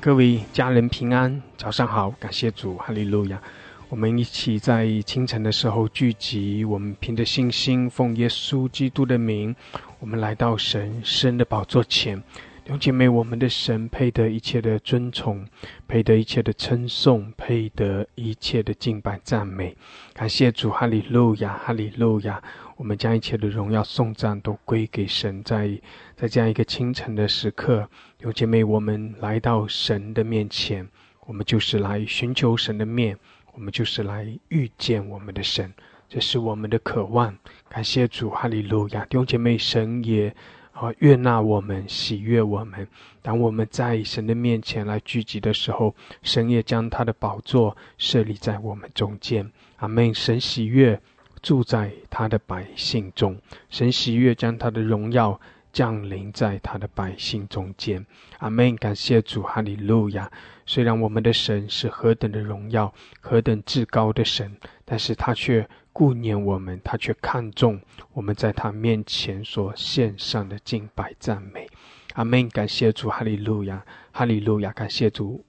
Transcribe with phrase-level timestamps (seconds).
[0.00, 3.40] 各位家人平安，早上好，感谢主，哈利路亚！
[3.88, 9.54] 我们一起在清晨的时候聚集，我们凭着信心，奉耶稣基督的名，
[10.00, 12.20] 我们来到神圣的宝座前。
[12.64, 15.46] 弟兄姐妹，我们的神配得一切的尊崇，
[15.86, 19.76] 配得一切的称颂，配得一切的敬拜赞美。
[20.12, 22.42] 感谢主，哈利路亚，哈利路亚！
[22.76, 25.42] 我们将一切的荣耀颂赞都归给神。
[25.42, 25.80] 在
[26.14, 27.88] 在这样一个清晨的时刻，
[28.18, 30.86] 弟兄姐妹，我们来到神的面前，
[31.26, 33.18] 我们就是来寻求神的面，
[33.54, 35.72] 我们就是来遇见我们的神，
[36.08, 37.36] 这是我们的渴望。
[37.68, 39.04] 感谢主，哈利路亚！
[39.06, 40.34] 弟兄姐妹，神也。
[40.72, 42.86] 啊，悦纳我们，喜悦我们。
[43.22, 49.50] 当我们在神的面前来聚集的时候，神也将他的宝座设立在我们中间。
[49.76, 50.12] 阿门。
[50.12, 51.00] 神喜悦
[51.46, 53.38] 住在他的百姓中，
[53.70, 55.40] 神喜悦将他的荣耀
[55.72, 58.04] 降临在他的百姓中间。
[58.38, 58.74] 阿门。
[58.74, 60.28] 感谢主，哈利路亚。
[60.66, 65.68] 虽然我们的神是何等的荣耀，何等至高的神，但是他却。
[65.92, 67.80] 顾念我们，他却看重
[68.12, 71.66] 我们在他面前所献上的敬拜赞美。
[72.12, 72.50] 阿门！
[72.50, 74.70] 感谢主，哈利路亚，哈利路亚！
[74.72, 75.42] 感谢主，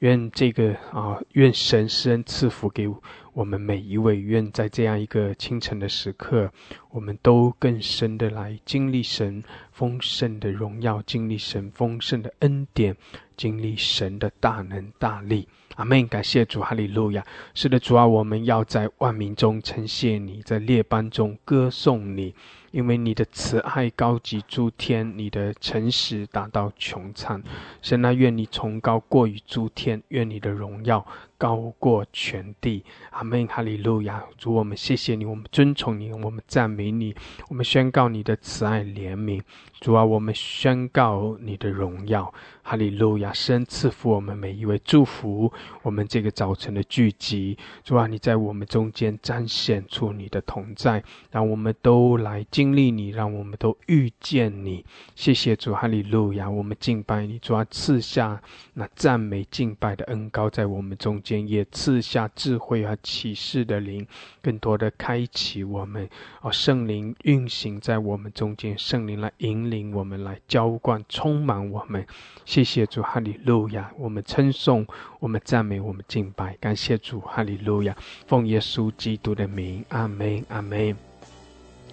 [0.00, 3.00] 愿这个啊，愿神施恩赐福给我
[3.34, 4.14] 我们每一位。
[4.16, 6.50] 愿在这样一个清晨的时刻，
[6.90, 12.96] 我们都更深的来经历神丰盛的荣耀，经历神丰盛的恩典，
[13.36, 15.48] 经历神的大能大力。
[15.74, 16.06] 阿门！
[16.06, 17.26] 感谢主，哈利路亚！
[17.52, 22.32] 是的，主啊，我们要在万民中称谢你，在列邦中歌颂你，
[22.70, 27.42] 因为你的慈爱高及诸天，你的诚实达到穹苍。
[27.82, 31.04] 神啊，愿你崇高过于诸天，愿你的荣耀
[31.44, 32.82] 高过全地。
[33.10, 33.46] 阿门！
[33.46, 34.24] 哈利路亚！
[34.38, 37.14] 主，我们谢谢你，我们尊崇你，我们赞美你，
[37.50, 39.42] 我们宣告你的慈爱怜悯。
[39.78, 42.32] 主啊，我们宣告你的荣耀。
[42.62, 43.30] 哈利路亚！
[43.34, 47.58] 神赐福我们每一位，祝福我们这个早晨的聚集。
[47.82, 54.82] 主啊，你在我们中间彰显出你的同在，让我们都来经历你，让我们都遇见你。
[55.14, 56.48] 谢谢主，哈利路亚！
[56.48, 58.40] 我们敬拜你，主啊，赐下
[58.72, 64.06] 那赞美敬拜的恩高在我们中间，也赐下智慧和启示的灵，
[64.42, 66.08] 更多的开启我们。
[66.42, 72.06] 哦，圣灵运行在我们中间，圣灵来引领我们，来浇灌、充满我们。
[72.44, 73.90] 谢谢主，哈利路亚！
[73.96, 74.86] 我们称颂，
[75.20, 77.96] 我们赞美，我们敬拜，感谢主，哈利路亚！
[78.26, 81.13] 奉耶稣基督的名，阿门，阿门。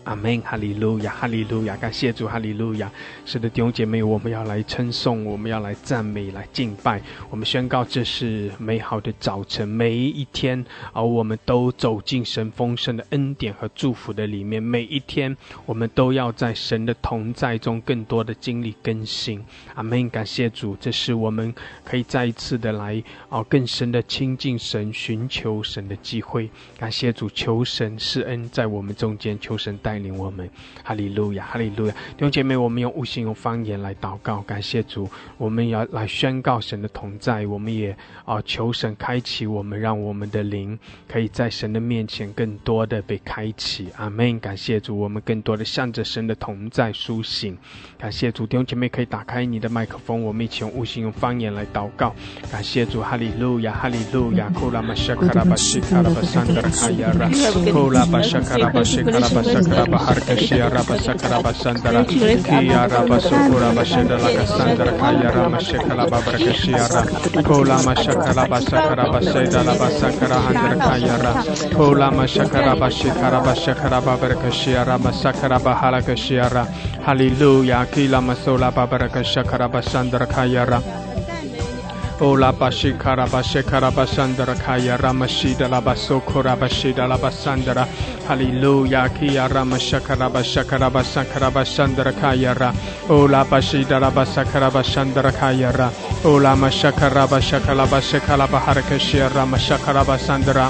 [0.04, 2.92] 阿门，哈利路亚，哈利路亚，感谢主，哈利路亚。
[3.24, 7.00] 是的，弟兄姐妹，我们要来称颂，我们要来赞美，来敬拜。
[7.30, 14.62] 我们宣告，这是美好的早晨，每一天，而我们都走进神丰盛的恩典和祝福的里面。
[14.62, 19.44] 每一天，我们都要在神的同在中，更多的经历更新。
[19.76, 26.50] 阿门，感谢主，这是我们可以再一次的来，哦，更深的亲近神，寻求神的机会。
[26.80, 29.91] 感谢主，求神施恩在我们中间，求神带。
[29.92, 30.50] 带领我们，
[30.86, 31.92] 哈利路亚，哈利路亚！
[31.92, 35.10] 弟兄姐妹，我们用悟性、用方言来祷告，感谢主。
[35.38, 37.94] 我们要来宣告神的同在，我们也
[38.24, 43.90] 啊求神开启我们，让我们的灵可以在神的面前更多的被开启。
[43.98, 44.40] 阿门！
[44.40, 47.58] 感谢主，我们更多的向着神的同在苏醒。
[47.98, 52.16] 感谢主，弟兄姐妹可以打开你的麦克风，我们一起用悟性、用方言来祷告。
[52.50, 54.50] 感谢主，哈利路亚，哈利路亚
[59.82, 67.02] ！raba harkashia raba sakaraba sandara kia raba sukura bashenda laka sandara kaya rama shekala babrakashia ra
[67.42, 71.32] kola mashakala basakara baseda laba sakara handra kaya ra
[71.76, 76.64] kola mashakara bashikara bashakara babrakashia rama sakara bahalakashia ra
[77.06, 80.80] hallelujah kila masola babrakashakara basandara kaya ra
[82.22, 87.86] Ola Bashikara Bashikara Basandara Kaya Ramashida Labasokora Bashida Labasandara
[88.28, 92.72] Hallelujah Kia Ramashakara Bashakara Basakara Basandara Kaya Ra
[93.10, 95.90] Ola Bashida Labasakara Basandara Kaya Ra
[96.24, 100.70] Ola Mashakara Bashakala Bashakala Baharakashia Ramashakara Basandara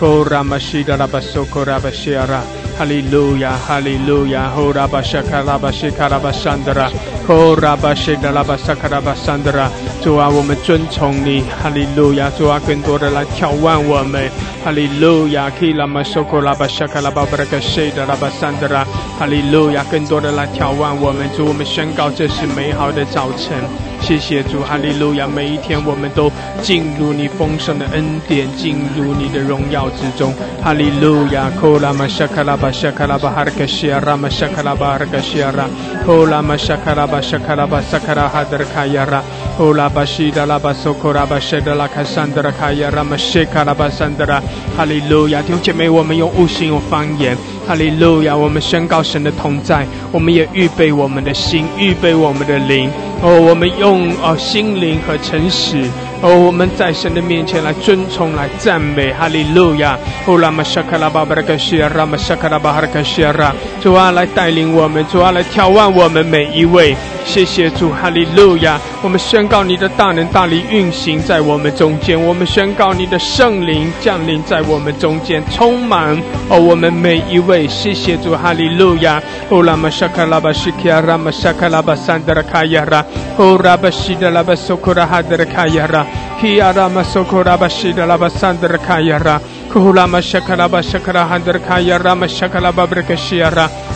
[0.00, 6.88] Kora Mashida Labasokora Bashiara 哈利路亚，哈利路亚，呼拉巴夏卡拉巴夏卡拉巴桑德拉，
[7.26, 9.68] 呼拉巴沙卡拉巴沙卡拉巴桑德拉。
[10.00, 12.30] 主啊，我们遵从你，哈利路亚。
[12.38, 14.30] 主啊，更多的来挑战我们，
[14.64, 15.50] 哈利路亚。
[15.58, 18.86] 可以拉玛苏库拉巴沙卡拉巴布拉克西德拉巴桑德拉，
[19.18, 19.84] 哈利路亚。
[19.90, 23.58] 更多的来挑战我们，主，我们宣告这是美好的早晨。
[24.00, 25.26] 谢谢主，哈利路亚！
[25.26, 26.30] 每一天我们都
[26.62, 30.32] 进入你丰盛的恩典，进入你的荣耀之中，
[30.62, 31.50] 哈利路亚！
[31.60, 35.68] 库拉玛夏卡拉巴 Shakalaba Har Gashyara, Shakalaba harkashiara
[36.04, 39.22] hola Ma Shakalaba Shakalaba Sakara Hadarkayara,
[39.56, 44.40] Hula Ba Shidala Ba sokora bashida la Ka Sandara Ka Yarama Shakalaba Sandara.
[44.76, 47.36] Hallelujah, 听姐妹，我们用悟性用方言
[47.68, 52.90] ，Hallelujah，我们宣告神的同在，我们也预备我们的心，预备我们的灵
[53.22, 55.84] 哦，我们用哦心灵和诚实。
[56.20, 59.96] 哦我们在神的面前来尊崇、来赞美，哈利路亚！
[60.26, 66.96] 哦拉玛沙卡拉巴巴拉卡西亚，拉玛沙卡拉巴哈拉卡西亚拉，主啊来带领我们，主啊来眺望我们每一位。
[67.24, 68.80] 谢谢主，哈利路亚！
[69.02, 76.16] 我们宣告你的大能大力运行在我们中间，我们宣告你的圣灵降临在我们中间，充满
[76.48, 77.68] 哦我们每一位。
[77.68, 79.22] 谢谢主，哈利路亚！
[79.50, 83.04] 哦拉玛沙卡拉巴西卡，拉玛沙卡拉巴桑德拉卡亚拉。
[83.36, 86.04] Oh Rabashida Laba Sokora Hadra Kayara,
[86.40, 93.87] Kiara Masokura Bashida Labasandra Kayara, Kuhulama Shakala Bashakara Handra Kayara Mashakala Babrikashiara.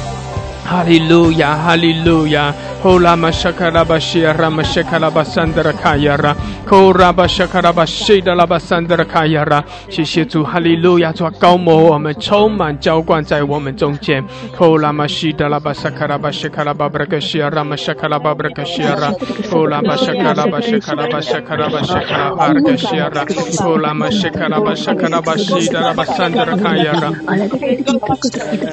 [0.72, 2.52] 哈利路亚，哈利路亚，
[2.82, 6.34] 吼拉玛舍卡拉巴西舍拉玛舍卡拉巴桑德拉卡亚拉，
[6.66, 14.24] 吼拉巴舍卡拉巴西达拉巴桑德拉卡亚拉，谢谢主，哈利路亚，主高牧，我们充满浇灌在我们中间，
[14.56, 19.12] 吼拉玛西达拉巴萨卡拉巴西卡拉巴布格西拉玛舍卡拉巴布格西拉，
[19.50, 23.26] 吼拉巴舍卡拉巴舍卡拉巴舍卡拉巴舍卡拉阿格西拉，
[23.58, 27.12] 吼拉玛舍卡拉巴舍卡拉巴舍达拉巴桑德拉卡亚拉，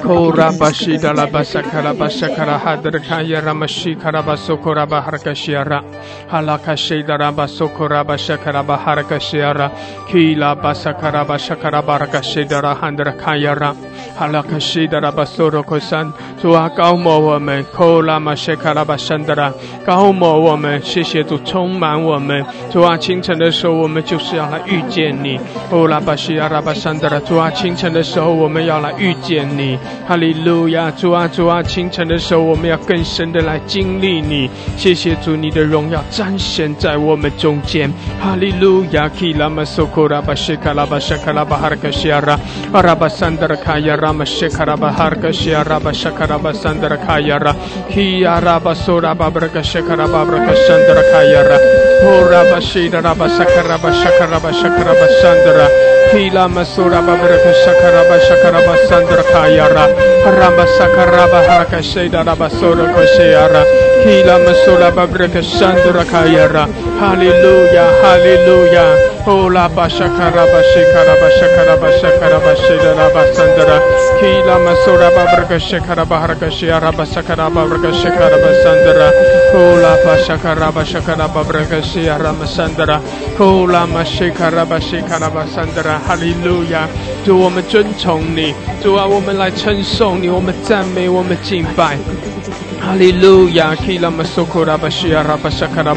[0.02, 1.89] 吼拉巴舍达拉巴萨卡拉。
[3.54, 5.82] Mashi karaba sokoraba harakashiara
[6.30, 9.70] Halakashi Darabasokora Bashakara Baharakashiara
[10.08, 13.74] kila basakaraba shakaraba harakashidara handra kayara
[14.18, 19.52] halaka sheidaraba sorokosan 主啊，高摩我们，扣拉玛谢卡拉巴山德拉，
[19.84, 22.42] 高摩我们，谢谢主充满我们。
[22.70, 25.38] 主啊，清晨的时候，我们就是要来遇见你。
[25.70, 29.78] 哦拉巴西亚拉巴山德拉，主啊，清晨的时候，我们要来遇见你。
[30.08, 34.50] 哈利路亚，主啊，主啊，清晨的时候，我们要更深的来经历你。
[34.76, 37.88] 谢谢主，你的荣耀彰显在我们中间。
[38.20, 42.36] 哈利路亚，基拉玛苏库拉巴谢卡拉巴谢卡拉巴哈克西亚拉，
[42.72, 47.54] 阿拉巴山德拉卡亚拉玛谢卡拉巴哈克西亚拉巴谢卡拉巴山德拉卡亚拉，
[47.88, 51.54] 希亚拉巴苏拉巴布拉卡谢卡拉巴布拉卡山德拉卡亚拉，
[52.02, 55.99] 哦拉巴西达拉巴萨卡拉巴谢卡拉巴谢卡拉巴山德拉。
[56.10, 59.86] Kila Masura ra ba Shakaraba Sandrakayara
[60.26, 63.62] Ramba Sakaraba Harakasheda Rabasura Koshayara
[64.02, 69.00] Kila Masura Babaraka Sandrakayara haraka sheda raba sora kosheyara Kila masura babraka sandra kayara Hallelujah,
[69.20, 73.76] hallelujah Ola bashakaraba shakaraba shakaraba shakaraba sheda raba sandra
[74.20, 79.08] Kila masura babraka shakaraba haraka sheyaraba sakaraba babraka shakaraba sandra
[79.54, 82.96] Ola bashakaraba shakaraba babraka sheyaraba sandra
[83.40, 86.88] Ola mashakaraba shakaraba sandra 哈利路亚！
[87.24, 91.98] 主，我们尊崇你，主啊，我们来称颂你，我们赞美，我们敬拜。
[92.80, 95.94] 哈利路亚！Kila masukura bashia rabashakara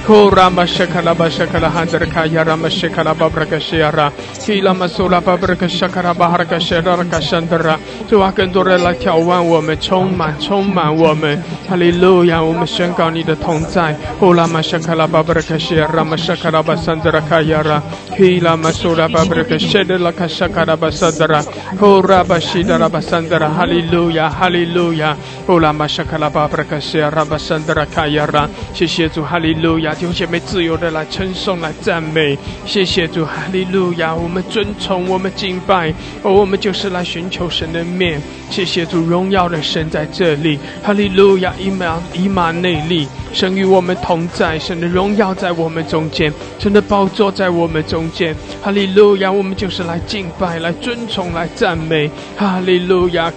[0.00, 4.12] basandra Kura mashakala bashakala handra kaya ramashakala babrakashiara
[4.44, 7.78] Kila masula babrakashakara baharakashara rakashandra
[8.08, 11.40] 主啊，更多人来眺望我们，充满，充满我们。
[11.68, 12.42] 哈利路亚！
[12.42, 13.94] 我们宣告你的同在。
[14.18, 17.82] Kula mashakala babrakashiara mashakala basandra kaya ra
[18.16, 21.44] Kila masula babrakashara rakashakara basandra
[21.78, 24.28] Kura bashida rabasandra 哈利路亚！
[24.28, 25.16] 哈利路亚
[25.46, 29.94] ！Kula 玛莎卡拉巴布拉卡西亚拉巴山德拉卡亚拉，谢谢主，哈利路亚！
[29.94, 34.14] 弟兄姐妹自由的来称颂、来赞美，谢谢主，哈利路亚！
[34.14, 35.92] 我们尊崇、我们敬拜，
[36.22, 38.22] 而我们就是来寻求神的面。
[38.50, 41.52] 谢谢主，荣耀的神在这里，哈利路亚！
[41.58, 49.30] 以马以马内利，神与我们同在，神的荣耀在我们中间，神的宝座在我们中间，哈利路亚！
[49.30, 53.32] 我们就是来敬拜、来尊崇、来赞美，哈利路亚！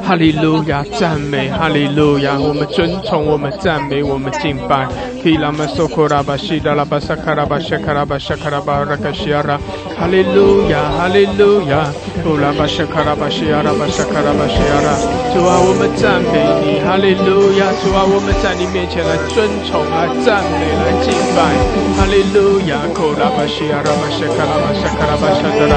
[0.03, 4.87] 哈利路亚，赞美哈利路亚，我们尊崇，我们赞美，我们敬拜。
[9.99, 11.93] 哈利路亚，哈利路亚，
[15.33, 21.53] 主啊，我们赞美你，哈利路亚，主啊，我们在你面前来尊崇，来赞美，来敬拜，
[21.97, 25.77] 哈利路亚，库拉巴西亚拉巴谢卡拉巴谢卡拉巴沙德拉，库拉巴西亚拉巴谢卡拉巴沙德拉，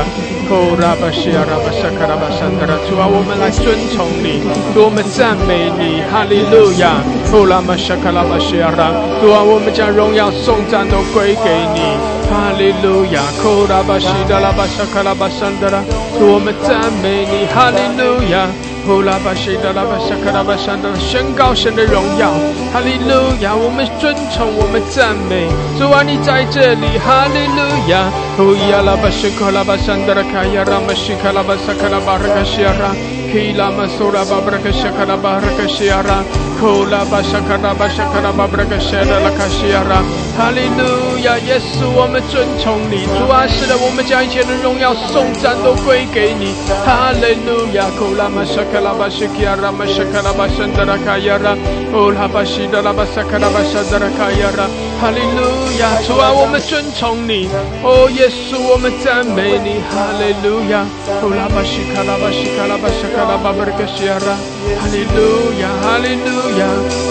[2.88, 4.42] 主啊，我们来尊崇你，
[4.76, 11.82] 我们赞美你，哈利路亚，库拉巴谢卡拉巴西亚拉，主啊，我们将荣耀颂赞都归给你，
[12.30, 15.82] 哈利路亚，库拉巴西达拉巴谢卡拉巴沙德拉，
[16.20, 18.73] 主我们赞美你，哈利路亚。
[18.86, 22.34] 呼啦巴西达拉巴沙卡拉巴沙的宣告神的荣耀，
[22.74, 23.56] 哈利路亚！
[23.56, 25.48] 我们尊崇，我们赞美，
[25.80, 28.12] 主啊，你在这里，哈利路亚！
[28.36, 32.92] 呼呀拉巴西卡拉巴沙德拉卡呀拉巴西卡拉巴沙卡拉巴拉卡西亚拉，
[33.34, 36.24] 基拉马苏拉巴布拉卡西卡拉巴拉卡西亚拉，
[36.62, 40.04] 呼啦巴沙卡拉巴沙卡拉巴布拉卡西达拉卡西亚拉，
[40.38, 41.36] 哈利路亚！
[41.40, 46.54] 耶稣，我们尊崇你，主啊，是的，我们将一切的荣耀颂赞都归给你，
[46.86, 47.90] 哈利路亚！
[47.98, 48.62] 呼啦马沙。
[48.74, 51.54] kalabashikiara mashakalabashandara kayara
[51.94, 54.66] olhabashidalabasakalabasadara kayara
[55.04, 57.50] 哈利路亚，主啊，我们尊崇你，
[57.84, 60.88] 哦，耶稣，我们赞美你，哈利路亚，
[61.20, 64.32] 哦，拉巴西卡拉巴西卡拉巴西卡拉巴布尔格西亚拉，
[64.80, 66.64] 哈利路亚，哈利路亚，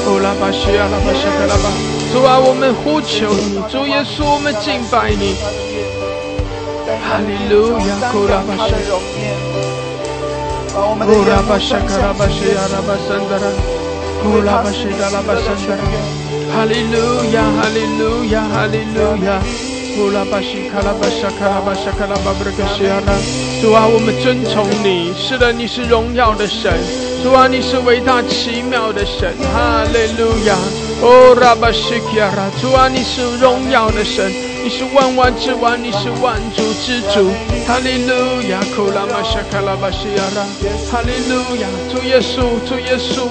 [0.08, 1.68] 哦，拉巴西亚拉巴西卡拉巴，
[2.16, 5.36] 主啊，我们呼求你，主耶稣，我们敬拜你，
[6.96, 8.72] 哈利路亚，哦，拉巴西。
[16.52, 19.40] 哈利路亚，哈利路亚，哈利路亚。
[19.94, 23.12] 呼啦巴西卡拉巴沙卡拉巴沙卡拉巴布勒西亚拉，
[23.60, 26.72] 主啊，我们尊崇你，是的，你是荣耀的神，
[27.22, 30.56] 主啊，你是伟大奇妙的神，哈利路亚，
[31.02, 34.32] 哦拉巴西卡拉，主啊，你是荣耀的神，
[34.64, 37.28] 你是万万之王，你是万主之主，
[37.68, 40.40] 哈利路亚，库拉巴沙卡拉巴西亚拉，
[40.90, 43.28] 哈利路亚，主耶稣，主耶稣。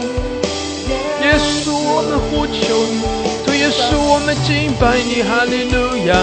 [1.63, 3.01] 稣，我们呼求你，
[3.45, 6.15] 主耶稣，我们敬拜你，哈利路亚，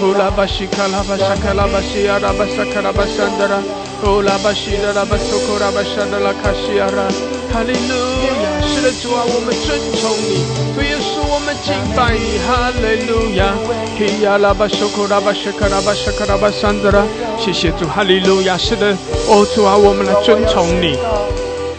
[0.00, 3.62] 库拉巴西卡拉巴沙卡拉巴西亚拉巴沙卡拉巴山德拉，
[4.00, 7.06] 库拉巴西德拉巴苏库拉巴沙德拉卡西亚拉，
[7.52, 7.94] 哈利路
[8.26, 8.32] 亚，
[8.66, 11.22] 是的主啊，我们尊崇你，主耶稣。
[11.32, 13.54] 我们敬拜你，哈利路亚！
[13.96, 17.02] 希亚拉巴苏库拉巴什卡拉巴什卡拉巴桑德拉，
[17.38, 18.58] 谢谢主，哈利路亚！
[18.58, 18.94] 是的，
[19.28, 20.98] 哦主啊，我们来尊崇你。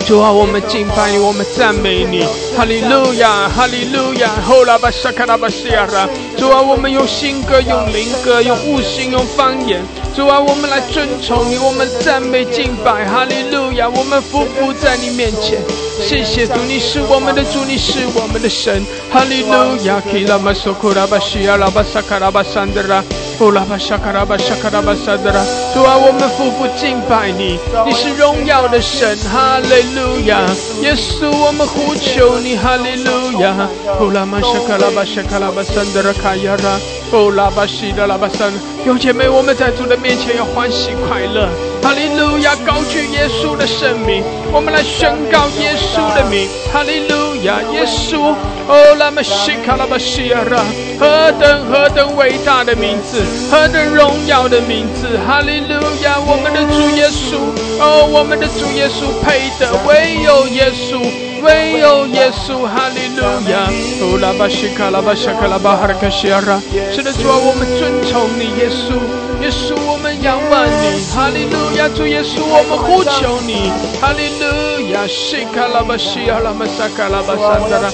[0.06, 2.26] 主啊，我们敬拜你，我们赞美你，
[2.58, 6.08] 哈利路亚，哈利路亚，吼拉巴沙卡拉巴西亚拉。
[6.38, 9.82] 主啊，我们用新歌，用灵歌，用悟性，用方言。
[10.14, 15.62] 主啊，我们来尊崇你，我们赞美敬拜，哈利路亚，我们匍匐在你面前。
[16.02, 20.02] 谢谢主，你是我们的主，你是我们的神，哈利路亚。
[20.12, 23.02] 基拉马苏库拉巴西亚拉巴沙卡拉巴桑德拉。
[23.44, 30.48] 哦，拉巴沙卡拉巴沙卡拉巴萨德拉，主啊，我们夫妇敬拜你，你是荣耀的神，哈利路亚，
[30.82, 33.68] 耶稣，我们呼求你，哈利路亚。
[34.00, 36.80] 哦，拉巴沙卡拉巴沙卡拉巴萨德拉卡亚拉，
[37.12, 38.50] 哦，拉巴西德拉巴萨，
[38.86, 41.50] 有姐妹，我们在主的面前要欢喜快乐，
[41.84, 44.24] 哈利路亚，高举耶稣的圣名，
[44.54, 48.34] 我们来宣告耶稣的名，哈利路亚，耶稣，
[48.68, 50.64] 哦，拉玛西卡拉巴西亚拉，
[50.98, 53.22] 何等何等伟大的名字！
[53.52, 56.16] 何等荣耀的名字，哈利路亚！
[56.26, 57.36] 我们的主耶稣，
[57.84, 61.04] 哦，我们的主耶稣配得，唯有耶稣，
[61.44, 63.68] 唯有耶稣，哈利路亚！
[64.00, 66.62] 哦，拉巴西卡拉巴西卡拉巴哈卡西亚拉，
[66.96, 68.96] 是的主啊，我们尊崇你，耶稣，
[69.44, 71.90] 耶稣，我们仰望你，哈利路亚！
[71.90, 75.06] 主耶稣，我们呼求你，哈利路亚！
[75.06, 77.92] 西卡拉巴西阿拉马萨卡拉巴萨达拉，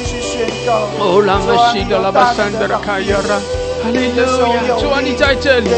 [1.00, 3.68] 哦，拉巴西德拉巴萨达拉卡亚拉。
[3.81, 4.21] 哈利路
[4.53, 5.69] 亚，主啊，你在这里，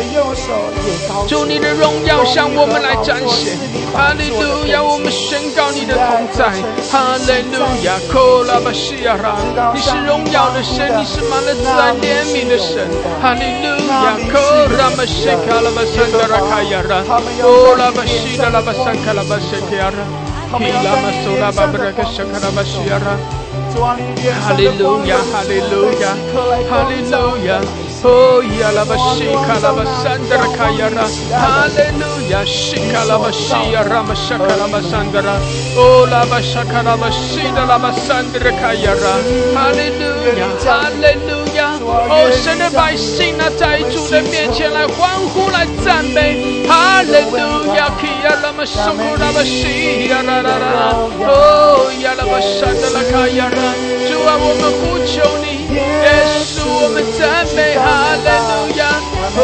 [1.27, 3.57] 主你的荣耀向我们来展现。
[3.93, 6.49] 哈利路亚，我们宣告你的同在。
[6.89, 9.37] 哈利路亚，科拉巴西亚拉，
[9.73, 12.89] 你是荣耀的神，你是满了慈爱怜悯的神。
[13.21, 17.03] 哈利路亚，科拉巴西卡拉巴桑德拉卡亚拉，
[17.41, 20.01] 科拉巴西达拉巴桑卡拉巴西卡亚拉，
[20.57, 23.15] 基拉马苏拉巴布拉克沙卡拉巴西亚拉。
[23.71, 26.15] 哈利路亚，哈利路亚，
[26.69, 27.90] 哈利路亚。
[54.09, 55.50] 主啊，我们呼求你。
[55.73, 58.81] 耶稣，我们赞美，哈利路亚！
[59.37, 59.39] 哦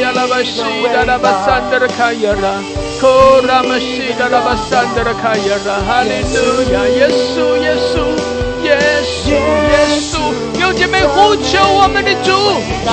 [0.00, 2.62] 呀拉玛西的拉玛山的拉卡呀啦！
[3.02, 5.82] 哦拉玛西的拉玛山的拉卡呀啦！
[5.86, 6.86] 哈利路亚！
[6.86, 7.92] 耶稣，耶稣。
[8.62, 10.20] 耶稣，耶稣，
[10.60, 12.30] 有姐妹呼求我们的主，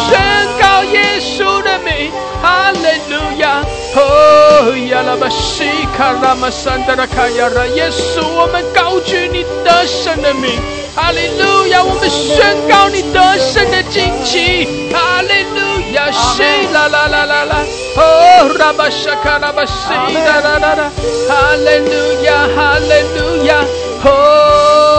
[0.10, 0.18] 宣
[0.60, 3.64] 告耶稣的名，哈利路亚！
[3.96, 5.66] 哦亚拉巴西
[5.96, 10.60] 卡拉玛山达拉卡亚拉，耶稣，我们高举你得胜的名，
[11.00, 11.82] 哈利路亚！
[11.82, 16.12] 我们宣告你得胜的旌旗，哈利路亚！
[16.12, 17.64] 西啦啦啦啦啦，
[17.96, 20.92] 哦拉巴沙卡拉巴西啦啦啦啦，
[21.30, 23.64] 哈利路亚，哈利路亚，
[24.04, 24.90] 哦。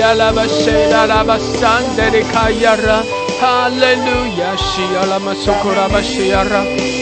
[0.00, 2.98] ya la basera la basande de kayara
[3.40, 6.99] hallelujah shia la masokora bashiara oh la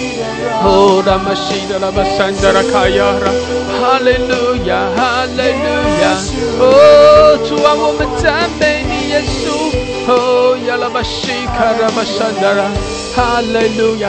[1.26, 3.32] mashida la basandara kayara
[3.80, 6.16] hallelujah hallelujah
[6.60, 9.48] oh 主啊，我们赞美你，耶稣。
[10.08, 10.56] 哦！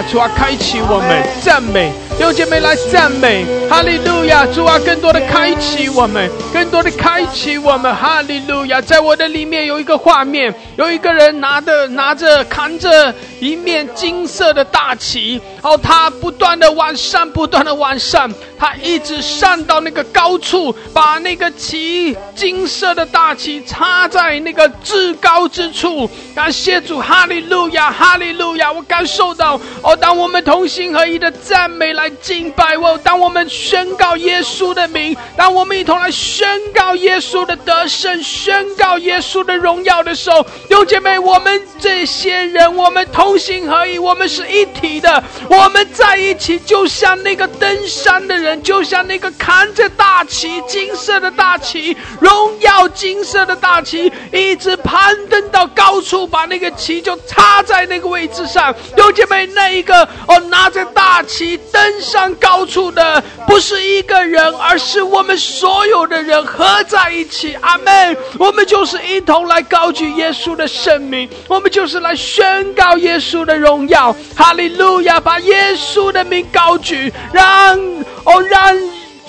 [0.09, 1.91] 主啊，开启我们赞美。
[2.17, 4.45] 弟兄姐妹来赞美，哈利路亚！
[4.47, 8.81] 主啊，更多的开启我们，更多的开启我们，哈利路亚！
[8.81, 26.09] 在我的里面有一个画面，有一个人拿着拿着扛着一面金色的大旗，哦，他不断的往上，不断的往上，他一直上到那个高处，把那个旗金色的大旗插在那个至高之处。
[26.35, 28.71] 感谢主，哈利路亚，哈利路亚！
[28.71, 32.09] 我感受到，哦，当我们同心合一的赞美来。
[32.21, 32.99] 敬拜哦！
[33.01, 58.73] 当我们宣告耶稣的名，当我们一同来宣告耶稣的得胜，宣告耶稣的荣耀的时候，弟兄姐妹，我们这些人，我们同心合一，我们是一体的，我们在一起，就像那个登山的人，就像那个扛着大旗、金色的大旗、荣耀金色的大旗，一直攀登到高处，把那个旗就插在那个位置上。
[58.95, 61.89] 有姐妹，那一个哦，拿着大旗登。
[61.99, 67.53] 上高处的不是一个人，而是我们所有的人合在一起。
[67.59, 68.15] 阿门。
[68.37, 74.15] 我们就是一同来高举耶稣的圣名，我们就是来宣告耶稣的荣耀。
[74.35, 75.19] 哈利路亚！
[75.19, 77.77] 把耶稣的名高举，让
[78.23, 78.73] 哦让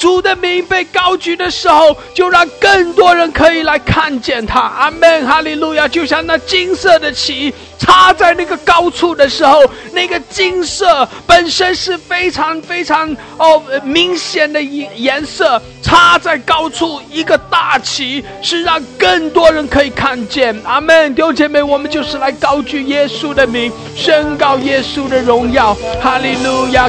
[0.01, 4.59] 主的名被高举的时候，就让更多人可以来看见他。
[4.59, 5.27] 阿门。
[5.27, 5.87] 哈利路亚！
[5.87, 7.53] 就像那金色的旗。
[7.81, 9.59] 插在那个高处的时候，
[9.93, 15.61] 那个金色本身是非常非常哦明显的颜颜色。
[15.83, 20.55] 插在高处一个大旗，是让更多人可以看见。
[20.63, 25.75] 阿门，弟兄姐妹，我们就是来高举耶稣的名，宣告耶稣的荣耀。
[26.01, 26.89] 哈利路亚！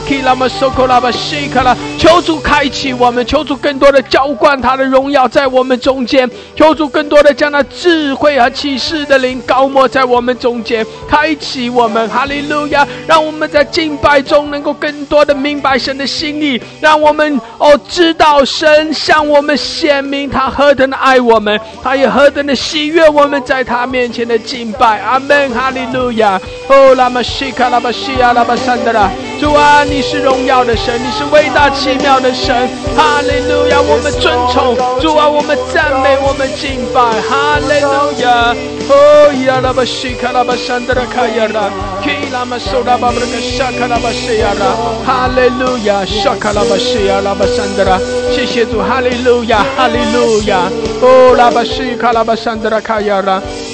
[1.98, 10.81] 求主开启我们，求主更多的浇灌他的荣耀在我们中间，求主更多的将那智慧和启示的灵高抹在我们中间。
[11.10, 12.88] 开启我们，哈利路亚！
[13.08, 25.00] 让我们在敬拜中能够更多的明白神的心意，让我们哦知道神向我们显明他何等的爱我们，他也何等的喜悦我们在他面前的敬拜。
[25.00, 26.40] 阿门，哈利路亚！
[26.68, 33.82] 哦，拉玛西卡拉巴西亚拉巴山德拉，主啊，你是荣耀的神，你是伟大奇妙的神，哈利路亚！
[33.82, 38.56] 我们尊崇主啊，我们赞美，我们敬拜，哈利路亚！
[38.88, 40.71] 哦，亚拉巴西卡拉巴山。
[40.72, 41.68] Shandra Kayara,
[42.02, 42.58] Kilama
[45.04, 46.06] Hallelujah,
[47.22, 48.00] Labasandra,
[48.32, 50.70] Shishitu, Hallelujah, Hallelujah,
[51.04, 53.71] Oh Labashi Kalabasandra Kayara.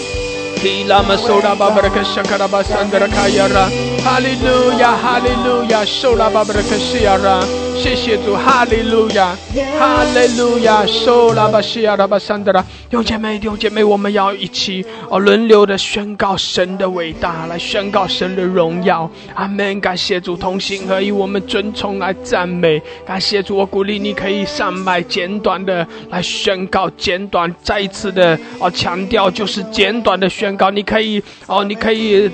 [0.60, 3.70] Kila Masoda Babraka Shakala Basandra Kayara,
[4.02, 7.46] Hallelujah, Hallelujah, Shola Babraka Shiara.
[7.78, 9.38] 谢谢主，哈利路亚，
[9.78, 19.08] 哈利路亚，受拉巴西亚拉巴山德拉，弟兄姐妹，弟兄姐妹，我们要一起哦，轮流的宣告神的伟大，来宣告神的荣耀。
[19.36, 19.80] 阿门！
[19.80, 22.82] 感谢主，同心合一，我们尊崇来赞美。
[23.06, 30.69] 感谢主，我鼓励你可以上麦简短的来宣告，简短再一次的哦强调，就是简短的宣告。
[30.69, 32.29] 你可以哦，你可以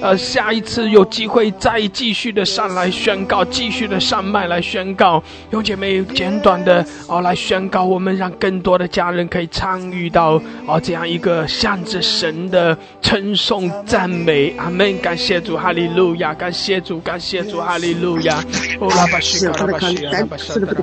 [0.00, 4.94] 呃下一次有机会再继续的上来宣告，继续的上麦来宣。
[4.94, 14.52] 告，有姐妹简短的哦来宣告，我们让更多的家人可以参与到哦这样一个向着神的称颂赞美。
[14.58, 14.98] 阿门！
[14.98, 16.34] 感谢主，哈利路亚！
[16.34, 18.44] 感谢主，感谢主，哈利路亚！
[18.80, 20.80] 哦，拉巴西卡，拉巴西亚，拉巴西亚，拉巴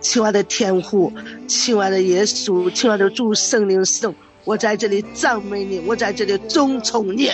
[0.00, 1.12] 亲爱的天父，
[1.46, 4.14] 亲爱的耶稣，亲爱的主圣灵圣。
[4.44, 7.30] 我在这里赞美你，我在这里尊崇你，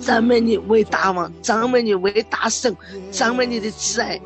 [0.00, 2.74] 赞美你为大王，赞美你为大圣，
[3.10, 4.18] 赞美你的慈爱，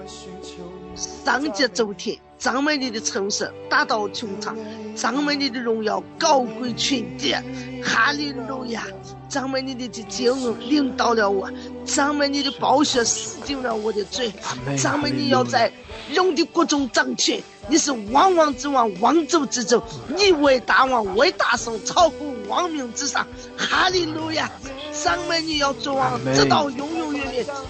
[0.94, 2.16] 上界走天。
[2.44, 4.54] 赞美你的诚实达到穹苍，
[4.94, 7.34] 赞美你的荣耀高贵群地，
[7.82, 8.86] 哈利路亚！
[9.30, 11.50] 赞美你的这救恩领导了我，
[11.86, 14.30] 赞美你的宝血洗净了我的罪，
[14.76, 15.72] 赞美你要在
[16.14, 19.82] 荣的国中掌权，你是王王之王，王族之主，
[20.14, 23.26] 你为大王，为大圣，超乎王命之上，
[23.56, 24.50] 哈利路亚！
[24.92, 26.93] 赞美你要做王，直到永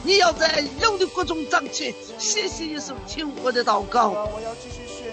[0.03, 1.95] 你要在荣的国中长起。
[2.19, 4.29] 谢谢耶稣，听我的祷告。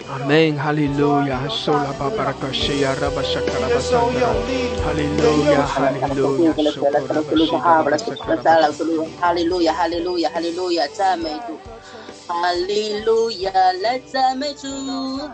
[0.10, 4.10] 阿门，哈利路亚，受拉巴巴拉卡西亚拉巴沙卡拉巴萨德，
[4.84, 7.22] 哈利路亚，哈利路亚，受拉巴
[7.84, 11.58] 巴拉西卡拉巴萨德，哈利路亚，哈利路亚，哈利路亚，赞美主，
[12.28, 14.68] 哈利路亚，来赞美主，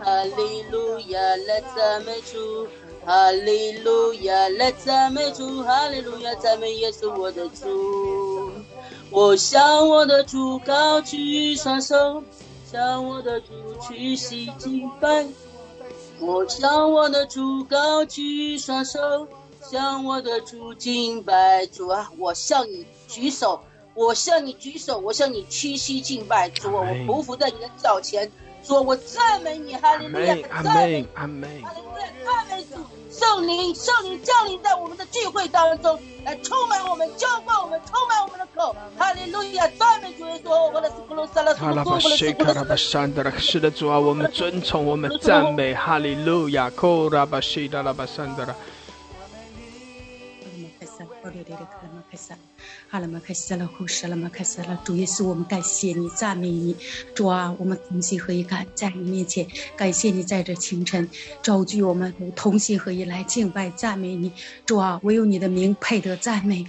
[0.04, 2.68] 哈利路亚，来赞美主，
[3.04, 8.17] 哈利路亚，来赞美主，哈利路亚，赞美耶稣我的主，
[9.10, 12.22] 我向我的主高举双手。
[12.70, 13.46] 向我的主
[13.80, 15.26] 屈膝敬拜，
[16.20, 19.26] 我向我的主高举双手，
[19.70, 21.64] 向我的主敬拜。
[21.64, 23.58] 主啊，我向你举手，
[23.94, 26.50] 我向你举手，我向你屈膝敬拜。
[26.50, 28.30] 主啊，我匍匐在你的脚前，
[28.74, 32.76] 我赞美你，哈利路亚，赞美，哈利路亚，赞美主。
[33.10, 38.76] 圣灵，圣灵降临在我们的聚会当中，来充满我们，浇灌我们，充满我们的口。
[38.96, 40.70] 哈利路亚，赞美主耶稣！
[40.70, 48.54] 我的斯库萨拉苏库布西卡拉巴山德拉，是的，主啊，我们尊崇，我们赞美，哈利路亚，库拉巴西达拉巴山德拉。
[52.90, 54.80] 哈了吗，开始了，护士了吗，开始了。
[54.82, 56.74] 主耶稣，我们感谢你，赞美你。
[57.14, 59.46] 主啊，我们同心合一，感在你面前，
[59.76, 61.06] 感谢你在这清晨
[61.42, 64.32] 召聚我们同心合一来敬拜赞美你。
[64.64, 66.66] 主啊，唯有你的名配得赞美。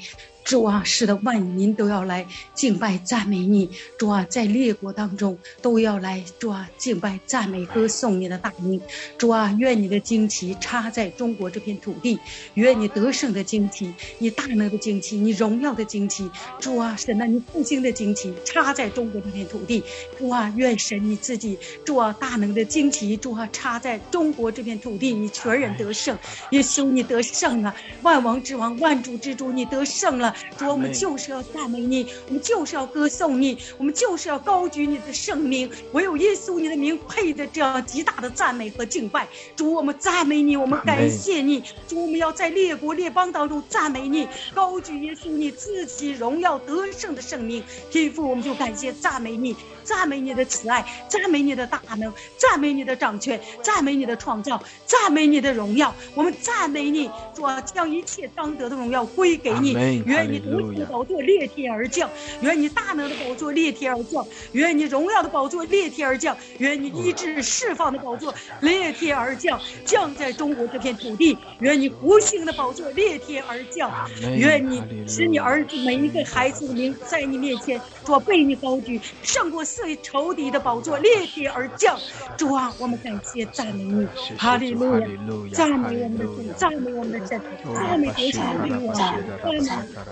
[0.50, 3.70] 主啊，是的，万民都要来敬拜赞美你。
[4.00, 8.82] 主啊，在列国当中都要来主啊敬拜赞美歌颂你的大名。
[9.16, 12.18] 主啊，愿你的旌旗插在中国这片土地，
[12.56, 16.28] 愿你得胜的旌旗，你大能的旌旗，你荣耀的旌旗。
[16.60, 19.84] 主啊，神啊，你复兴的旌旗插在中国这片土地。
[20.18, 26.18] 主啊，愿神你自己，主啊，大能的旌旗，主啊，插在中国这片土地，你全然得胜。
[26.50, 30.36] 耶稣，你得胜了，万王之王，万主之主，你得胜了。
[30.58, 35.70] 主，我们就是要赞美你，我们就是要歌颂你，我们就是要高举你的圣名。
[35.94, 39.28] 唯有耶稣，你的名配得这样极大的赞美和敬拜。
[39.56, 41.64] 主，我们赞美你，我们感谢你。
[41.88, 47.64] 主，我们要在列国列邦当中赞美你，高举耶稣你自己荣耀得胜的圣名。
[47.90, 49.56] 天父，我们就感谢赞美你。
[49.90, 55.96] 赞美你的慈爱，赞美你的大能，赞美你的掌权，赞美你的创造，赞美你的荣耀。
[56.14, 59.74] 我们赞美你，主啊，将一切当得的荣耀归给你。
[60.06, 62.08] 愿你独自的宝座裂天而降，
[62.42, 71.36] 愿你大能的宝座裂天而降，愿你荣耀的宝座裂天而降，愿你医治释放的宝座裂天而降，降在中国这片土地。
[71.62, 73.92] 愿你福星的宝座裂天而降，
[74.38, 79.66] 愿你使你儿子每一个孩子的名在你面前，主被你高举，胜过。
[79.82, 81.98] 对仇敌的宝座裂地而降，
[82.38, 85.08] 主啊，我们感谢赞美你，哈利路亚，
[85.54, 87.42] 赞美我们的主，赞美我们的神，
[87.74, 89.24] 赞美主，赞美我们，赞美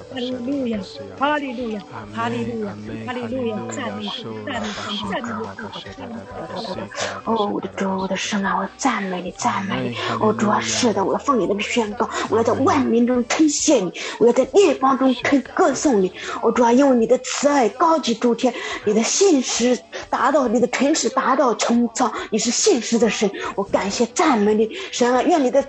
[0.09, 0.79] 哈利路亚，
[1.19, 1.81] 哈利路亚，
[2.15, 2.73] 哈利路亚，
[3.05, 6.15] 哈利路亚，赞美主，赞美神，赞美
[6.63, 6.79] 主。
[7.25, 9.97] 哦，我的主，我的神啊，我赞美你，赞美你。
[10.21, 16.11] 哦，主啊，是的，我要奉你的宣告，我要在万民中称谢你，我要在列邦中称歌颂你。
[16.41, 18.53] 哦，主啊，用你的慈爱高举诸天，
[18.85, 19.56] 你的信实。
[19.57, 25.63] 是达到你的城市，达到穹苍，你是现实的神，我感谢赞美你，神啊，愿你的。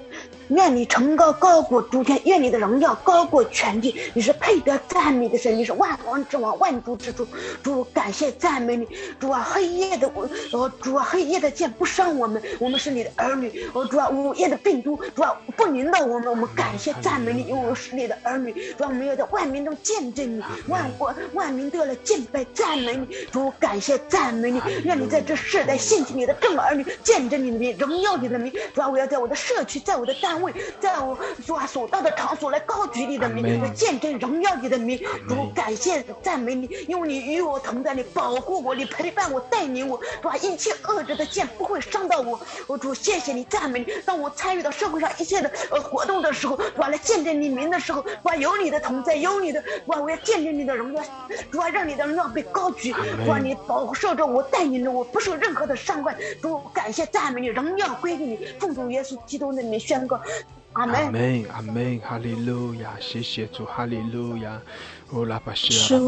[0.49, 3.95] 愿你崇高高过诸天，愿你的荣耀高过全地。
[4.15, 7.27] 你是配得赞美的神，你是万王之王，万主之主。
[7.63, 8.89] 主感谢赞美你，
[9.21, 13.69] 主啊，黑夜的我，哦，主啊，黑夜的剑不伤我们，我们是你的儿女。
[13.75, 18.53] 哦，主啊，午夜的病毒，主啊，不临到我们，我们感谢赞美你，因为我们是你的儿女。
[18.79, 23.07] 主啊，我们要在万民中见证你，万国万民都要来敬拜赞美你。
[23.31, 28.51] 主感谢赞美你，愿你在这世代兴起你的正儿女，见证你的名，荣耀你的名。
[28.75, 30.38] 主啊，我要在我的社区，在我的单。
[30.81, 34.99] 在我所所到的场所来高举你的名，来见证荣耀你的名。
[35.29, 42.39] 主感谢赞美你，因为你与我同在，你保护我，你陪伴我，带领我，把一切恶者的剑不会伤到我。
[42.67, 43.93] 我主谢谢你，赞美你。
[44.05, 51.03] 当我参与到社会上一切的呃活动的时候，主来见证你名的时候，主有你的同在，有你的，主我要见证你的荣耀，
[51.51, 52.93] 主啊让你的荣耀被高举，
[53.25, 56.17] 主啊你保守着我，带领着我，不受任何的伤害。
[56.41, 60.21] 主感谢赞美你，荣耀归给你，奉主耶稣基督的名宣告。
[60.75, 64.61] 阿门，阿门，阿门，哈利路亚，谢谢主，哈利路亚。
[65.11, 65.99] 哦，拉巴西是，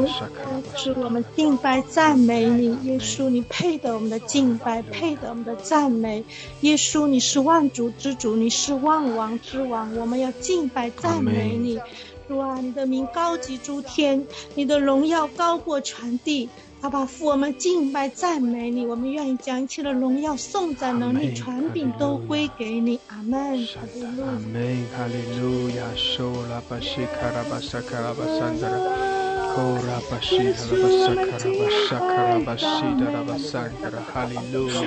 [0.77, 6.23] 是我们敬拜赞美你，耶稣，你配得我们的敬拜，配得我们的赞美。
[6.61, 11.81] 耶稣，你是万主之主，你是万王之王，我们要敬拜赞美你。
[12.29, 16.49] 主啊，你的名高级诸天，你的荣耀高过全地。
[16.83, 22.99] 阿爸父，我们敬拜赞美你，我们愿意将一切的荣耀、颂赞、能力、权柄都归给你。
[23.09, 23.39] 阿门。
[23.39, 24.87] 阿门。
[24.97, 25.85] 哈利路亚。
[25.95, 32.65] 苏拉巴西卡拉巴萨卡拉巴桑德拉，库拉巴西卡拉巴萨卡拉巴萨卡拉巴西
[32.99, 33.69] 德拉巴桑，
[34.11, 34.81] 哈利路亚。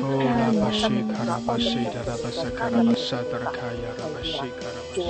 [0.00, 4.82] 库拉巴西卡拉巴西德拉巴萨卡拉巴萨德拉卡亚拉巴西卡拉。
[4.92, 5.04] 主，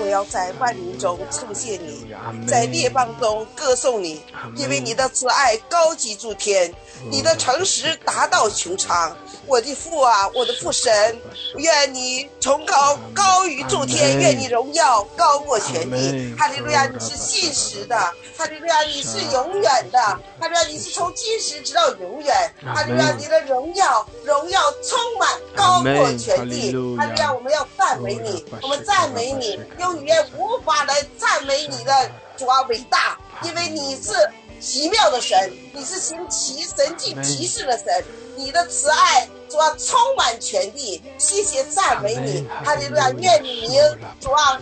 [0.00, 2.06] 我要在万民中称谢你，
[2.46, 4.20] 在列邦中歌颂你，
[4.56, 5.47] 因为你的慈爱。
[5.68, 6.72] 高级诸天，
[7.10, 9.16] 你的诚实达到穹苍。
[9.46, 11.18] 我的父啊，我的父神，
[11.56, 16.34] 愿你崇高高于诸天，愿你荣耀高过全地。
[16.36, 17.96] 哈利路亚，你是信实的。
[18.36, 19.98] 哈利路亚，你是永远的。
[20.38, 22.54] 哈利路亚，你是从今时直到永远。
[22.62, 26.72] 哈利路亚，你的荣耀荣耀充满高过全地。
[26.98, 34.12] 哈利路亚，我们要赞美你，我们赞美你，用语言无法来赞美你的主啊伟大，因为你是
[34.60, 38.04] 奇妙的神，你是行奇神迹奇事的神，
[38.36, 39.28] 你的慈爱。
[39.48, 43.82] 主啊，充满全地，谢谢赞美你，哈利路亚，愿你名
[44.20, 44.60] 主啊，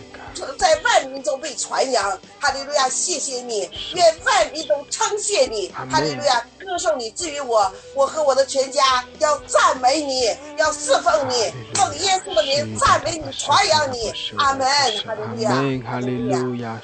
[0.57, 7.11] 在万民中被传扬，哈利路亚，谢谢你，愿万民都称谢你，哈利路亚，歌颂你。
[7.11, 14.67] 至于我，我和我的全家要赞美你，要侍奉你，奉耶稣的名赞美你，传扬你，阿门，
[15.05, 15.49] 哈利路亚，
[15.89, 16.79] 哈利路亚，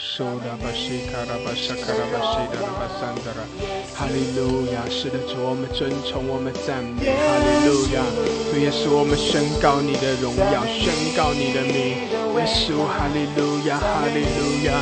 [3.96, 7.93] 哈利路亚，是的，主我们尊崇，我们赞美，哈利路亚。
[8.50, 12.10] 主耶稣，我们宣告你的荣耀，宣告你的名。
[12.34, 14.74] 耶稣，哈利路亚，哈利路亚。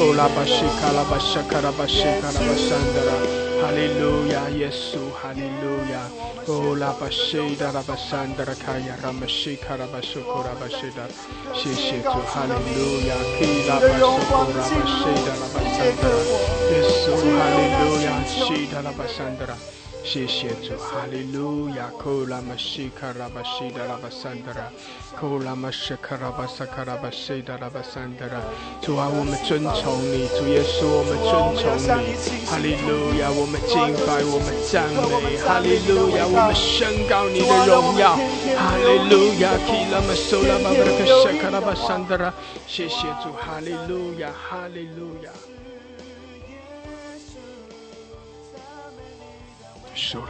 [0.00, 3.12] 哦，拉巴西卡拉巴沙卡拉巴西卡拉巴山德拉，
[3.60, 6.00] 哈利路亚，耶稣，哈利路亚。
[6.48, 11.04] 哦，拉巴西达拉巴山德拉卡亚拉巴西卡拉巴苏库拉巴西达，
[11.52, 13.12] 谢谢主，哈利路亚。
[13.38, 16.16] 基拉巴苏库拉巴西达拉巴山德拉，
[16.72, 19.52] 耶稣，哈利路亚，西达拉巴山德拉。
[20.04, 21.88] 谢谢主，哈利路亚！
[21.98, 24.70] 库拉玛西卡拉巴西达拉巴桑德拉，
[25.18, 28.38] 库拉玛西卡拉巴萨卡拉巴西达拉巴桑德拉。
[28.82, 31.64] 主啊，我们尊崇你，主耶稣，我们尊崇
[31.98, 32.14] 你，
[32.46, 33.32] 哈利路亚！
[33.32, 36.28] 我们敬拜，我们赞美，哈利路亚！
[36.28, 38.14] 我们宣告你的荣耀，
[38.60, 39.56] 哈利路亚！
[39.64, 42.32] 库拉玛苏拉巴布拉克西卡拉巴桑德拉，
[42.68, 45.32] 谢谢主，哈利路亚，哈利路亚。
[49.96, 50.24] 苏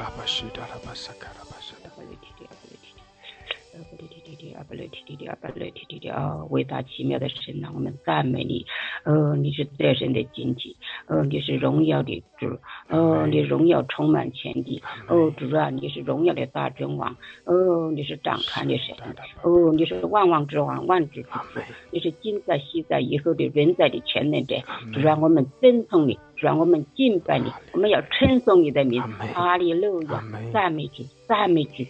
[4.57, 6.45] 阿巴勒提提提，阿巴勒提提提啊！
[6.51, 8.65] 伟大奇妙的神呐，我们赞美你。
[9.05, 14.83] 呃，你是得胜的经济，呃，你是荣耀的主，呃，你荣耀充满全地。
[15.09, 18.95] 哦，主啊，你是荣耀的大君王，哦，你是掌权的神，
[19.43, 24.57] 哦，你是万王之王，万主之主，你是今在、昔在、以后的人在的全能者。
[24.93, 29.03] 主啊，我们尊崇你，主啊，我们敬拜你，我们要称颂你的名。
[29.03, 31.85] 哈利路亚，赞美主，赞美主。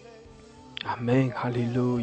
[0.84, 1.98] 阿门，哈利路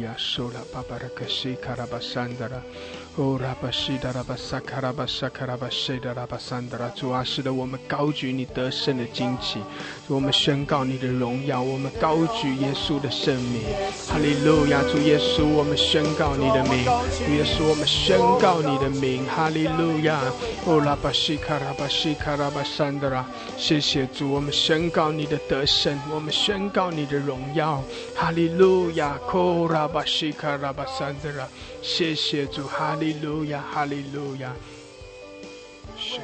[3.16, 9.60] 哦，拉巴西达拉巴萨卡拉巴萨卡拉巴西达拉巴桑德拉，主啊，是的，我们高举你得胜的旌旗，
[10.08, 13.64] 我们宣告你的荣耀，我们高举耶稣的圣名，
[14.08, 16.86] 哈利路亚，主耶稣，我们宣告你的名，
[17.26, 20.18] 主耶稣，我们宣告你的名，哈利路亚。
[20.64, 23.26] 哦，拉巴西卡拉巴西卡拉巴桑德拉，
[23.58, 27.84] 谢谢主，我们宣告你的得胜，我们宣告你的荣耀，
[28.16, 29.18] 哈利路亚。
[29.30, 31.46] 哦，拉巴西卡拉巴桑德拉，
[31.82, 32.92] 谢谢主，哈。
[32.92, 34.54] 哈利路亚，哈利路亚，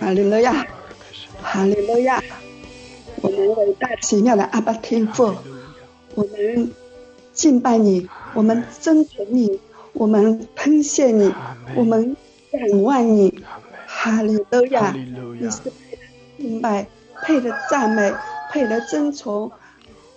[0.00, 0.66] 哈利路亚，
[1.42, 2.22] 哈利路亚！
[3.20, 5.34] 我们伟大奇妙的阿巴天父，
[6.14, 6.72] 我们
[7.32, 9.58] 敬拜你，我们尊崇你，
[9.92, 11.34] 我们喷谢你，
[11.74, 12.16] 我们
[12.52, 13.42] 仰望你。
[13.86, 14.94] 哈利路亚！
[14.94, 15.58] 你是
[16.38, 16.86] 敬拜、
[17.24, 18.14] 配的赞美、
[18.52, 19.50] 配的尊崇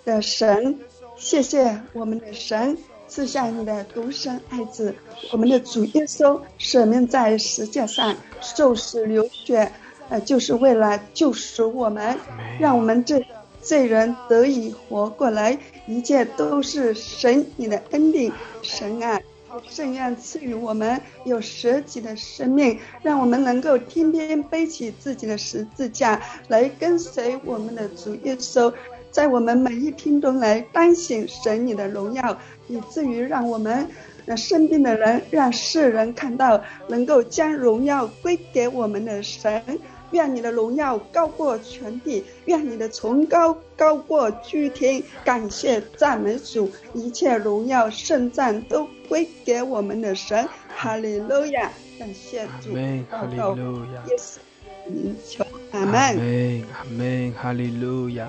[0.04, 0.78] 的神。
[1.16, 2.78] 谢谢我们的神。
[3.14, 4.94] 赐下你的独生爱子，
[5.32, 9.70] 我们的主耶稣舍命在世界上受死流血，
[10.08, 12.16] 呃，就是为了救赎我们，
[12.58, 13.22] 让我们这
[13.60, 15.58] 罪人得以活过来。
[15.86, 19.20] 一切都是神你的恩典，神啊，
[19.68, 28.72] 圣愿赐予我们有舍己的生命，让我们能够天天背起自己的十字架来跟随我们的主耶稣，
[29.10, 32.38] 在我们每一天中来当醒神你的荣耀。
[32.72, 33.86] 以至于让我们，
[34.24, 36.58] 那生病的人，让世人看到，
[36.88, 39.62] 能够将荣耀归给我们的神。
[40.12, 45.02] 愿你的荣耀高过全地，愿你的崇高高过诸天。
[45.24, 50.48] 感谢赞美主，一切荣耀圣赞都归给我们的神。
[50.74, 51.70] 哈利路亚！
[51.98, 53.04] 感谢主，阿门。
[53.10, 54.02] 哈利路亚。
[55.72, 56.22] 阿门。
[56.22, 56.66] 哈利路亚。
[56.78, 57.32] 阿门。
[57.32, 58.28] 哈利路亚。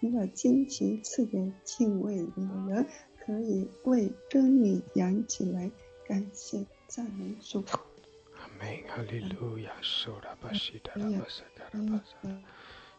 [0.00, 2.86] 你把金钱赐给敬畏你的人，
[3.18, 5.70] 可以为真理扬起来。
[6.08, 7.62] 感谢赞美主。
[7.68, 12.28] 阿门，哈利路亚，受拉巴西达拉巴萨达拉巴萨，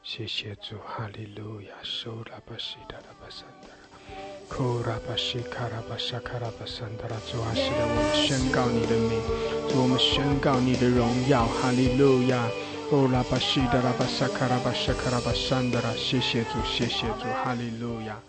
[0.04, 3.76] 谢谢主，哈利路亚，受拉巴西达拉巴萨达拉，
[4.48, 9.20] 库拉巴西卡拉巴沙卡拉巴萨达拉，主啊，是的，我们宣告你的名，
[9.68, 12.48] 主，我们宣告你的荣耀，哈利路亚，
[12.91, 18.19] 库拉巴西达拉巴萨卡拉巴萨卡拉巴萨达拉，谢谢主，谢谢主，哈利路亚。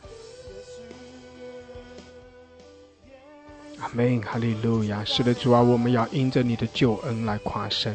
[3.80, 5.04] 阿门，哈利路亚！
[5.04, 7.92] 是的，主啊，我们要因着你的救恩来夸胜。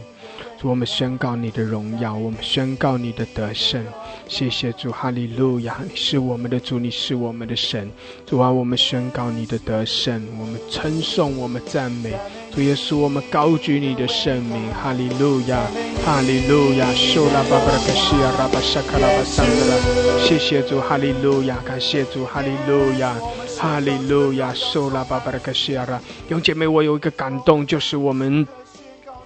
[0.59, 3.81] 主，我们宣告你的荣耀，我们宣告你的得胜。
[4.27, 5.79] 谢谢主，哈利路亚！
[5.89, 7.89] 你是我们的主，你是我们的神。
[8.25, 12.13] 主啊，我们宣告你的得胜，我们称颂，我们赞美
[12.57, 15.61] 主耶稣，我们高举你的圣名，哈利路亚，
[16.03, 16.91] 哈利路亚！
[16.95, 21.59] 受拉巴巴拉克西亚拉巴沙卡拉巴桑德拉，谢谢主，哈利路亚！
[21.63, 23.15] 感谢主，哈利路亚。
[23.59, 28.47] 哈利路亚，受拉巴巴的克西亚拉，弟兄姐妹，我有一个感动，就是我们。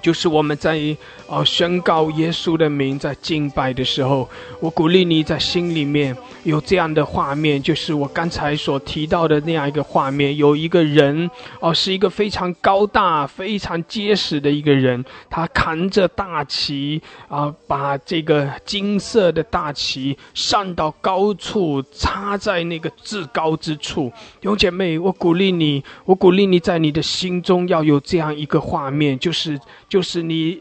[0.02, 0.80] 就是我们在
[1.28, 4.28] 哦宣告耶稣的名，在敬拜的时候，
[4.60, 24.12] 我鼓励你在心里面有这样的画面，就是我刚才所提到的那样一个画面，有一个人哦，是一个非常高大、非常结实的一个人，他扛着大旗啊，把这个金色的大旗上到高处，插在那个至高之处。
[24.42, 29.60] 兄姐妹，我鼓励你，我鼓励你在你的心中要有这样一个画面，就是。
[29.91, 30.58] 就是你，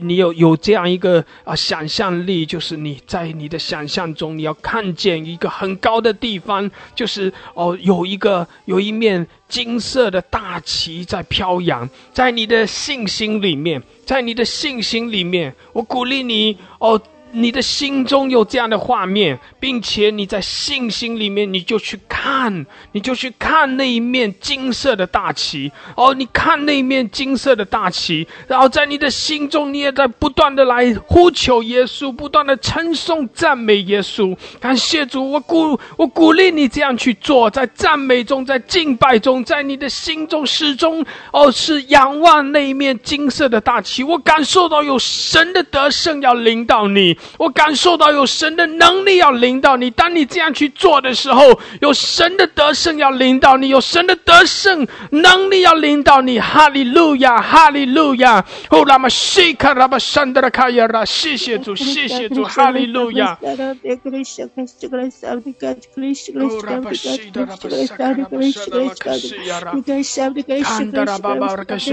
[0.00, 17.00] 你有有这样一个啊想象力，就是你在你的想象中，你要看见一个很高的地方，就是哦，有一个有一面金色的大旗在飘扬，在你的信心里面，在你的信心里面，我鼓励你哦。
[17.34, 34.36] 你的心中有这样的画面，并且你在信心里面，你就去看，你就去看那一面金色的大旗哦，你看那一面金色的大旗，然后在你的心中，你也在不断的来呼求耶稣，不断的称颂赞美耶稣。
[34.60, 44.04] 感谢主，我鼓我鼓励你这样去做，在赞美中，在敬拜中，在你的心中始终哦是仰望那一面金色的大旗。
[44.04, 47.16] 我感受到有神的得胜要领导你。
[47.38, 49.90] 我感受到有神的能力要领导你。
[49.90, 56.40] 当你这样去做的时候，有神的得胜要领导你，有神的得胜能力要领导你。
[56.40, 58.44] 哈利路亚，哈利路亚。
[58.70, 63.38] 哦，那么西卡拉巴山德拉卡亚拉，谢谢主，谢谢主，哈利路亚。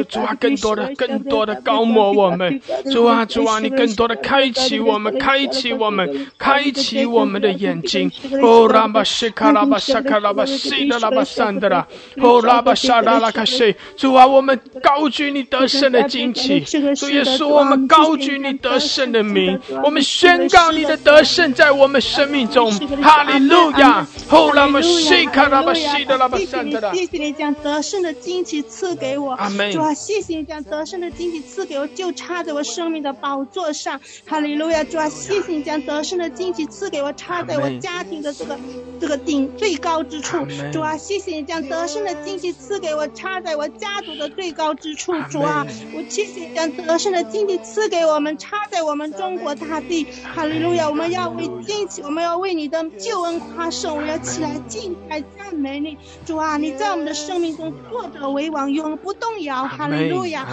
[0.10, 2.62] 主啊，更多的、更多的高摩我们，
[2.92, 5.19] 主啊，主啊，你更多的开启我们。
[5.20, 8.12] 开启我们，开启我们的眼睛。
[8.42, 11.86] 哦，拉巴西卡拉巴沙卡拉巴西的拉巴山的拉。
[12.18, 13.76] 哦，拉巴沙拉拉卡西。
[13.98, 16.62] 主啊，我们高举你得胜的旌旗。
[16.96, 19.60] 主耶稣，我们高举你得胜的名。
[19.84, 22.72] 我们宣告你的得胜在我们生命中。
[23.02, 24.08] 哈利路亚。
[24.30, 26.94] 哦，拉巴西卡拉巴西的拉巴山的啦。
[26.94, 29.34] 谢谢你将得胜的旌旗赐给我。
[29.34, 29.72] 阿门。
[29.72, 34.00] 主啊，谢谢你将得胜的旌旗赐给我，就插在我生命的宝座上。
[34.26, 34.84] 哈利路亚。
[34.84, 35.09] 主啊。
[35.10, 38.58] 谢谢你将得胜的荆棘赐给我，插在我家庭的这个
[39.00, 40.46] 这个顶最高之处。
[40.72, 45.14] 主啊，谢谢你将得胜的荆棘赐给我，插在我家族的最高之处。
[45.30, 50.06] 主啊，我谢谢你将得胜的荆棘赐给我们，插在我们中国大地。
[50.34, 50.90] 哈利路亚！
[50.90, 55.98] 我们要为惊喜，我们要为你的救恩夸胜，我们要起来敬拜赞美你。
[56.26, 59.66] 主啊，你在我们的生命中坐着为王，永不动摇。
[59.66, 60.48] 哈利路亚！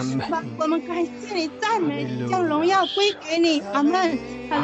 [0.57, 3.61] 我们感谢你，赞美，将荣耀归给你。
[3.73, 4.17] 阿门。
[4.49, 4.59] 哈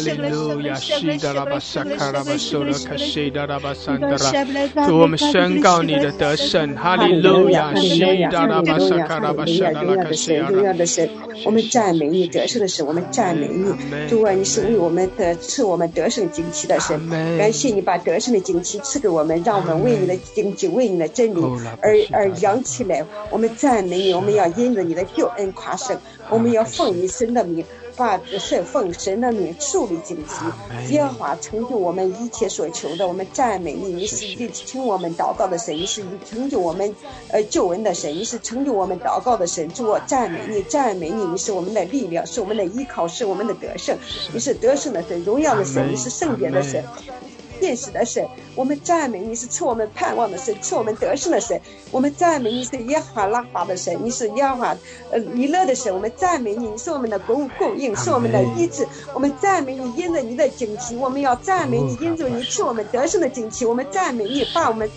[0.00, 10.74] 利路亚，西达拉巴萨卡拉巴苏拉卡西达拉巴桑德拉，主我们宣告你的得胜，哈利路亚，西达拉巴萨卡拉巴沙达拉卡西达拉。
[11.44, 13.74] 我们赞美你得胜的神，我们赞美你，
[14.08, 16.98] 主啊，你是为我们的赐我们得胜惊奇的神，
[17.38, 21.40] 感谢你把得胜的惊奇赐给我们，让我们为你的惊奇，为你的真理
[21.82, 23.04] 而而扬起来。
[23.30, 25.98] 我们赞美你，我们要因着你的救恩夸胜，
[26.30, 27.64] 我们要奉你神的名。
[27.96, 33.08] 把神奉神的名树立荆棘，耶和华成就我们一切所求的。
[33.08, 36.94] 我们赞美你，你是听我们祷告的神，你是成就我们
[37.28, 39.66] 呃救恩的神，你是成就我们祷告的神。
[39.70, 43.96] 主，我赞美你，赞美你，你是我们的力量，是我们的依靠，是我们的得胜。
[44.32, 46.84] 你是得胜的神，荣耀的神，你是圣洁的神。
[47.60, 51.60] 现实的神，我们赞美你是赐我们盼望的神，赐我们得胜的神。
[51.90, 54.76] 我们赞美你是耶和华拉法的神，你是耶和华
[55.10, 55.92] 呃弥勒的神。
[55.92, 58.86] 我们赞美你，你是我们的供供应，是我们的医治。
[59.14, 63.64] 我们赞美你，因着你的惊奇，我们要赞美你，因着你赐我们得胜的惊奇。
[63.64, 64.90] 我们赞美你，把我们。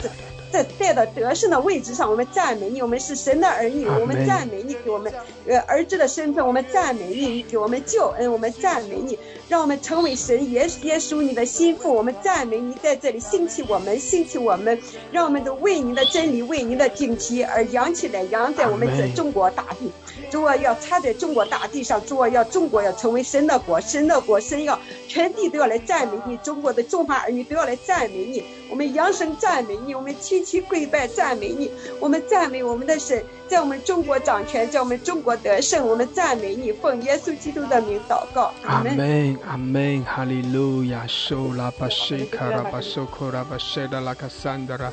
[0.51, 5.11] 在带到得胜的位置上，我们赞美你，我们是神的儿女，我们赞美你给我们
[5.47, 14.79] 呃儿子的身份，我们赞美你你给我们救恩，我们赞美你，让我们成为神耶耶稣你的心腹，我们赞美你在这里兴起我们，兴起我们，
[15.11, 19.91] 让我们都为你的真理，为你的惊奇而扬起来，扬在我们这中国大地。
[20.29, 24.77] 主啊，要插在中国大地上，主啊，要中国要成为神的国，神的国，神要
[25.07, 31.69] 全地都要来赞美你，中国的中华儿女都要来赞美你，我们扬声赞美你，我们齐齐跪拜赞美你，
[31.99, 44.89] 我们赞美我们的神，在我们中国掌权，在我们中国得胜，我们赞美你，奉耶稣基督的名祷告，阿门，阿门，哈利路亚，苏拉巴西卡拉巴苏库拉巴谢达拉卡桑德拉，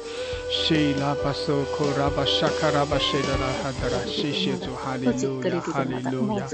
[0.51, 5.07] 西拉巴苏库拉巴沙卡拉巴谢达拉哈德拉，谢谢主，哈利。
[5.07, 6.47] 哈利路亚，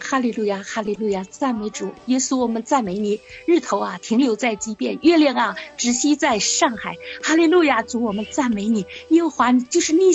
[0.00, 3.20] 哈利路亚，哈利路亚，赞美主耶稣，我们赞美你。
[3.44, 6.96] 日头啊，停留在即便；月亮啊，直息在上海。
[7.22, 8.86] 哈利路亚，主我们赞美你。
[9.08, 10.12] 耶和华就是逆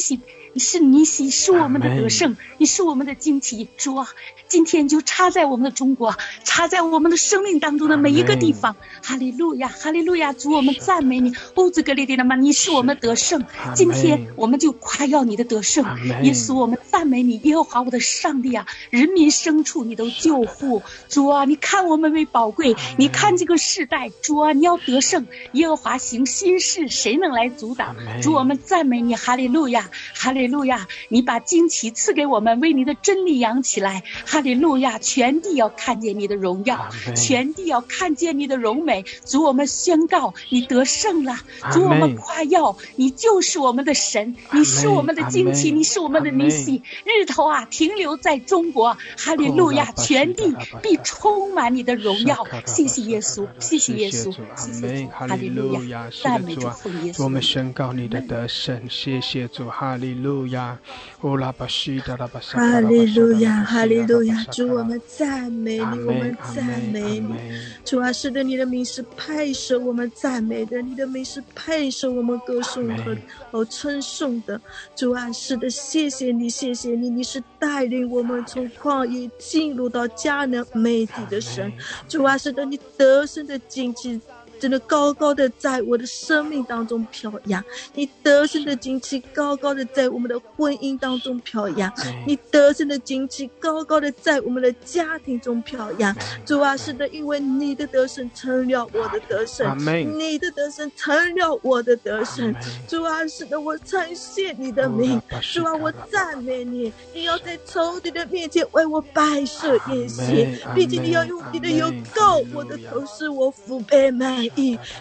[0.55, 3.67] 袭，是你喜，是我们的得胜，你是我们的惊奇。
[3.77, 4.07] 主啊。
[4.49, 8.75] 今天就插在我们的中国，插在我们的生命当中的每一个地方。
[9.03, 13.45] 哈利路亚，哈利路亚，主我们赞美你，乌兹格列迪的妈，你是我们得胜。
[13.75, 15.85] 今天我们就夸耀你的得胜，
[16.23, 20.81] 耶稣，我们赞美你，耶和华我的上帝啊，人民牲畜你都救护。
[21.09, 27.95] 主啊，你看我们为宝贵，你看这个时代，主啊，你要得胜，耶和华行新事，谁能来阻挡？
[28.23, 34.03] 主我们赞美你，哈利路亚，哈利路亚，你把惊奇赐给我们，为你的真理扬起来。
[34.25, 34.99] 哈利路亚！
[34.99, 39.03] 全地要看见你的荣耀，全地要看见你的荣美。
[39.25, 41.37] 主，我们宣告你得胜了。
[41.71, 46.83] 主，我们夸耀你就是我们的神，你是我们的惊奇，你是我们的尼西。
[47.05, 48.97] 日头啊，停留在中国。
[49.17, 49.91] 哈利路亚！
[49.93, 52.45] 全地必充满你的荣耀。
[52.65, 56.09] 谢谢耶稣，谢谢耶稣，谢谢哈利路亚！
[56.23, 57.23] 赞美主，奉耶稣。
[57.23, 60.77] 我们宣告你的得胜，谢谢主，哈利路亚。
[61.21, 64.43] 哈利路亚，哈利路亚。
[64.45, 67.35] 主，我们赞美你，我们赞美你。
[67.83, 73.17] 主啊，是的，你的名是配受我们赞美的，你的名是配受我们歌颂和
[73.51, 74.59] 和称颂的。
[74.95, 81.71] 主啊，是的，谢谢你，谢谢你，你是带领我们从旷野进入到迦南美地的神。
[82.07, 84.21] 主啊，是的，你得胜的荆棘。
[84.59, 91.91] 真的高高的在我的生命当中飘扬，你得胜的旌旗高高的在我们的婚姻当中飘扬，
[92.27, 96.15] 你得胜的旌旗高高的在我们的家庭中飘扬。
[96.45, 99.77] 主啊，是的，因为你的得胜成了我的得胜，
[100.17, 102.53] 你的得胜成了我的得胜。
[102.87, 105.21] 主啊，是的，我称谢你的名。
[105.41, 106.91] 主啊，我赞美你。
[107.13, 114.48] 你要在仇敌的面前为我摆设宴席，毕竟你要用你的油膏我的头，使我腹背满。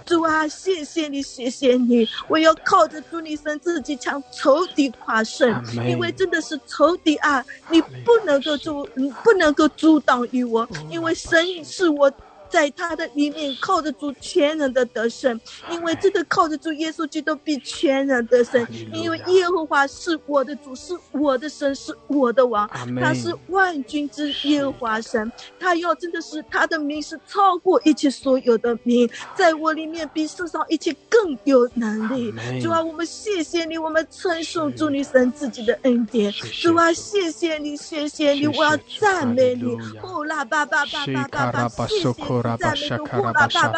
[0.05, 2.09] 主啊，谢谢你，谢谢你！
[2.29, 12.11] 我要靠着主你神自己强仇敌夸胜，因为真的是仇敌啊，你不能够阻，你不能够阻挡于我，因为神是我。
[12.49, 15.39] 在他的里面靠得住全人的得胜，
[15.71, 22.69] 因为真的靠得住耶稣基督比全人得胜，因为耶和华是我的主，是我的神，是我的王，
[23.01, 32.33] 他是万军之耶和华神，他要真的是他的名是超过一切所有的名，在我里面比世上一切更有能力。
[32.61, 36.33] 主啊，我们谢谢你，我们称颂主你神自己的恩典。
[36.33, 39.77] 主啊，谢谢你，谢谢你，我要赞美你。
[40.01, 42.38] 呼啦巴巴巴巴巴巴，谢谢。
[42.39, 43.73] 索拉巴沙卡拉巴沙，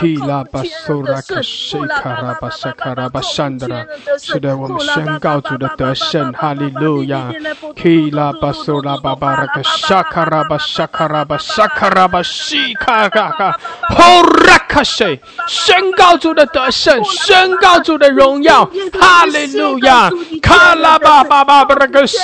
[0.00, 3.84] 基拉巴索拉卡西卡拉巴沙卡拉巴山德拉，
[4.16, 7.32] 是的，我们宣告主的得胜，哈利路亚，
[7.74, 13.58] 基拉巴索拉巴巴拉卡沙卡拉巴沙卡拉巴沙卡拉巴西卡卡卡，
[13.90, 18.64] 呼拉卡西，宣告主的得胜，宣告主的荣耀，
[19.00, 20.08] 哈利路亚，
[20.40, 22.20] 卡拉巴巴巴巴拉卡西，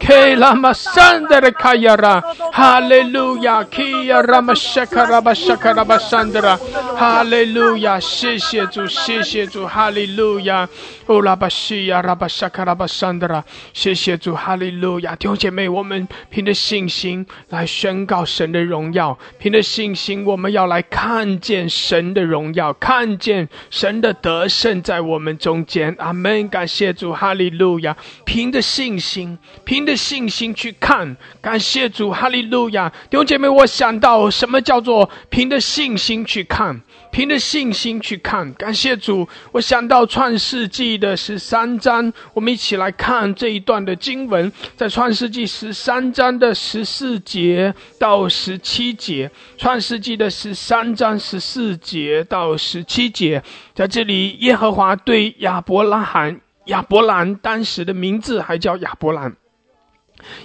[0.00, 2.20] 基拉马山德拉卡亚拉，
[2.52, 4.20] 哈利路亚，基亚
[5.12, 6.58] 拉巴沙卡拉巴桑德拉，
[6.96, 10.66] 哈利路亚，谢谢主，谢谢主，哈利路亚，
[11.08, 25.94] 乌拉巴西亚拉巴沙卡拉巴桑德拉，谢谢主，哈利路亚，弟兄姐妹，我们凭着信心来宣告神的荣耀，凭着信心，我们要来看见神的荣耀，看见神的得胜在我们中间。
[25.98, 26.48] 阿门！
[26.48, 27.96] 感谢主，哈利路亚！
[28.24, 32.88] 凭着信心，凭着信心去看，感谢主，哈利路亚！
[33.10, 36.80] 弟兄姐妹，我想到什么叫做凭着信心去看？
[37.12, 39.28] 凭着信心去看，感谢主！
[39.52, 49.30] 我想到创世纪的十三章，我们一起来看这一段的经文，在创世纪十三章的十四节到十七节。
[49.58, 53.42] 创世纪的十三章十四节到十七节，
[53.74, 59.36] 在这里，耶和华对亚伯拉罕、亚伯兰当时的名字还叫亚伯兰。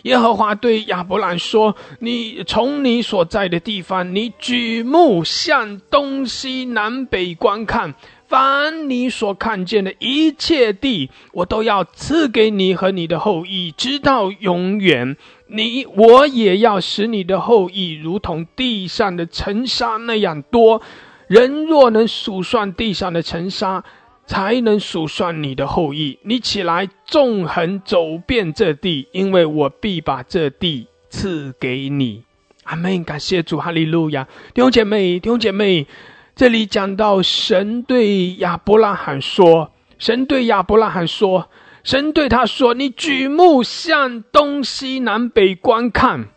[0.03, 7.93] 耶和华对亚伯兰说：“你从你所在的地方，你举目向东西南北观看，
[8.27, 15.15] 凡你所看见的一切地，我都要赐给你和你的后裔，直到永远。
[15.47, 20.81] 你我也要使你的后裔如同地上的尘沙那样多。
[21.27, 23.83] 人若能数算地上的尘沙。”
[24.27, 26.19] 才能数算你的后裔。
[26.21, 32.23] 你起来，纵横走遍这地，因为我必把这地赐给你。
[32.65, 33.01] 阿门！
[33.05, 34.27] 感谢主，哈利路亚！
[34.53, 35.87] 弟兄姐妹，弟兄姐妹，
[36.35, 41.49] 这里讲到神对亚伯拉罕说：“神对亚伯拉罕说，
[41.85, 46.27] 神对他说，你举目向东西南北观看，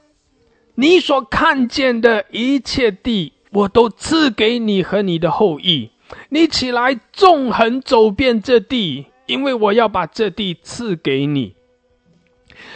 [0.76, 5.90] 你所看见的一切地，我都赐给你和你的后裔。”
[6.28, 11.54] 你起来，纵横走遍这地，因为我要把这地赐给你。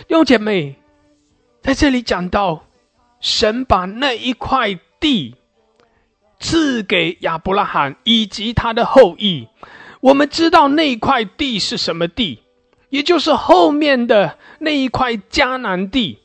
[0.06, 0.76] 弟兄姐妹，
[1.62, 2.64] 在这里讲到，
[3.20, 5.34] 神把那一块地
[6.38, 9.48] 赐给亚伯拉罕以及他的后裔。
[10.00, 12.42] 我们知道那块地是什么地，
[12.90, 16.18] 也就是后面的那一块迦南地。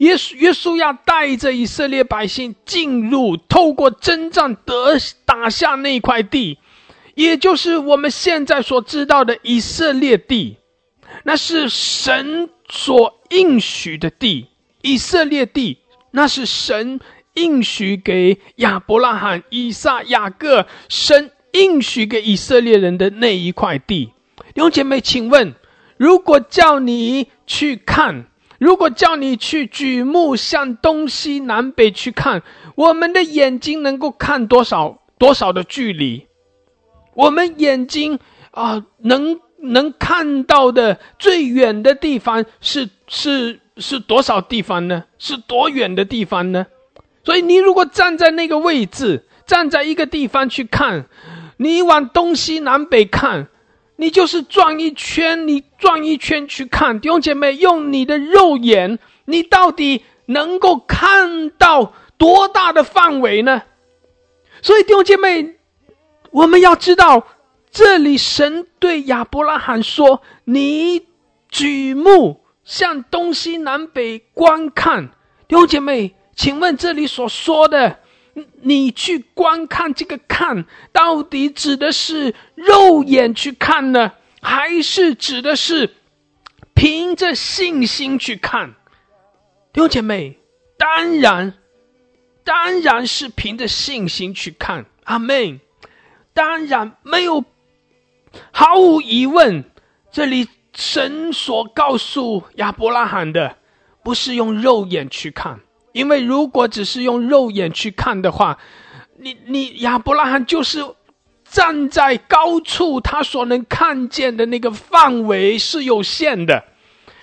[0.00, 4.96] 耶稣，耶稣要带着以色列百姓进入，透过征战得
[5.26, 6.58] 打下那块地，
[7.14, 10.56] 也就是我们现在所知道的以色列地，
[11.24, 14.46] 那是神所应许的地。
[14.80, 15.76] 以色列地，
[16.12, 16.98] 那是神
[17.34, 24.06] 应许给亚伯拉罕、以撒、雅各，神应许给以色列人的那一块地。
[24.54, 25.54] 弟兄姐妹，请问，
[25.98, 28.29] 如果叫你去看？
[28.60, 32.42] 如果叫你去举目向东西南北去看，
[32.74, 36.26] 我们的眼睛能够看多少多少的距离？
[37.14, 38.18] 我们眼睛
[38.50, 45.04] 啊，能能看到的最远的地方是是是多少地方呢？
[45.18, 46.66] 是多远的地方呢？
[47.24, 51.06] 所以你如果站在那个位置，站在一个地方去看，
[51.56, 53.48] 你往东西南北看。
[54.00, 63.60] 你就是转一圈，你转一圈去看弟兄姐妹，用你的肉眼，你到底能够看到多大的范围呢？
[64.62, 65.56] 所以弟兄姐妹，
[66.30, 67.26] 我们要知道，
[67.70, 71.06] 这里神对亚伯拉罕说：“你
[71.50, 75.10] 举目向东西南北观看。”
[75.46, 77.98] 弟兄姐妹，请问这里所说的？
[78.62, 85.94] 你去观看这个看，到底指的是肉眼去看呢，还是指的是
[86.74, 88.74] 凭着信心去看？
[89.72, 90.38] 弟兄姐妹，
[90.76, 91.54] 当然，
[92.44, 94.86] 当然是凭着信心去看。
[95.04, 95.60] 阿门。
[96.32, 97.44] 当然没有，
[98.52, 99.64] 毫无疑问，
[100.12, 103.56] 这里神所告诉亚伯拉罕的，
[104.04, 105.60] 不是用肉眼去看。
[105.92, 108.58] 因为如果只是用肉眼去看的话，
[109.18, 110.84] 你你亚伯拉罕就是
[111.44, 116.64] 站在高处，他所能看见的那个范围是有限的，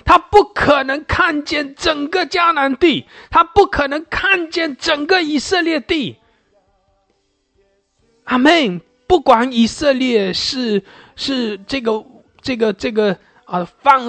[0.06, 6.18] 他不可能看见整个迦南地，他不可能看见整个以色列地。
[8.26, 8.82] 阿门。
[9.10, 10.84] 不管以色列是
[11.16, 12.04] 是这个
[12.42, 14.02] 这个这个啊范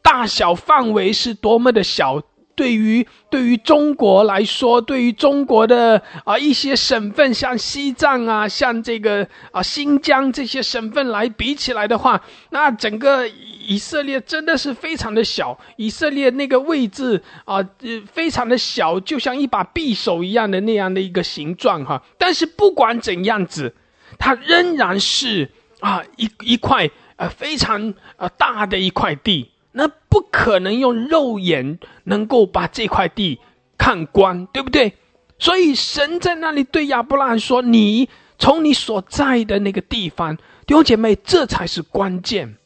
[0.00, 2.22] 大小范围是多么的小。
[2.58, 15.56] 对于对于中国来说，对于中国的啊一些省份，像西藏啊，像这个啊新疆这些省份来比起来的话，那整个以色列真的是非常的小。
[15.76, 22.02] 以色列那个位置啊，呃，非常的小，就像一把匕首一样的那样的一个形状哈。
[22.18, 23.72] 但是不管怎样子，
[24.18, 25.48] 它仍然是
[25.78, 29.48] 啊一一块呃非常呃大的一块地。
[29.78, 33.38] 那不可能用肉眼能够把这块地
[33.78, 34.94] 看光，对不对？
[35.38, 38.08] 所以神在那里对亚伯拉罕说：“你
[38.40, 42.56] 从你所在的那个地方，弟兄姐妹，这才是关键。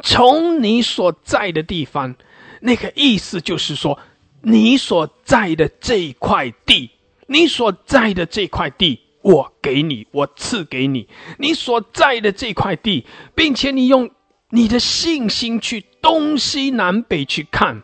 [0.00, 2.14] 从你所在的地方，
[2.60, 3.98] 那个意思就是说，
[4.42, 6.90] 你所在的这块地，
[7.26, 11.08] 你所在的这块地，我给你，我赐给你，
[11.38, 13.04] 你所在的这块地，
[13.34, 14.08] 并且你用。”
[14.54, 17.82] 你的信心去东西南北去看，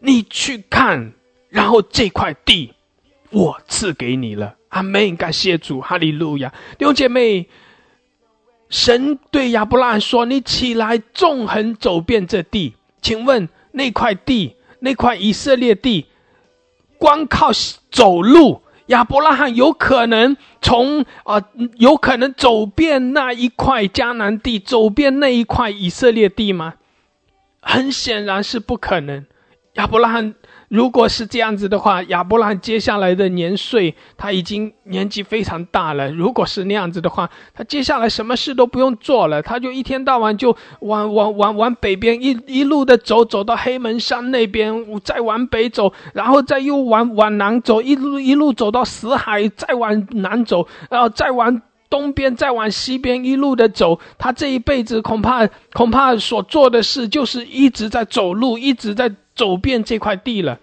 [0.00, 1.12] 你去看，
[1.50, 2.72] 然后这块地
[3.30, 4.56] 我赐给你了。
[4.70, 5.16] 阿门！
[5.16, 6.52] 感谢主，哈利路亚！
[6.76, 7.48] 弟兄姐妹，
[8.68, 16.06] 神对亚伯拉罕说：“你起来，纵横走遍这地。”请问那块地，那块以色列地，
[16.98, 17.50] 光靠
[17.90, 18.62] 走路？
[18.86, 21.42] 亚伯拉罕有可能从啊，
[21.76, 26.74] 有可能走遍那一块迦南地，走遍那一块以色列地吗？
[27.66, 29.26] 很显然是不可能。
[29.74, 30.34] 亚伯拉罕。
[30.68, 36.10] 如果是这样子的话，亚伯拉罕接下来的年岁，他已经年纪非常大了。
[36.10, 54.00] 如果是那样子的话，他接下来什么事都不用做了，他就一天到晚就往往往往北边一一路的走，走到黑门山那边，再往北走，然后再又往往南走，一路一路走到死海，再往南走，然后再往东边，再往西边，一路的走。
[54.18, 59.12] 他这一辈子恐怕恐怕所做的事，就是一直在走路，一直在。
[59.36, 60.58] 走遍这块地了，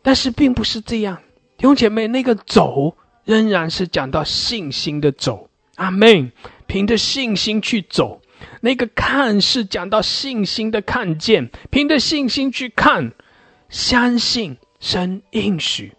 [0.00, 1.18] 但是并不是这样，
[1.58, 6.32] 弟兄姐妹，那个走仍然是讲到信心的走，阿门。
[6.66, 8.22] 凭着信心去走，
[8.62, 13.12] 那个看是讲到信心的看见，凭着信心去看，
[13.68, 15.92] 相信神应许，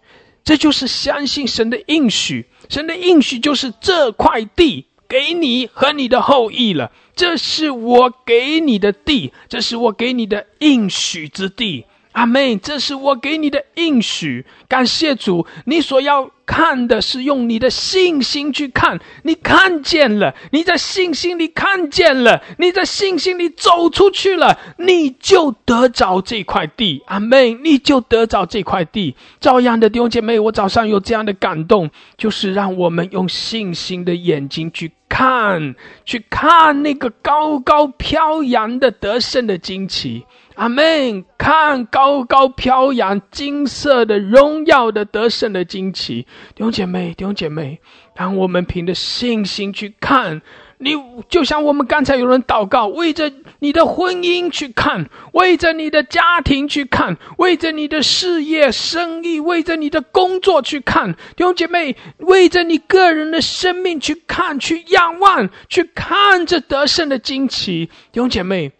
[0.46, 2.46] 这就是相信神的应许。
[2.68, 6.92] 神的应许就是这块地给你和你的后裔了。
[7.16, 11.86] 这是我给你的地，这是我给你的应许之地。
[12.16, 14.46] 阿妹，这是我给你的应许。
[14.66, 16.30] 感谢主，你所要。
[16.46, 27.02] 看的是用你的信心去看，你看见了，你在信心里看见了，你在信心里走出去了，你就得着这块地。
[27.06, 29.16] 阿妹，你就得着这块地。
[29.40, 40.24] 照样的弟兄姐妹，我早上有这样的感动，就是让我们用信心的眼睛去看，去看那个高高飘扬的得胜的旌旗。
[40.56, 41.24] 阿门！
[41.36, 46.22] 看高高飘扬、金色的荣耀的得胜的旌旗，
[46.54, 47.78] 弟兄姐妹，弟兄姐妹，
[48.16, 50.40] 让我们凭着信心去看。
[50.78, 50.94] 你
[51.28, 53.30] 就像我们刚才有人祷告，为着
[53.60, 68.72] 你的婚姻去看，为着你的家庭去看，为着你的事业、生意，为着你的工作去看，弟兄姐妹，为着你个人的生命去看，去仰望，去看这得胜的惊奇，弟兄姐妹。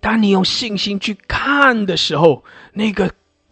[0.00, 3.10] 当你用信心去看的时候，那个。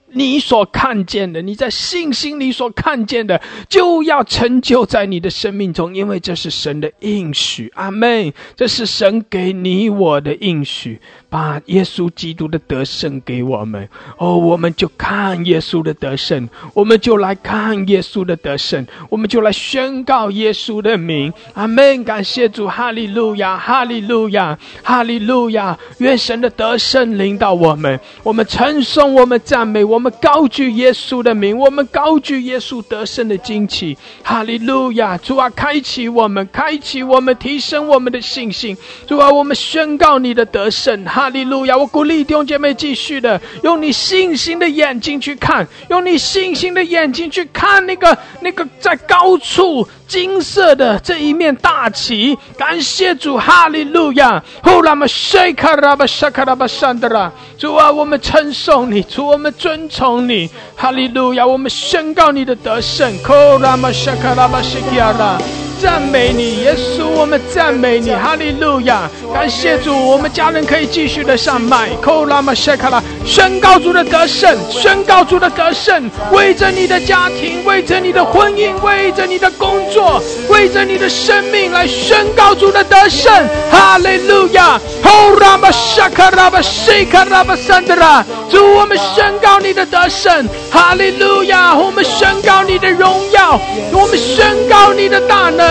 [0.09, 7.70] 你所看见的，你在信心里所看见的，就要成就在你的生命中，因为这是神的应许。
[7.74, 8.32] 阿妹。
[8.55, 11.01] 这是神给你我的应许，
[11.37, 13.87] 把耶稣基督的得胜给我们。
[14.16, 21.30] 哦，我们就看耶稣的得胜，我们就来看耶稣的得胜，我们就来宣告耶稣的名。
[21.53, 22.03] 阿门。
[22.05, 25.76] 感谢主，哈利路亚，哈利路亚，哈利路亚。
[25.99, 30.11] 愿神的得胜领导我们，我们称颂，我们赞美，我们。
[30.22, 35.18] 高举耶稣的名，我们高举耶稣得胜的惊奇，哈利路亚！
[35.18, 38.76] 主啊，开启我们，开启我们，提升我们的信心。
[39.07, 41.77] 主啊，我们宣告你的得胜，哈哈利路亚！
[41.77, 49.89] 我鼓励弟兄姐妹继续的用你信心的眼睛去看，用你信心的眼睛去看那个那个在高处。
[50.07, 54.41] 金色的这一面大旗，感谢主，哈利路亚！
[54.62, 61.45] 呼拉玛谢卡拉巴沙卡拉巴山德拉，主啊，我们称颂你，主我们尊崇你，哈利路亚！
[61.45, 65.66] 我们宣告你的得胜，呼拉玛谢卡拉巴西亚拉。
[65.81, 69.11] 赞美你，耶稣，我们赞美你，哈利路亚！
[69.33, 83.33] 感谢主，我们家人可以继续的上麦，扣拉玛谢卡拉，宣告主的得胜，宣告主的得胜，为着你的家庭，为着你的婚姻，为着你的工作，为着你的生命来宣告主的得胜，
[83.70, 84.81] 哈利路亚！
[85.03, 91.74] 扣拉玛谢卡拉巴谢卡拉巴桑德拉，主，我们宣告你的得胜，哈利路亚！
[91.77, 93.61] 我们宣告你的荣耀，
[93.93, 95.66] 我们宣告你的大能，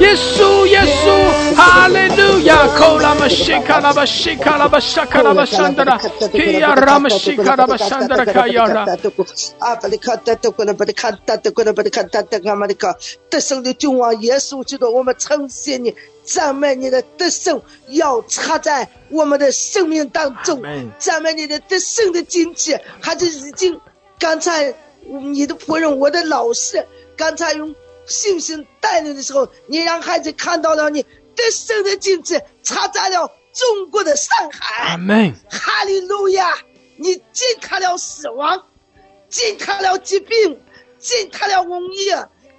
[0.00, 2.66] 耶稣，耶稣，哈利路亚！
[2.76, 5.98] 扣拉玛西卡拉巴西卡拉巴沙卡拉巴桑德拉，
[6.32, 8.86] 基亚拉玛西卡拉巴桑德拉卡亚拉。
[9.58, 12.94] 阿巴里卡达德古纳巴里卡达德古纳巴里卡达德阿玛里卡，
[13.28, 15.94] 得胜的君王耶稣基督，我们称谢你。
[16.24, 20.62] 赞美你的得胜要插在我们的生命当中，
[20.98, 23.78] 赞美你的得胜的经济，还是已经
[24.18, 24.72] 刚才
[25.02, 26.86] 你的仆人，我的老师，
[27.16, 27.74] 刚才用
[28.06, 31.02] 信心带领的时候，你让孩子看到了你
[31.34, 34.90] 得胜的惊奇，插在了中国的上海。
[34.90, 35.34] 阿门。
[35.48, 36.56] 哈利路亚！
[36.96, 38.66] 你惊开了死亡，
[39.30, 40.60] 惊开了疾病，
[40.98, 42.10] 惊开了瘟疫，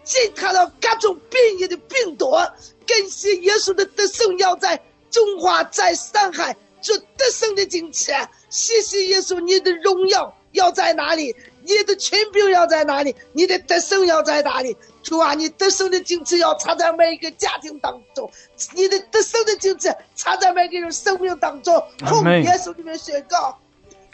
[0.04, 2.32] 惊开了各种变异的病毒。
[2.32, 4.82] 感谢耶稣的得胜要在
[5.12, 8.12] 中华，在上海做得胜的惊奇。
[8.50, 11.36] 谢谢耶稣，你的荣耀要在哪里？
[11.78, 13.16] 你的权柄要在哪里？
[13.34, 14.76] 你的得胜要在哪里？
[15.02, 18.30] 主啊，你得胜的精气要插在每一个家庭当中，
[18.74, 21.84] 你的得胜的精气插在每个人生命当中。
[22.00, 23.58] 奉耶稣里面宣告。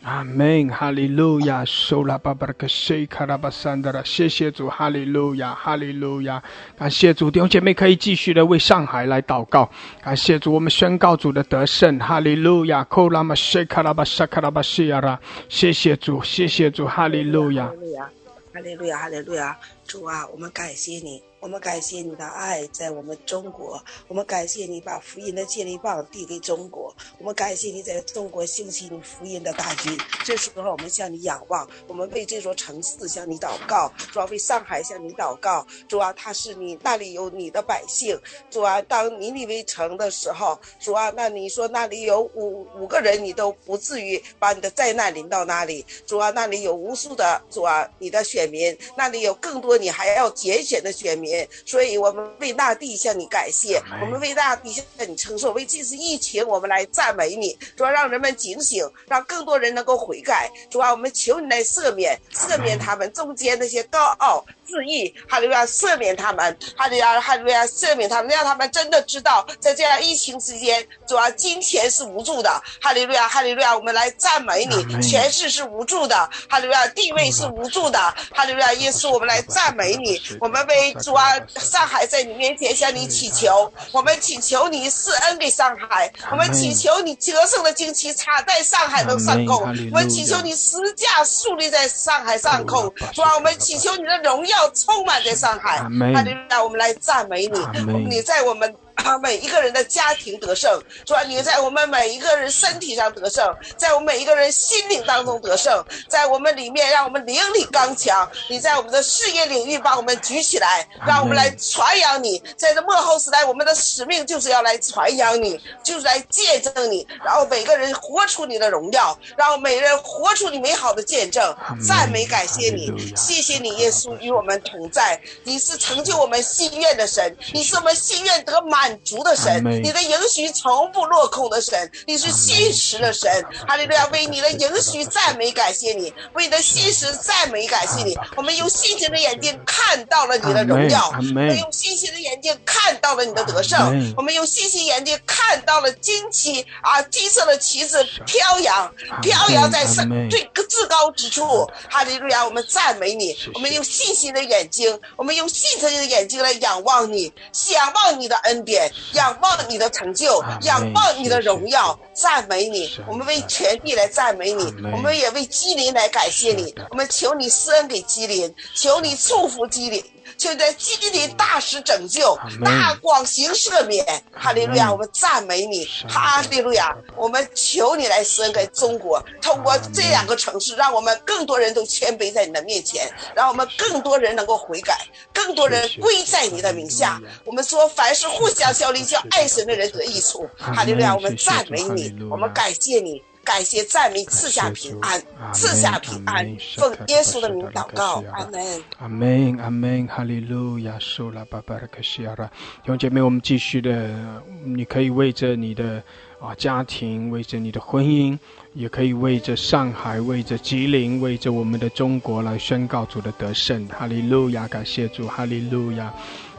[0.04, 6.41] 阿门，哈利路亚，收拉巴巴的克西卡拉巴桑德拉，谢谢主，哈利路亚，哈利路亚，
[6.78, 9.70] 感谢主，弟兄姐妹可以继续的为上海来祷告，
[10.02, 15.20] 感谢主，我们宣告主的得胜，哈利路亚，库拉玛西卡拉巴沙卡拉巴西亚拉，
[15.50, 21.27] 谢谢主，谢谢主，哈利路亚，哈利路亚，哈利路亚，主啊，我们感谢你。
[21.40, 29.96] 我们感谢你的爱在我们中国，我们感谢你把福音的接力棒递给中国，我们感谢你在中国兴起你福音的大军。
[30.26, 35.66] 这时候我们向你仰望，我们为这座城市向你祷告，主要为上海向你祷告。
[35.88, 38.20] 主啊，他是你那里有你的百姓。
[38.50, 45.86] 主啊，当尼尼微城的时候，主啊，那你说那里有五五个人，你都不至于把你的灾难临到那里。
[46.08, 51.27] 主啊，那里有无数的主啊，你的选民，那里有更多你还要拣选的选民。
[51.66, 60.50] 所以，我们为大地向你感谢，我们为大地向你称颂，为这次疫情，我们来赞美你，主要让人们警醒，让更多人能够悔改。
[60.70, 64.44] 主要我们求你来赦免，赦免他们中间那些高傲。
[64.68, 77.98] 自义，哈利路亚赦免他们，哈利路亚哈利路亚赦免他们，让他们真的知道，在这样疫情之间，主要金钱是无助的，哈利路亚哈利路亚，我们来赞美你，权势是无助的，哈利路亚地位是无助的，
[78.34, 89.61] 哈利路亚耶稣，我们来赞美你，我们为主啊上海在你面前向你祈求，我们祈求你施恩给上海，我们祈求你折胜的旌旗插在上海的上空，
[89.91, 94.57] 我们祈求你十架树立在上海上空，主啊，我们祈求你的荣耀。
[94.74, 96.63] 充满在上海，哈利路亚！
[96.63, 97.59] 我们来赞美你，
[98.07, 98.74] 你在我们。
[99.22, 108.30] 每一个人的家庭得胜，主啊，你在我们每一个人身体上得胜，在我们每一个人心灵当中得胜，在我们里面让我们灵里刚强。
[108.50, 112.41] 你在我们的事业领域把我们举起来，让我们来传扬你。
[112.58, 121.56] 在这幕后时代，我们的使命就是要来传扬你，就是来见证你，然后每个人活出你的荣耀，让每个人活出你美好的见证。
[121.86, 125.20] 赞美感谢你，谢谢你，耶稣与我们同在。
[125.43, 128.87] 你是成就我们心愿的神，你是我们心愿得满。
[128.88, 133.30] 满足的神，你的允许从不落空的神，你是信实的神。
[133.68, 138.18] 哈利路亚，为你的允许赞美感谢你，为你的信实赞美感谢你。
[138.38, 151.70] 我们用信心的眼睛看到了你的荣耀，我们用信心的眼睛看到了你的得胜，我们用信心眼睛看到了旌旗啊，金色的旗子飘扬，飘扬在圣最至高之处。
[151.90, 153.36] 哈利路亚，我们赞美你。
[153.54, 157.34] 我们用信心的眼睛，我们用信心的眼睛来仰望你，
[157.74, 158.77] 仰望你的恩典。
[159.14, 162.90] 仰望你的成就，仰望你的荣耀，赞美你。
[163.08, 166.74] 我们为全地来赞美你，我们也为基林来感谢你。
[166.90, 170.04] 我们求你施恩给基林，求你祝福基林。
[170.38, 174.92] 就在基地大施拯救，大广行赦免，哈利路亚！
[174.92, 176.96] 我们赞美你，哈利路亚！
[177.16, 184.96] 我们求你来施恩给中国，通过这两个城市，让我们更多人都谦卑在你的面前，让我们更多人能够悔改，
[185.34, 187.20] 更多人归在你的名下。
[187.44, 191.16] 我们说，凡是互相效力、叫爱神的人得益处，哈利路亚！
[191.16, 193.24] 我们赞美你，我们感谢你。
[193.48, 195.24] 感谢赞美，赐下平安，
[195.54, 196.45] 赐下平安。
[196.76, 198.84] 奉耶稣的名祷告，阿门。
[199.00, 202.45] 阿门，阿门，哈利路亚，苏拉巴巴拉克西亚拉。
[202.45, 206.04] 弟兄姐妹，我们继续的，你可以为着你的
[206.41, 208.38] 啊家庭，为着你的婚姻，
[208.74, 213.88] 也可以为着上海，为着吉林，为着我们的中国来宣告主的得胜。
[213.88, 216.14] 哈利路亚，感谢主，哈利路亚。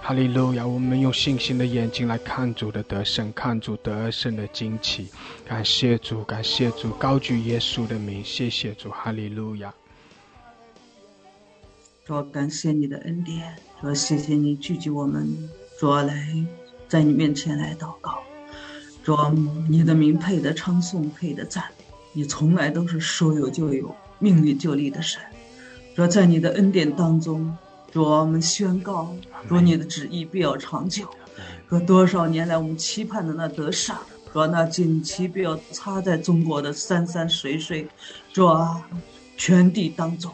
[0.09, 0.67] 哈利路亚！
[0.67, 5.07] 我们用信心的眼睛来看主的得胜，看主得胜的惊奇。
[5.47, 9.75] 感谢主，感谢主，高举耶稣的名，谢谢主，哈利路亚。
[12.07, 15.29] 主，感谢你的恩典，主，谢谢你聚集我们，
[15.79, 16.35] 主来
[16.89, 18.21] 在你面前来祷告。
[19.05, 19.15] 主，
[19.69, 21.85] 你的名配的称颂，配的赞美，
[22.15, 25.21] 你从来都是说有就有，命里就立的神。
[25.95, 27.55] 主，在你的恩典当中。
[27.99, 29.13] 主，我们宣告，
[29.49, 31.09] 主你的旨意必要长久。
[31.67, 33.99] 若多少年来我们期盼的那得善，
[34.33, 37.89] 若那锦旗必要插在中国的山山水水，
[38.33, 38.89] 主啊，
[39.37, 40.33] 全地当中，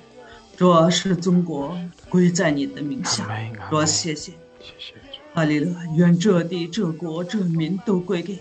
[0.59, 1.75] 主是中国
[2.11, 3.27] 归在你的名下。
[3.71, 4.95] 主，谢谢，谢谢。
[5.33, 8.41] 哈利路亚，愿这地、这国、这民都归给你。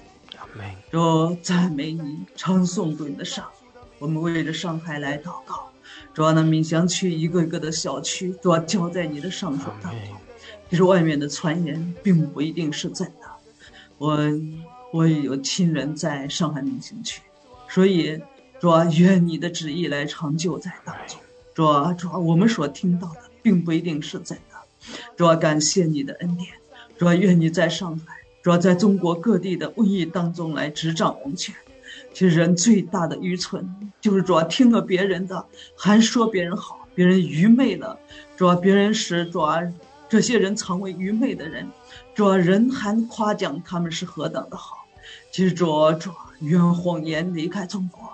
[0.92, 3.46] 主，赞美你，唱颂主的上。
[4.00, 5.70] 我们为着上海来祷告。
[6.14, 10.02] 主要那闽乡区一个一个的小区，主要交在你的上手当中。
[10.70, 13.28] 其实外面的传言并不一定是真的。
[13.98, 14.20] 我
[14.92, 17.22] 我也有亲人在上海闽乡区，
[17.68, 18.20] 所以
[18.60, 21.20] 主要愿你的旨意来成就在当中。
[21.54, 24.88] 主要主要我们所听到的并不一定是真的。
[25.16, 26.50] 主要感谢你的恩典。
[26.98, 31.56] 主要愿你在上海，主要在中国各地的瘟疫当中来执掌王权。
[32.14, 33.68] 其实人最大的愚蠢，
[34.00, 35.44] 就是主要听了别人的，
[35.76, 37.98] 还说别人好，别人愚昧了，
[38.38, 39.60] 主要别人是主要
[40.08, 41.68] 这些人成为愚昧的人，
[42.14, 44.86] 主要人还夸奖他们是何等的好。
[45.32, 48.08] 其实主要主要愿谎言离开中国，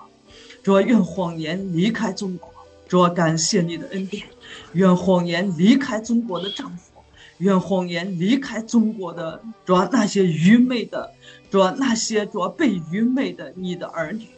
[0.62, 2.50] 主要愿谎言离开中国，
[2.88, 4.24] 主要感谢你的恩典，
[4.72, 7.02] 愿谎言离开中国的丈夫，
[7.36, 11.12] 愿谎言离开中国的主要那些愚昧的。
[11.50, 14.28] 主那些主被愚昧的你的儿女，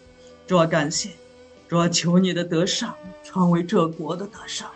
[0.46, 1.10] 主感谢，
[1.68, 4.70] 主求你的德上成为这国的德上。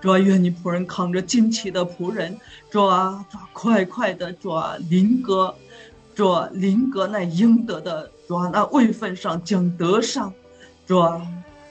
[0.00, 2.38] 主愿你仆人扛着旌旗的仆人，
[2.70, 4.50] 主啊，主快快的主
[4.88, 5.54] 临格，
[6.14, 10.32] 主临格那应得的主那位分上讲德上，
[10.86, 11.02] 主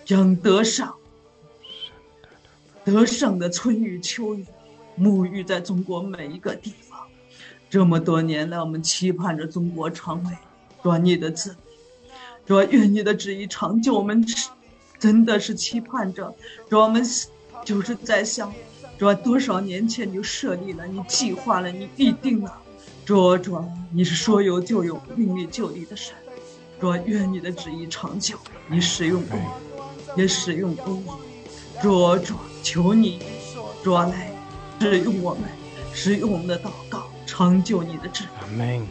[0.06, 0.94] 讲德上，
[2.84, 4.46] 得胜的春雨秋雨，
[5.00, 6.83] 沐浴在中国每一个地方。
[7.74, 10.38] 这么多年来，我们期盼着中国成为
[10.84, 12.16] 主你的子民，
[12.46, 13.96] 主愿你的旨意长久。
[13.96, 14.24] 我们
[15.00, 16.36] 真的是期盼着，
[16.70, 17.04] 主我们
[17.66, 18.54] 就是在想，
[19.00, 22.56] 主多少年前你就设立了，你计划了，你必定了，
[23.04, 23.60] 主主
[23.92, 26.14] 你是说有就有，命里就立的神，
[26.80, 28.38] 主愿你的旨意长久。
[28.68, 29.40] 你使用公，
[30.16, 31.08] 也使用公义，
[31.82, 33.20] 主主求你，
[33.84, 34.32] 主来
[34.80, 35.50] 使用我们，
[35.92, 37.10] 使用我们的祷告。
[37.34, 38.82] 成就你的旨意，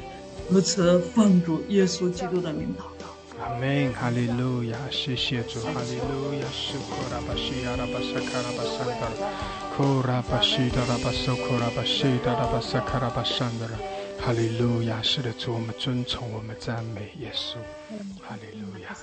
[0.50, 3.06] 如此奉主耶稣基督的名祷告。
[3.40, 13.78] 阿门，哈利路亚，谢谢主，哈利路亚，苏库拉巴西亚拉巴萨卡拉巴桑德拉，库拉巴西达拉巴苏库拉巴西达拉巴萨卡拉巴桑德拉，
[14.20, 17.54] 哈利路亚，是的主，我们尊崇，我们赞美耶稣，
[18.20, 18.96] 哈利路亚。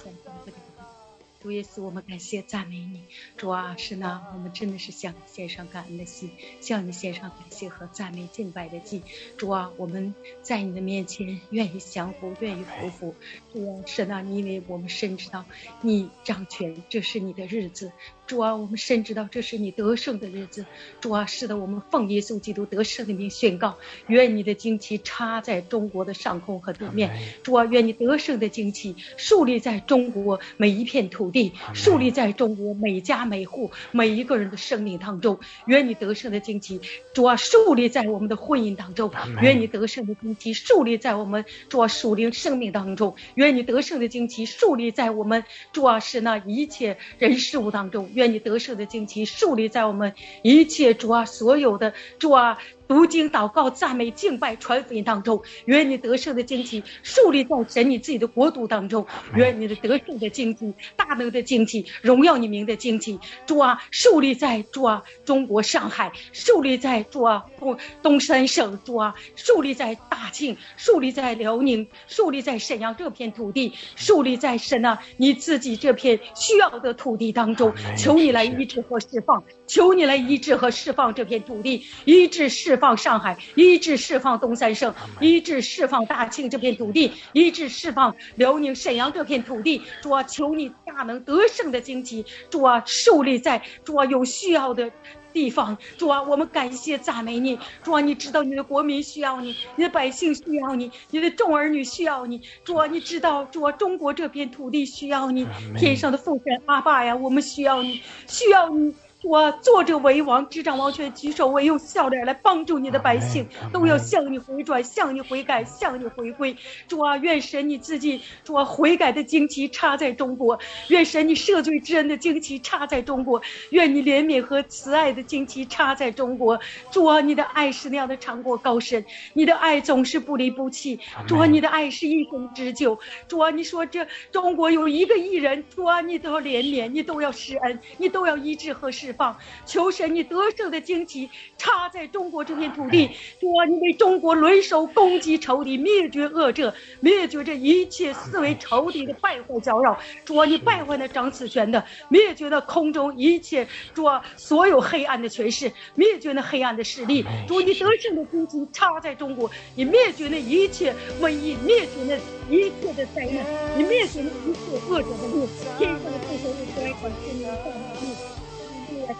[1.41, 3.05] 主耶稣，我们感谢赞美你。
[3.37, 6.29] 主啊，是呢，我们真的是向你献上感恩的心，
[6.59, 9.03] 向你献上感谢和赞美敬拜的祭。
[9.37, 13.15] 主啊，我们在你的面前愿意降服，愿意服服。
[13.53, 15.45] 主啊，是呢，因为我们深知道
[15.81, 17.93] 你掌权，这是你的日子。
[18.29, 20.63] 主啊，我们深知道这是你得胜的日子。
[21.01, 27.09] 主啊，是的，我们奉耶稣基督得胜的名宣告：愿你的旌旗插在中国的上空和地面。
[27.41, 35.39] 主啊，愿你得胜的旌旗树立在中国每一片土地，树立在中国每家每户每一个人的生命当中。
[35.65, 36.79] 愿你得胜的旌旗，
[37.15, 39.11] 主啊，树立在我们的婚姻当中。
[39.41, 43.15] 愿你得胜的旌旗树立在我们主啊属灵生命当中。
[43.33, 48.07] 愿你得胜的旌旗树立在我们主啊是那一切人事物当中。
[48.19, 50.13] 愿你得胜的旌旗树立在我们
[50.43, 52.59] 一切主啊所有的主啊。
[52.89, 77.71] 读经、祷告、赞美、敬拜、传福音当中，愿你得胜的经济树立在神你自己的国度当中；愿你的得胜的经济、大能的经济、荣耀你名的经济，主啊，树立在主啊中国上海，树立在主啊东东三省，主啊，树立在大庆，树立在辽宁，树立在沈阳这片土地，树立在神啊你自己这片需要的土地当中。
[77.95, 82.78] 求你来医治和释放，求你来医治和释放这片土地，医治释。
[82.79, 89.81] 放上海，医治释放东三省，医治释放大庆这片土地，医治释放辽宁沈阳这片土地。
[90.01, 94.89] 主啊，求你大能得胜的惊奇，主啊，树立在主啊有需要的。
[95.31, 108.91] 地方，主啊，我们感谢赞美你，主啊，你知道你的国民需要你，你的百姓需要你，你的众儿女需要你，主啊，你知道，主啊，中国这片土地需要你，天上的父神阿爸呀，我们需要你，需要你。
[109.21, 116.55] 我坐着为王，执掌王权，举手为用笑脸来帮助你的百姓，都要向你回转，向你悔改，向你回归。
[116.87, 120.57] 主啊，愿神你自己，主啊，悔改的旌旗插在中国；
[120.87, 123.41] 愿神你赦罪之恩的旌旗插在中国；
[123.71, 126.57] 愿你怜悯和慈爱的旌旗插在中国。
[126.89, 129.03] 主啊，你的爱是那样的长过高深，
[129.33, 130.97] 你的爱总是不离不弃。
[131.27, 132.97] 主啊，你的爱是一生之久。
[133.27, 139.08] 主啊，你说这中国有一个艺人，主啊，你都要怜悯，你都要施恩，你都要医治和施。
[139.09, 139.35] 释放，
[139.65, 149.97] 求神你得胜的旌旗插在中国这片土地，主啊，你为中国轮手攻击仇敌，灭绝恶者，灭绝这一切思维仇敌的败坏搅扰。
[150.23, 157.25] 主啊，你败坏那掌此权的，灭绝那空中一切主啊所有黑暗的权势，灭绝那黑暗的势力。
[157.47, 162.15] 主，你得胜的旌旗插在中国，你灭绝那一切瘟疫，灭绝那
[162.55, 163.43] 一切的灾难，
[163.75, 165.47] 你灭绝那一切恶者的路。
[165.79, 167.88] 天上的父神，我来感谢你，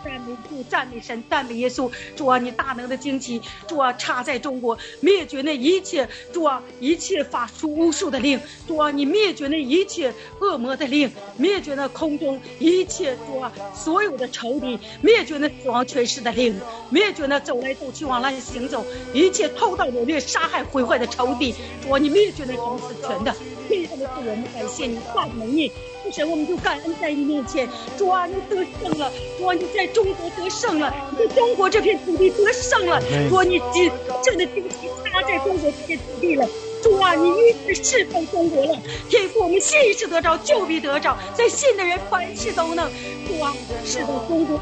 [0.04, 0.30] 赞美你。
[0.30, 1.90] 赞美主，赞美神，赞美耶稣。
[2.16, 8.40] 主啊，你大能的惊奇，主啊，插在中国，灭绝那一切，主啊，一切法术巫术的令。
[8.68, 16.60] 主啊，你灭绝那一切恶魔的令，灭绝那空中一切主啊，所有的仇敌，灭绝那死亡权势的令，
[16.90, 21.54] 灭绝那走来走去往那里行走，一切偷盗掳掠、杀害毁坏的仇敌。
[21.82, 23.36] 主啊，你灭绝那掌死权的。
[23.68, 25.72] 天上的主，我们感谢你，赞美你。
[26.12, 27.68] 神，我们就感恩在你面前。
[27.97, 29.12] 主啊，你得胜了。
[29.38, 33.01] 主啊，你在中国得胜了，你在中国这片土地得胜了。
[33.30, 33.91] 主啊，你真
[34.24, 36.47] 正的惊奇插在中国这片土地了。
[36.82, 38.78] 主啊，你一直侍奉中国了。
[39.10, 41.18] 天父，我们信是得着，就必得着。
[41.34, 42.89] 在信的人凡事都能。
[43.28, 43.53] 主啊，
[43.86, 44.60] 是的，中国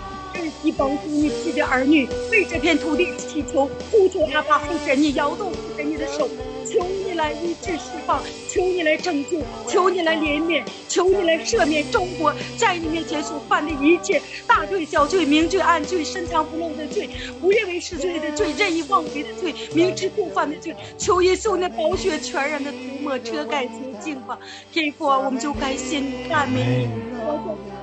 [0.48, 6.30] 珍惜帮助你自己的儿女，为这片土地祈求，呼求阿爸父神，你摇动父神你的手。
[6.66, 17.10] 求你来医治释放，求你来拯救，求你来怜悯，求你来赦免中国在你面前所犯的一切大罪、小罪、明罪、暗罪、深藏不露的罪、
[17.42, 20.74] 不认为是罪的罪、任意妄为的罪、明知故犯的罪。
[20.98, 24.40] 求耶稣那宝血全然的涂抹、遮盖、洁净吧。
[24.72, 27.77] 天父啊，我们就感谢你，赞美你，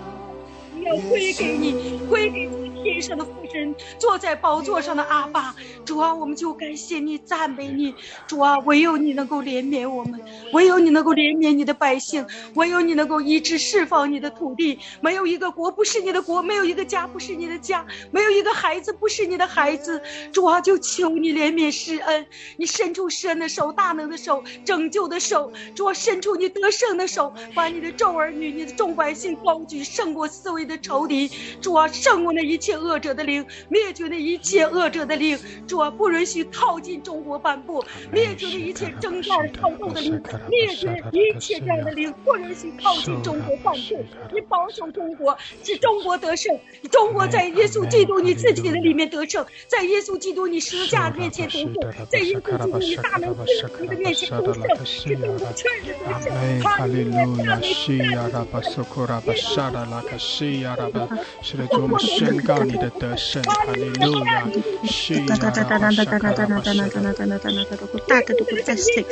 [0.85, 2.64] 要归给你，归给你。
[2.85, 3.75] 天上的父神。
[3.99, 7.95] 坐在宝座上的阿爸，主啊，我们就感谢你，赞美你，
[8.29, 10.21] 主啊，唯有你能够怜悯我们，
[10.53, 12.25] 唯有你能够怜悯你的百姓，
[12.55, 14.79] 唯有你能够医治释放你的土地。
[15.01, 20.01] 没有一个国不是你的国，没有一个家不是你的家，没有一个孩子不是你的孩子。
[20.31, 22.27] 主啊，就求你怜悯施恩，
[22.59, 25.51] 你伸出施恩的手，大能的手，拯救的手。
[25.75, 31.31] 主啊，伸出你得胜的手，把你的众儿女、你的众百姓高举，胜过四位的仇敌。
[31.63, 33.45] 主啊，胜过那一切恶者的灵。
[33.69, 44.05] 灭绝的一切恶者的灵，主啊，不允许靠近中国半步；灭绝的一切征战操纵的灵，灭绝一切这样的灵，不允许靠近中国半步。
[44.33, 46.59] 你保守中国，使中国得胜。
[46.91, 51.75] 中国在耶稣基督你自己的里面得胜，在耶稣基督你十字架面前得胜，
[52.11, 56.61] 在耶稣基督你大能赐福的面前得胜，是中国全人得胜。
[56.63, 57.61] 哈利路亚！
[57.63, 61.09] 是呀，拉巴苏库拉巴沙拉拉卡西呀，拉巴，
[61.43, 63.43] 是的，我们宣告你的得胜。
[63.45, 64.47] 哈利路亚！
[64.85, 69.05] 是呀，哒哒哒哒哒哒哒哒哒哒哒哒哒哒哒哒哒，都大的都不在谁。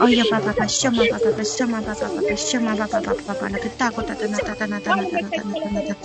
[0.00, 5.96] 哎呀，爸爸爸，小妈爸爸爸，小妈爸爸爸，小妈爸爸爸爸爸，那个大个哒哒哒哒哒哒哒哒哒哒哒哒。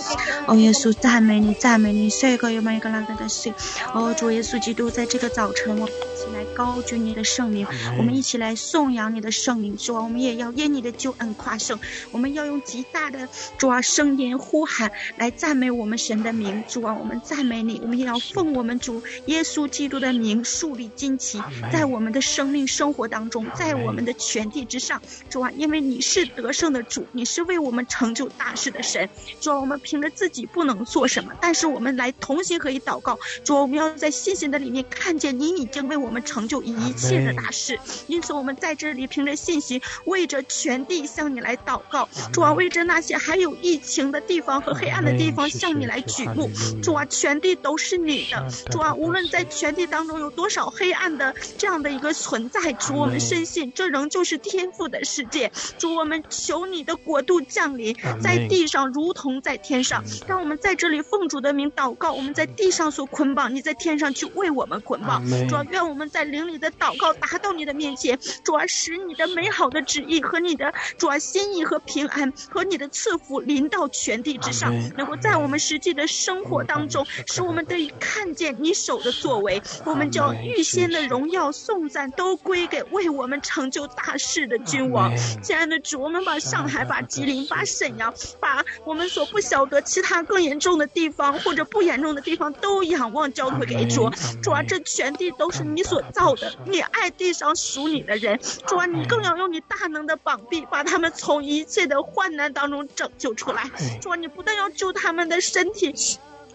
[0.46, 3.54] 哦，耶稣赞美你，赞美你，谁个有没有个那个的心？
[3.92, 7.66] 哦，主耶稣基督，在这个早晨，我们一起来高举你的圣名，
[7.98, 11.78] 我们一起来颂扬你的圣名，主啊，我们也要因你的救恩夸胜，
[12.12, 13.28] 我们要用极大的
[13.58, 17.78] 主啊声音呼喊来赞美我们神的名，主啊，我们赞美你。
[17.82, 29.10] 我们也要奉我们主耶稣基督的名树立旌旗，在我们的生命生活当中，在我们的全地之上，主啊，因为你是得胜的主，你是为我们成就大事的神。
[29.42, 33.18] 主啊，我们凭着自己不能做什么，但是我们来同心合一祷告。
[33.44, 36.14] 主啊，我们要在信心的里面看见你已经为我们。
[36.14, 37.76] 们成就一切的大事。
[38.06, 42.08] 因此，我们在这里凭着信心，为着全地向你来祷告。
[42.32, 46.48] 主啊，为着那些还有疫情的地方和黑暗的地方向你来举目。
[46.82, 48.48] 主啊，全地都是你的。
[48.70, 55.50] 主啊，无论在全地当中有多少黑暗的这样的一个存在，主我们深信这仍旧是天赋的世界。
[55.78, 60.04] 主，我们求你的国度降临在地上，如同在天上。
[60.26, 62.12] 让我们在这里奉主的名祷告。
[62.12, 65.24] 我们在地上所捆绑，你在天上去为我们捆绑。
[65.48, 68.18] 主啊，愿我们在灵里的祷告达到你的面前。
[68.44, 79.62] 主啊，使你的美好的旨意和你的主啊心意和平安和你的赐福临到全地之上，能够在我们实际的生活当中，使我们得以看见你手的作为。
[79.84, 85.12] 我们将预先的荣耀颂赞都归给为我们成就大事的君王。
[85.42, 94.10] 亲爱的主，我们把上海、把吉林、把沈阳、把我们所不晓得其他更严重的地方或者不严重的地方都仰望交托给主。
[94.42, 98.38] 主啊，这全地都是你所造的，你爱地上属你的人。
[98.66, 103.70] 主啊，你更要用你大能的膀臂，把他们从一切的患难当中拯救出来。
[104.00, 105.94] 主啊，你不但要救他们的身体。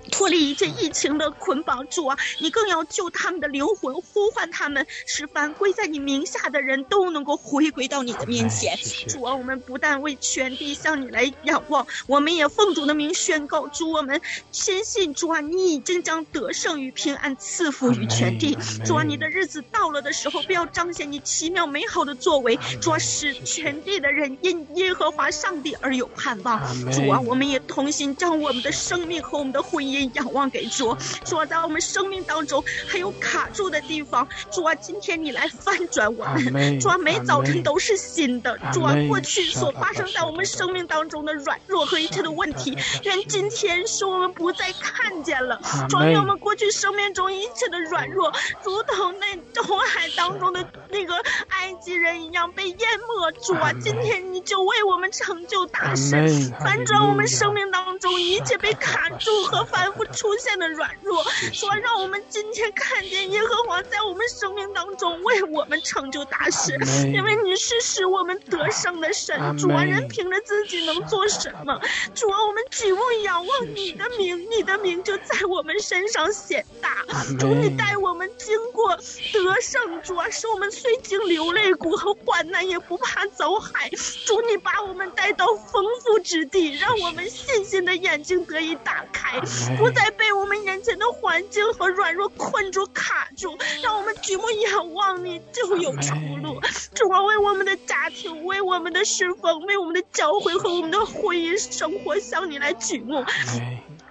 [0.10, 8.78] 脱离一切疫情的捆绑，主啊，你更要救他们的灵魂，呼唤他们，使凡归在你名下的人都能够回归到你的面前。
[9.07, 14.20] 主啊，我们不但为全地向你来仰望，我们也奉主的名宣告：主，我们
[14.51, 18.57] 深信主啊，你已经将得胜与平安赐福于全地。
[18.86, 26.60] 主啊，你的日子到了的时候，不要彰显你奇妙美好的作为，主啊，使全地的人因耶和华上帝而有盼望。
[26.91, 29.99] 主啊，我们也同心将我们的生命和我们的婚姻。
[30.14, 30.95] 仰望给主，
[31.26, 48.32] 主啊，在我们生命当中还有卡住的地方，主啊，今天你来翻转我们，主啊，每早晨都是新的，主啊，过去所发生在我们生命当中的软弱和一切的问题，愿今天使我们不再看见了，主啊，我们过去生命中一切的软弱，
[48.64, 51.16] 如同那红海当中的那个
[51.50, 56.16] 埃及人一样被淹没，主啊，今天你就为我们成就大事，
[56.60, 59.89] 翻转我们生命当中一切被卡住和翻。
[59.90, 66.78] 反复出现的软弱，说让我们今天看见耶和华在我们生命当中为我们成就大事，
[67.12, 69.36] 因为你是使我们得胜的神。
[69.58, 71.80] 主啊，人凭着自己能做什么？
[72.14, 77.04] 主啊，我们举目仰望你的名，你的名就在我们身上显大。
[77.40, 83.90] 主，你带我们经过得胜，主啊，使我们虽经流泪谷和患难，也不怕走海。
[84.26, 89.40] 主，你把我们带到丰富之地，让我们信心的眼睛得以打开。
[89.78, 96.60] 不再被我们眼前的环境和软弱困住、卡住，让我们举目仰望你，就有出路。
[96.94, 103.24] 主啊，为我们的家庭、为我们的侍奉、为我们的教会和我们的婚姻生活向你来举目。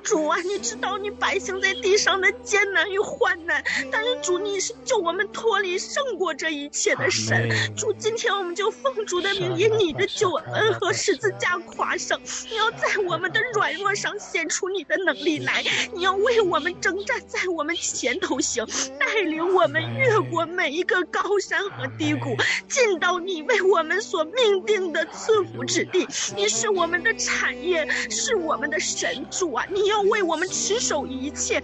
[0.09, 7.51] 主啊，你知道你百姓在地上的艰难与患难，但是主你是救我们脱离胜过这一切的神。
[7.77, 12.19] 主，今天我们就奉主的名，以你的救恩和十字架夸胜。
[12.51, 18.67] 你要在我们的软弱上显出你的能力来，你要为我们征战，在我们前头行，
[18.99, 22.35] 带领我们越过每一个高山和低谷，
[22.67, 26.09] 进到你为我们所命定的赐福之地。
[26.35, 29.67] 你是我们的产业，是我们的神主啊！
[29.69, 29.98] 你要。
[30.03, 31.63] 为我们持守一切。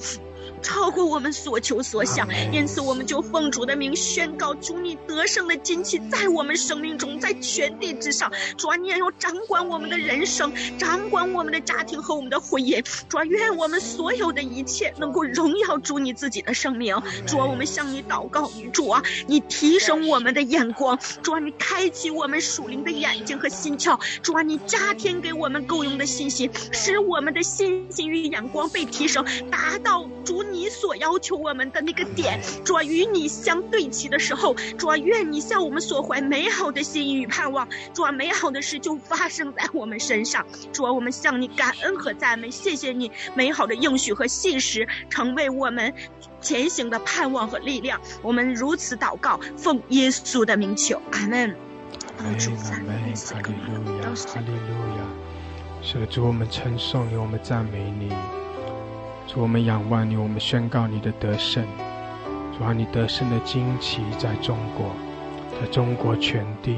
[0.62, 8.32] 超过我们所求所想，因此我们就奉主的名宣告：主你得胜的旌旗在我们生命中，在全地之上。
[8.56, 12.84] 主啊，你也要掌管我们的人生，掌管我们的家庭和我们的婚姻。
[13.08, 16.94] 主啊，愿我们所有的一切能够荣耀主你自己的生命。
[17.26, 20.98] 主啊，我们向你祷告，主啊，你提升我们的眼光。
[21.22, 24.00] 主啊，你开启我们属灵的眼睛和心窍。
[24.22, 30.33] 主啊，你加添给我们够用的信心，使我们的信心与眼光被提升，达到主。
[30.42, 40.44] 你所要求我们的那个点，主啊，与你相对齐的时候，主啊，愿你向我们所怀美好的心意与盼望，主啊，美好的事就发生在我们身上。
[40.72, 45.92] 主啊，我们向你感恩和赞美，谢谢你美好的应许和信实，成为我们
[46.40, 48.00] 前行的盼望和力量。
[48.22, 51.54] 我们如此祷告，奉耶稣的名求，阿门。
[52.18, 52.38] 阿门。
[52.70, 53.14] 阿门。
[53.14, 55.04] 哈利路亚，哈利路亚。
[55.82, 58.10] 是的，主，我们称颂你，我们赞美你。
[59.34, 61.64] 主，我们仰望你，我们宣告你的得胜。
[62.56, 64.92] 主啊，你得胜的惊奇在中国，
[65.60, 66.76] 在中国全地。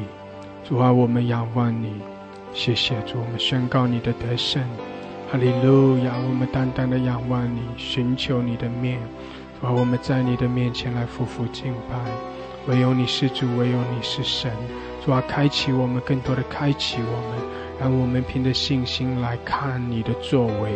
[0.65, 1.93] 主啊，我们仰望你，
[2.55, 4.63] 谢谢主，我们宣告你的得胜。
[5.31, 8.99] 哈利路亚，我们单单的仰望你，寻求你的面。
[9.61, 11.99] 主啊，我们在你的面前来匍匐敬拜。
[12.69, 14.51] 唯有你是主，唯有你是神。
[15.05, 17.39] 主啊，开启我们，更多的开启我们。
[17.79, 20.73] 让我们凭着信心来看你的作为，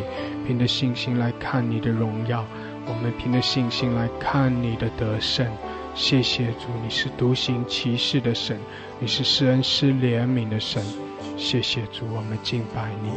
[0.46, 2.44] 凭着信心来看你的荣耀。
[2.86, 5.46] 我们凭着信心来看你的得胜。
[5.94, 8.58] 谢谢主，你是独行其事的神，
[8.98, 10.82] 你是施恩施怜悯的神。
[11.36, 13.10] 谢谢主，我们敬拜你，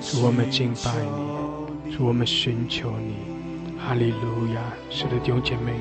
[0.00, 0.92] 主我们敬拜
[1.86, 3.14] 你，主我们寻求你。
[3.78, 4.60] 哈利路亚！
[4.90, 5.72] 是的，弟兄姐妹，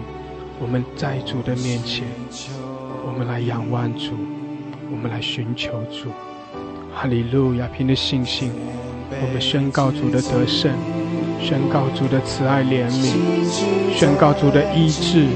[0.60, 2.08] 我们在主的面前，
[3.06, 4.14] 我们来仰望主，
[4.90, 6.10] 我们来寻求主。
[6.94, 7.70] 哈利路亚！
[7.76, 8.52] 凭着信心，
[9.10, 10.72] 我们宣告主的得胜，
[11.42, 13.16] 宣告主的慈爱怜悯，
[13.96, 15.28] 宣告主的医治，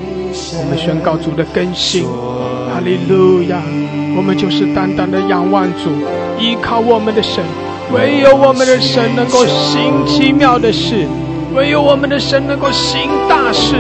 [0.58, 2.04] 我们宣告主的更新。
[2.04, 3.62] 哈利路亚！
[4.16, 5.90] 我们就是单单的仰望主，
[6.40, 7.44] 依靠我们的神，
[7.94, 11.08] 唯有我们的神能够行奇妙的事，
[11.56, 13.76] 唯有我们的神能够行大事。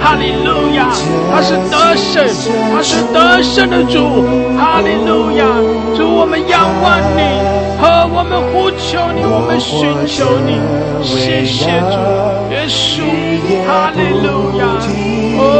[0.00, 0.88] 哈利路亚！
[1.30, 2.26] 他是得胜，
[2.72, 4.24] 他是得胜的主。
[4.56, 5.44] 哈利路亚！
[5.96, 7.20] 主，我们仰望你，
[7.80, 10.60] 和我们呼求你，我们寻求你。
[11.02, 11.98] 谢谢主
[12.50, 13.02] 耶稣，
[13.66, 15.07] 哈利路亚！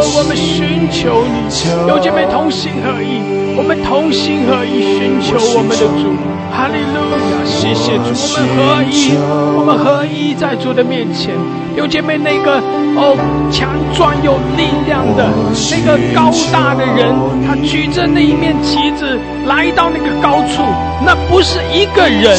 [0.01, 1.51] 我们寻求你，
[1.89, 3.20] 有姐妹同心合意，
[3.57, 6.15] 我们同心合意寻求我们的主。
[6.51, 6.99] 哈利路
[7.31, 7.45] 亚！
[7.45, 9.15] 谢谢主，我们合一，
[9.55, 11.35] 我们合一在主的面前。
[11.77, 12.59] 有姐妹那个
[12.97, 13.15] 哦，
[13.53, 15.31] 强壮有力量的
[15.70, 17.15] 那个高大的人，
[17.47, 20.62] 他举着那一面旗子来到那个高处，
[21.05, 22.39] 那不是一个人，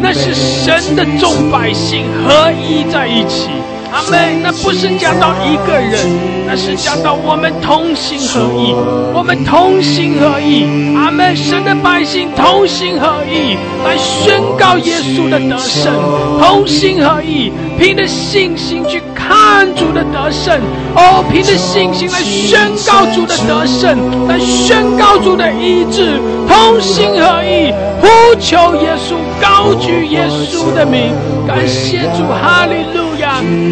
[0.00, 3.50] 那是神的众百姓合一在一起。
[3.92, 6.00] 阿妹，那不是讲到一个人，
[6.46, 8.74] 那是讲到我们同心合意，
[9.14, 10.64] 我们同心合意。
[10.96, 15.92] 阿妹，神的百姓同心合意来宣告耶稣的得胜，
[16.40, 20.58] 同心合意，凭着信心去看主的得胜，
[20.96, 27.70] 哦，凭着信心来宣告主的得胜，来宣告主的医治，同心合意，
[28.00, 28.08] 呼
[28.40, 31.12] 求耶稣，高举耶稣的名，
[31.46, 33.01] 感谢主，哈利路。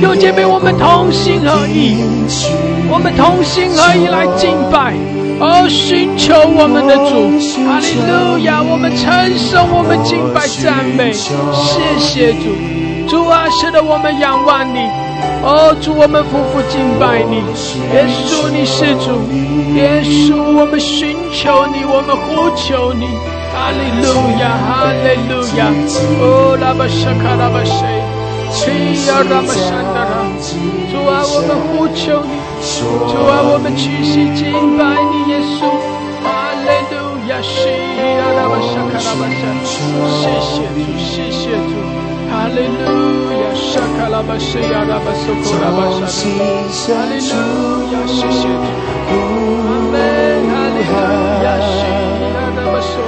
[0.02, 1.96] 有姐妹，我们同心合意，
[2.90, 4.94] 我们同心合意来敬拜，
[5.38, 7.30] 哦，寻求我们的主，
[7.66, 8.62] 哈利路亚！
[8.62, 12.50] 我们承受，我们敬拜赞美，谢谢主，
[13.08, 14.80] 主啊，使得，我们仰望你，
[15.42, 17.36] 哦，主，我们夫妇敬拜你，
[17.94, 19.22] 耶稣，你是主，
[19.76, 23.06] 耶稣，我们寻求你，我们呼求你，
[23.52, 24.08] 哈利路
[24.40, 25.70] 亚，哈利路亚，
[26.20, 28.09] 哦，拉巴沙卡拉巴谁？
[28.52, 30.12] 需要那么深的人，
[30.90, 32.82] 主啊，我们呼求你，主
[33.24, 35.70] 啊，我们屈膝敬拜你，耶稣，
[36.22, 36.94] 哈利路
[37.30, 37.70] 亚，需
[38.18, 41.78] 要那么深，卡拉巴山，谢谢主，谢谢主，
[42.28, 46.26] 哈利路亚，沙卡拉巴西亚拉巴苏库拉巴山，
[46.90, 47.32] 哈利路
[47.94, 48.66] 亚，谢谢主，
[49.62, 49.94] 阿门，
[50.50, 50.92] 哈利路
[51.46, 51.86] 亚，需
[52.34, 52.98] 要那么深。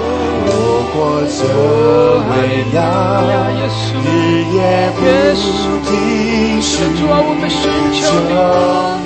[0.92, 1.40] 过这
[2.28, 2.32] 未
[2.74, 2.78] 央，
[4.04, 4.06] 日
[4.52, 4.56] 夜
[4.96, 5.00] 不
[5.88, 5.90] 停
[7.48, 7.54] 寻
[7.92, 8.00] 求，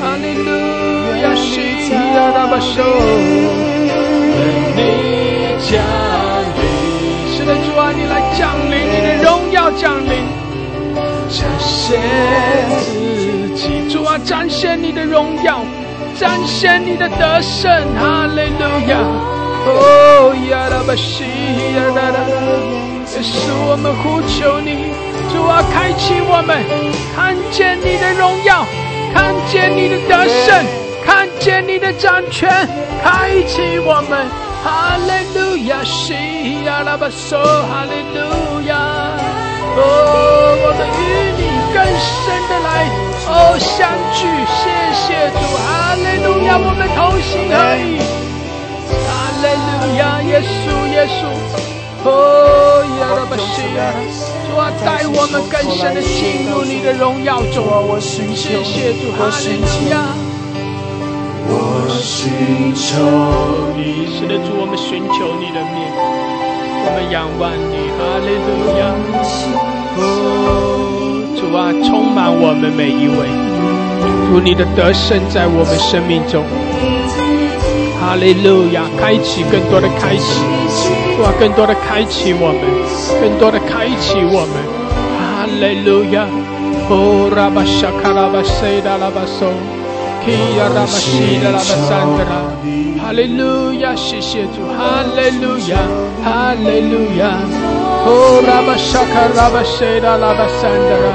[0.01, 0.48] 哈利路
[1.23, 1.44] 亚，西
[1.90, 2.73] 亚大巴手，
[4.77, 4.81] 你
[5.69, 5.70] 降
[6.57, 6.61] 临，
[7.35, 8.40] 是的主啊，你来降
[8.70, 9.70] 临，你的荣耀。
[9.73, 10.11] 降临，
[11.28, 12.01] 展现
[12.81, 12.85] 自
[13.55, 15.65] 己，主啊，展现你的荣耀，
[16.19, 19.36] 展现你的得胜，哈利路亚。
[19.69, 21.25] 哦亚拉巴西
[21.75, 22.19] 呀啦啦，
[23.11, 24.95] 耶稣，我们呼求你，
[25.33, 26.63] 主啊，开启我们，
[27.17, 28.65] 看见你的荣耀，
[29.13, 30.65] 看见你的得胜，
[31.05, 32.49] 看见你的掌权，
[33.03, 34.31] 开启我们，
[34.63, 38.79] 哈利路亚，西亚拉巴索，哈利路亚，
[39.75, 39.83] 哦，
[40.63, 41.43] 我们与你
[41.75, 42.87] 更深的来，
[43.27, 48.26] 哦，相聚，谢谢主，哈利路亚，我们同心合意。
[50.37, 51.25] 耶稣，耶稣，
[52.05, 53.89] 哦，亚拉巴西亚，
[54.45, 57.65] 主啊，带我们更深的进入你的荣耀中。
[57.99, 60.05] 谢谢主，哈利路亚。
[61.49, 63.01] 我寻求
[63.79, 65.89] 你，是的，主，我们寻求你的面，
[66.85, 68.93] 我们仰望你，哈利路亚。
[69.97, 70.05] 哦，
[71.41, 73.25] 主啊，充满我们每一位，
[74.29, 76.45] 主，你的得胜在我们生命中。
[78.07, 78.83] 哈利路亚！
[78.97, 80.41] 开启更多的开启，
[81.20, 81.33] 哇！
[81.41, 82.62] 更多的开启我们，
[83.20, 84.55] 更多的开启我们。
[85.19, 86.23] 哈利路亚！
[86.89, 89.51] 哦，拉巴沙卡拉巴塞达拉巴松，
[90.23, 92.47] 基亚拉巴西达拉巴山德拉。
[93.03, 93.91] 哈利路亚！
[93.97, 94.62] 谢谢主！
[94.70, 95.74] 哈利路亚！
[96.23, 97.43] 哈利路亚！
[98.07, 101.11] 哦，拉巴沙卡拉巴塞达拉巴山德拉。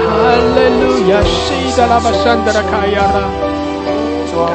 [0.00, 1.20] 哈利路亚！
[1.28, 3.28] 西达拉巴山德拉卡亚拉。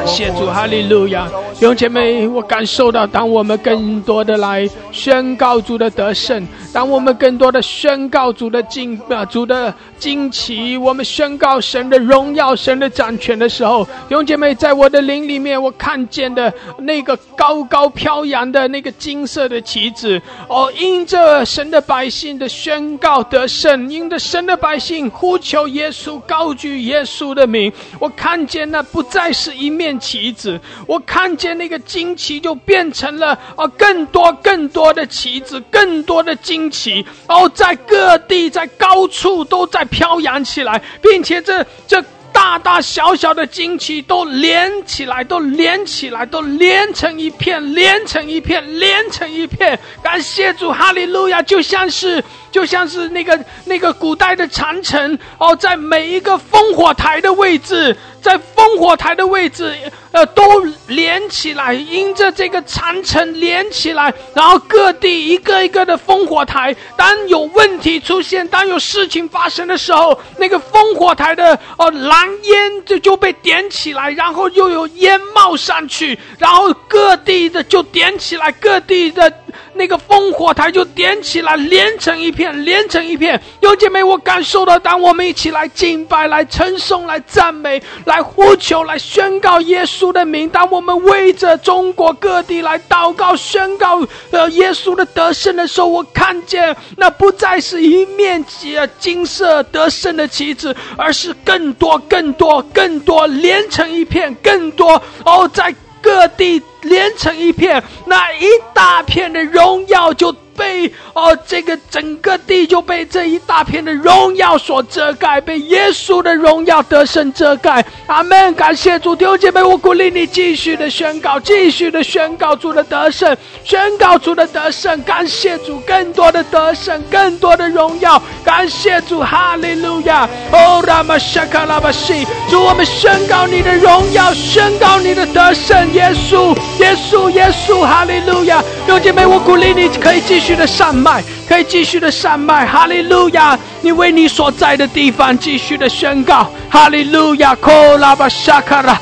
[0.08, 0.48] 谢主！
[0.48, 1.28] 哈利路亚！
[1.54, 31.38] 弟兄姐妹，我感受到，当我们更多的来宣告主的得胜，当我们更多的宣告主的惊啊主的惊奇，我们宣告神的荣耀、神的掌权的时候，弟兄姐妹，在我的灵里面，我看见的那个高高飘扬的那个金色的旗子，哦，因着神的百姓的宣告得胜，因着神的百姓呼求耶稣、高举耶稣的名，我看见那不再是一面旗子，我看。
[31.38, 42.04] 见那个旌旗就变成了啊，更多更多的旗子，更多的旌旗，然后在各地在高处都在飘扬起来，并且这这
[42.34, 49.80] 大大小小的旌旗都连起来，都连起来，都连成一片，连成一片，连成一片。
[50.02, 51.42] 感谢主，哈利路亚！
[51.42, 52.24] 就像是
[52.58, 57.96] 就像是那个那个古代的长城哦，在每一个烽火台的位置。
[58.20, 59.74] 在烽火台的位置，
[60.12, 60.44] 呃，都
[60.88, 79.32] 连起来，因着这个长城连起来，然后各地一个一个的烽火台，当有问题出现，当有事情发生的时候，那个烽火台的哦蓝烟就就被点起来，然后又有烟冒上去，然后各地的就点起来，各地的。
[79.74, 83.42] 那个烽火台就点起来，连成一片，连成一片。
[83.62, 106.62] 有姐妹，我感受到，当我们一起来敬拜、来称颂、来赞美、来呼求、来宣告耶稣的名，当我们为着中国各地来祷告、宣告呃耶稣的得胜的时候，我看见那不再是一面金金色得胜的旗帜，而是更多、更多、更多连成一片，更多哦，在各地。
[106.88, 110.34] 连成一片，那一大片的荣耀就。
[110.58, 117.86] 被哦，这个整个地就被这一大片的荣耀所遮盖，被耶稣的荣耀得胜遮盖。
[118.08, 118.52] 阿门！
[118.56, 125.00] 感谢主，弟兄姐妹，我鼓励你继续的宣告，继续的宣告主的得胜，宣告主的得胜。
[125.04, 128.20] 感谢主，更多的得胜，更多的荣耀。
[128.44, 130.28] 感谢主，哈利路亚！
[130.52, 135.94] 哦，拉玛沙卡拉巴西，主，我们宣告你的荣耀，宣告你的得胜。
[135.94, 138.62] 耶稣，耶稣，耶稣，哈利路亚！
[138.86, 140.56] 弟兄姐妹，我鼓励你可以继续。
[140.58, 143.58] 的上麦，可以继续的上麦，哈利路亚！
[143.82, 147.54] 你为你所在的地方继续的宣告，哈利路亚！
[147.56, 149.00] 科拉巴夏卡拉。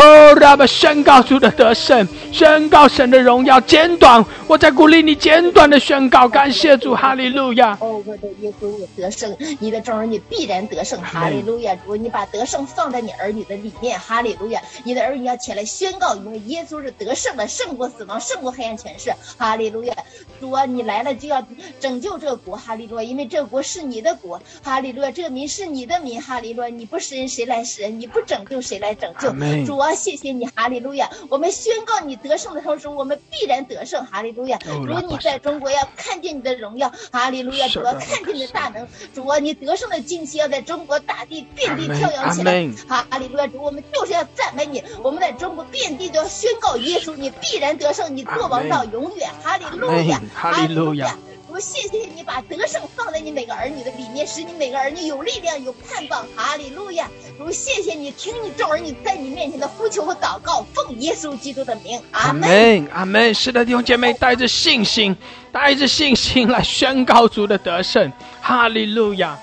[0.00, 3.60] 哦，让我们宣告主的得胜，宣告神的荣耀。
[3.60, 6.26] 简短，我在鼓励你简短的宣告。
[6.26, 7.76] 感谢主，哈利路亚。
[7.82, 11.74] 哦，我的耶稣得胜，你的众儿女必然得胜，哈利路亚。
[11.84, 14.62] 主，你把得胜放在你儿女的里面，哈利路亚。
[14.84, 19.94] 你的儿女要起来宣告，因为耶稣是得胜的，胜过死亡，胜过黑暗权势，哈利路亚。
[20.40, 21.46] 主啊，你来了就要
[21.78, 25.10] 拯救这个国，哈利路亚，因为这国是你的国，哈利路亚。
[25.10, 26.68] 这个民是你的民，哈利路亚。
[26.68, 28.00] 你不使人，谁来使人？
[28.00, 29.30] 你不拯救，谁来拯救？
[29.66, 29.89] 主。
[29.90, 31.10] 我谢谢你，哈利路亚！
[31.28, 34.56] 我们宣告你得胜的同时，我们必然得胜，哈利路亚！
[34.64, 37.66] 如你在中国要看见你的荣耀，哈利路亚！
[37.66, 42.52] 主要看见你的大能，主啊，你得胜的惊奇要在中国大地遍地飘扬起来，
[42.86, 43.48] 哈利路亚！
[43.48, 51.18] 主，我们就是要赞美你，我们在中国遍地都要宣告耶稣，你必然得胜，你做王到永远，哈利路亚，哈利路亚！
[51.52, 56.24] 我谢谢你把得胜放在你每个儿女的里面，使你每个儿女有力量、有盼望。
[56.36, 57.10] 哈利路亚！
[57.38, 63.34] 我，谢谢你听你众儿女在你面前的呼求和祷告，奉耶稣基督的名，阿门，阿门。
[63.34, 65.16] 是的，弟兄姐妹，带着信心，
[65.50, 68.12] 带着信心来宣告主的得胜。
[68.40, 69.36] 哈利路亚！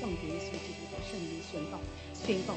[0.00, 1.78] 奉耶稣基督的圣名宣告，
[2.26, 2.54] 宣告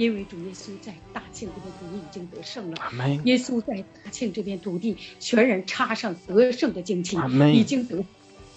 [0.00, 2.78] 因为主耶稣在大庆这片土地已经得胜了。
[3.24, 4.10] 耶稣在大。
[4.10, 7.16] 庆这片土地，全然插上得胜的旌旗，
[7.52, 8.04] 已经得。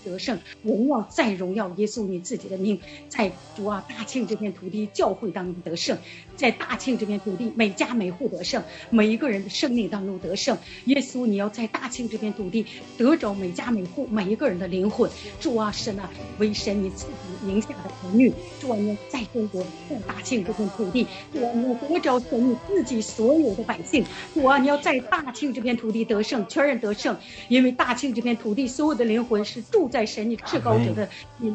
[0.06, 5.98] 得胜，荣耀再荣耀，耶稣你自己的命，在主啊大庆这片土地教会当中得胜，
[6.36, 10.58] 在大庆这片土地每家每户得胜，每一个人的生命当中得胜。
[10.88, 12.66] 耶稣你要在大庆这片土地
[12.98, 15.10] 得着每家每户每一个人的灵魂。
[15.40, 17.12] 主啊神啊，为神你自己
[17.44, 24.04] 名下的儿女，主啊你在中国在大庆这片土地，主啊你要得着神你自己所有的百姓。
[24.34, 27.16] 主啊你要在大庆这片土地得胜，全人得胜，
[27.48, 29.90] 因为大庆这片土地所有的灵魂是住。
[29.94, 31.08] 在神你至高者的
[31.38, 31.54] 你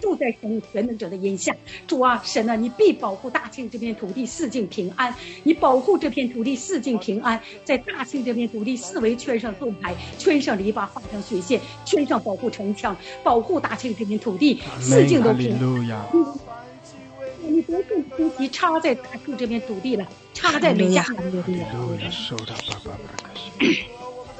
[0.00, 1.54] 住在神你全能者的荫下，
[1.86, 15.58] 主啊，神啊，你必保护大庆这片土地四境平安，你保护这片土地四境平安，在大庆这片土地四围圈上盾牌，圈上篱笆，画上血线，圈上保护城墙，保护大庆这片土地四境都平
[15.90, 16.06] 安。
[17.46, 21.02] 你得胜的旌旗插在大树这边土地了，插在人家。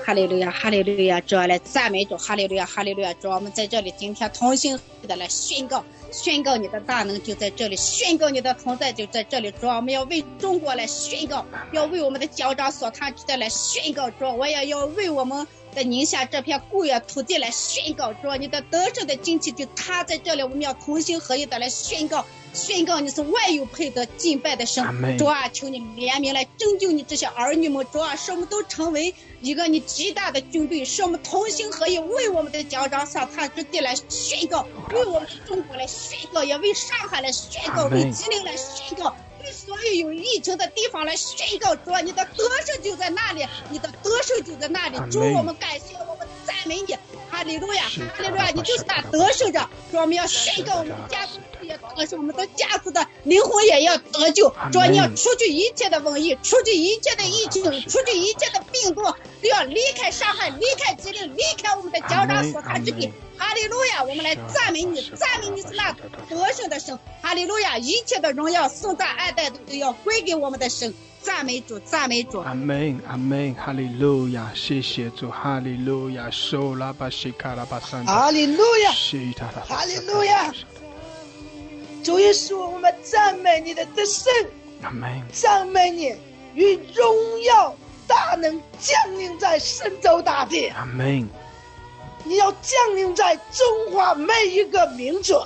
[0.05, 5.85] 哈利路亚，哈利路亚，主要来赞美主，哈利路亚，哈利路亚，主，我们在这里今天同心的来宣告，
[6.15, 15.47] 宣告你的大能就在这里，宣告你的存在就在这里，主，我们要为中国来宣告，要为我们的脚掌所踏之的来宣告，主，我也要为我们。
[15.75, 22.25] 的宁夏这片固原土地来宣告，主你的得胜的旌旗就踏在这里，我们要同心合意的来宣告，
[22.55, 24.85] 宣告你是万有配得敬拜的神。
[25.19, 39.15] 主啊，求你怜悯来拯救你这些儿女们，主啊，使我们都成为一个你极大的军队，使我们同心合意，为我们的疆场上他之地来宣告，为我们中国来宣告，也为上海来宣告，为吉林来宣告。
[39.53, 44.97] 所有有疫情的地方来宣告，主，你的得胜就在那里，你的得胜就在那里。
[45.11, 46.97] 主，我们感谢，我们赞美你，
[47.31, 47.85] 哈利路亚，
[48.17, 49.61] 哈利路亚，你就是那得胜者。
[49.91, 54.49] 主，我们要宣告我们家族也得救，我们的家族的灵魂也要得救。
[54.73, 63.13] 主，你要除去一切的瘟疫，除去一切的疫情，除去一切的病毒，都要离开上海，离开吉林，离开我们的脚掌所在之地。
[63.37, 65.93] 哈利路亚，我们来赞美你，赞美你是那
[66.29, 66.97] 得胜的神。
[67.21, 70.95] 哈利路亚，一切的荣耀、颂赞、爱戴都要归给我们的神。
[71.21, 72.41] 赞美主，赞美主。
[72.41, 73.55] 阿门，阿门。
[73.55, 75.31] 哈利路亚，谢谢主。
[75.31, 78.05] 哈利路亚，收拉巴西卡拉巴桑。
[78.05, 78.93] 哈利路亚，
[79.67, 80.53] 哈利路亚。
[82.05, 84.31] 主耶稣，我们赞美你的得胜。
[85.33, 86.15] 赞美你，
[86.55, 87.75] 与荣耀
[88.07, 90.69] 大能降临在神州大地。
[90.69, 91.27] 阿门。
[92.23, 95.43] 你要降临在中华每一个民族，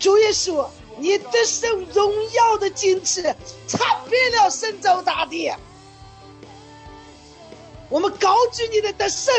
[0.00, 0.66] 主耶稣，
[0.98, 3.22] 你的圣荣耀的矜持，
[3.68, 3.78] 踩
[4.10, 5.52] 遍了神州大地。
[7.88, 9.32] 我们高举你的得胜，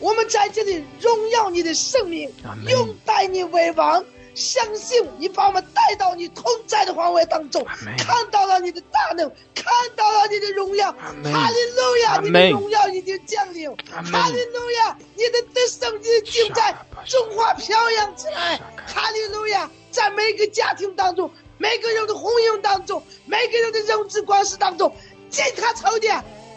[0.00, 2.32] 我们在这里荣耀你的圣名，
[2.68, 4.02] 拥戴你为王。
[4.36, 7.64] 相信你把我们带到你同在的皇位当中，
[7.96, 9.64] 看到了你的大能，看
[9.96, 10.92] 到了你的荣耀。
[10.92, 13.66] 哈利路亚，你的荣耀已经降临。
[13.90, 16.76] 哈利路亚，你的得胜已经在
[17.06, 18.60] 中华飘扬起来。
[18.86, 24.94] 哈利路亚，在每个家庭当中，每个人的婚姻当中，每个人的人际关系当中，
[25.30, 26.08] 践踏仇敌，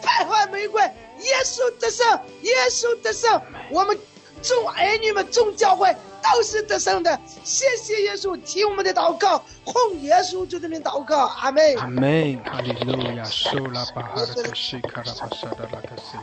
[0.02, 0.82] 败坏玫瑰。
[0.82, 2.06] 耶稣得胜，
[2.42, 3.40] 耶稣得胜。
[3.70, 3.98] 我们
[4.42, 5.96] 众儿女们，众教会。
[6.22, 11.76] 都是得胜的，谢谢耶稣听我们的祷告，奉耶稣主的名祷告，阿门。
[11.76, 16.16] 阿门，哈利路亚，苏拉巴哈克西卡拉巴沙达拉克西。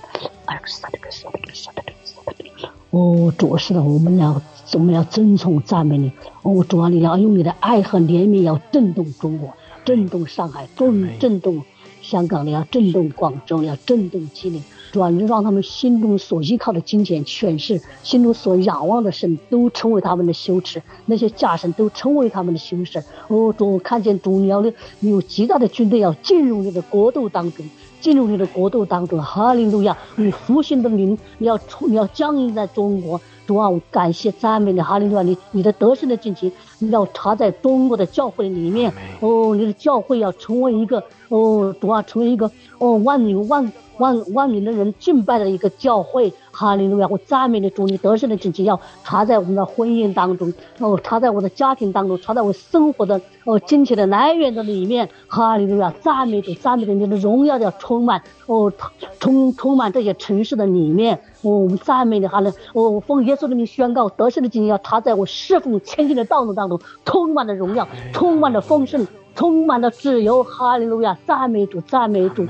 [2.92, 4.42] 哦，主是的，我们要
[4.74, 6.12] 我们要尊崇赞美你。
[6.44, 9.54] 哦，主啊，你要用你的爱和怜悯，要震动中国，
[9.84, 11.64] 震动上海，震震动
[12.02, 14.64] 香港，你要震动广州，要震动吉林。
[14.92, 23.04] 主啊，你让他们心中所依靠的金钱、权势，心中所仰望的神，都成为他们的羞耻；那些假神都成为他们的羞耻。
[23.28, 27.66] 哦，主看见主，你要的有极大的军队要进入你的国度当中，
[28.00, 29.22] 进入你的国度当中。
[29.22, 29.98] 哈利路亚！
[30.16, 33.20] 你复兴的灵，你要出，你要降临在中国。
[33.46, 35.22] 主啊，我感谢赞美你，哈利路亚！
[35.22, 38.92] 你你的得胜的进行，你要插在中国的教会里面。
[39.20, 43.70] 哦，你的教会要成为一个哦，主啊，成为一个哦，万有万。
[44.00, 47.08] 万万民的人敬拜的一个教会，哈利路亚！
[47.10, 55.94] 我赞美你，主你得胜的紧急要插在我们的婚姻当中，哦，插在我的家庭当中，插在我生活的哦金钱的来源的里面，哈利路亚！
[56.02, 58.72] 赞美主，赞美主，你的荣耀要充满哦，
[59.20, 69.06] 充充满这些城市的里面，哦，我们赞美你，哈利，哦，奉耶稣的名宣告，得胜的紧急要插在我侍奉前进的道路当中，充满了荣耀，充满了丰盛。
[69.38, 71.16] 充满了自由，哈利路亚！
[71.28, 72.48] 赞美主，赞美主，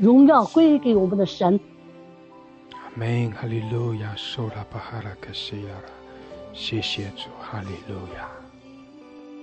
[0.00, 1.60] 荣耀归给我们的神。
[2.72, 5.90] 阿门，哈利路亚，苏拉巴哈拉克西亚拉，
[6.54, 8.26] 谢谢主，哈利路亚，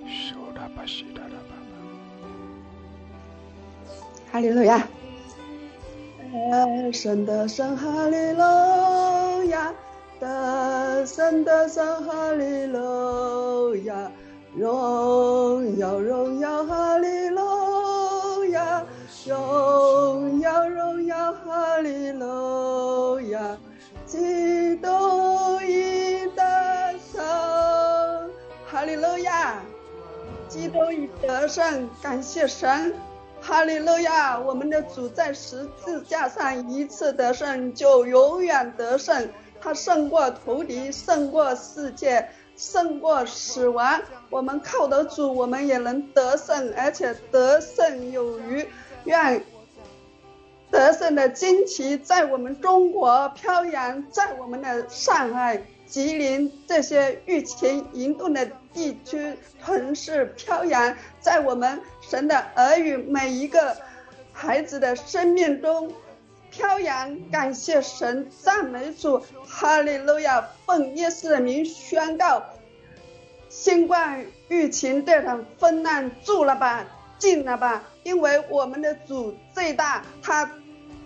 [0.10, 1.54] 苏拉巴西达拉巴
[4.26, 4.88] 巴，哈利路亚，
[6.34, 8.42] 得胜的神，哈利路
[9.52, 9.72] 亚，
[10.20, 14.12] 得胜的神，哈利路亚。
[14.60, 18.84] 荣耀荣耀哈利路亚，
[19.28, 23.56] 荣耀荣耀哈利路亚，
[24.08, 24.90] 基督
[25.62, 26.42] 已得
[27.14, 27.24] 胜，
[28.66, 29.62] 哈利路亚，
[30.50, 32.96] 基督已得胜，感谢神，
[33.40, 39.30] 哈利路亚，我们的主在十字架上一次得胜就永远得胜，
[39.62, 42.28] 他胜过仇敌，胜过世界。
[42.58, 44.02] 胜过死亡，
[44.32, 48.68] 我们靠得住，我们也能得胜，而且得胜有余。
[49.06, 49.42] 愿
[50.70, 63.78] 得胜的旌旗在我们中国飘扬，在我们的上海、吉林这些疫情严重的地区城市飘扬，在我们神的儿女每一个
[64.34, 65.90] 孩子的生命中。
[66.58, 70.50] 飘扬，感谢神，赞美主，哈利路亚！
[70.66, 72.44] 奉耶稣的名宣告，
[73.48, 76.84] 新冠疫情这场风浪住了吧，
[77.20, 80.52] 静了吧，因为我们的主最大，他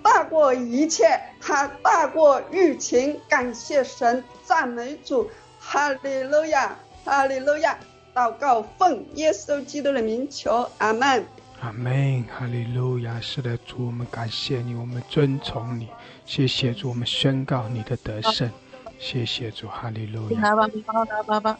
[0.01, 5.29] 大过一切，他大过疫情，感谢神，赞美主，
[5.59, 7.77] 哈利路亚，哈利路亚！
[8.13, 11.25] 祷告，奉耶稣基督的名求，阿门。
[11.61, 13.21] 阿门，哈利路亚！
[13.21, 15.87] 是的，主，我们感谢你，我们尊崇你，
[16.25, 18.49] 谢谢主，我们宣告你的得胜，
[18.97, 20.41] 谢谢主，哈利路亚。
[20.41, 20.67] 来吧，
[21.07, 21.59] 来吧，吧，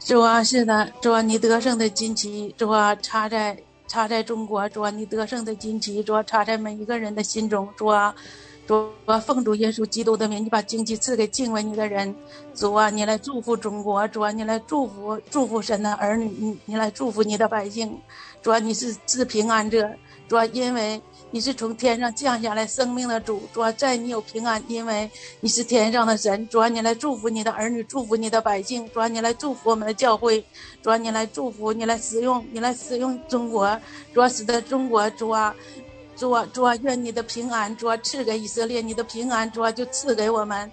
[0.00, 8.12] 主啊，是的，主啊，你得胜的旌旗，主啊，插在插在中国，主啊，你得胜的旌旗，主啊，插在每一个人的心中，主啊，
[8.66, 12.12] 主啊，奉主耶稣基督的名，你把旌旗赐给敬畏你的人，
[12.52, 17.96] 主啊，你来祝福中国，主啊，你来祝福祝福神的儿女，你你来祝福你的百姓。
[18.44, 19.90] 主啊，你是赐平安者，
[20.28, 21.00] 主啊，因为
[21.30, 25.10] 你是从天上降下来生命的主，主啊，在你有平安，因为
[25.40, 30.44] 你是天上的神，主啊，你来祝福你的儿女，祝福你的百姓，主啊，你来祝福我们的教会，
[30.82, 33.80] 主啊，你来祝福，你来使用，你来使用中国，
[34.12, 35.56] 主啊，使得中国，主啊，
[36.14, 40.70] 主啊，主啊，愿你的平安，主啊，赐给以色列，你的平安，主啊，就赐给我们，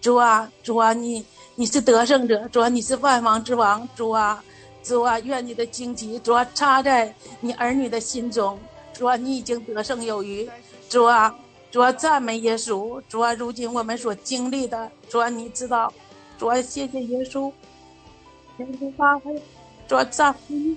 [0.00, 1.24] 主啊，主啊，你
[1.54, 4.42] 你是得胜者，主啊，你是万王之王，主啊。
[4.82, 8.58] 主啊，愿你的荆棘主啊插在你儿女的心中，
[8.92, 10.48] 主啊，你已经得胜有余，
[10.88, 11.34] 主啊，
[11.70, 15.92] 主啊，赞美耶稣，主啊，如今我们所经历的，主啊，你知道，
[16.36, 17.52] 主啊，谢谢耶稣，
[18.56, 19.40] 天父发挥，
[19.86, 20.76] 主啊，赞美你，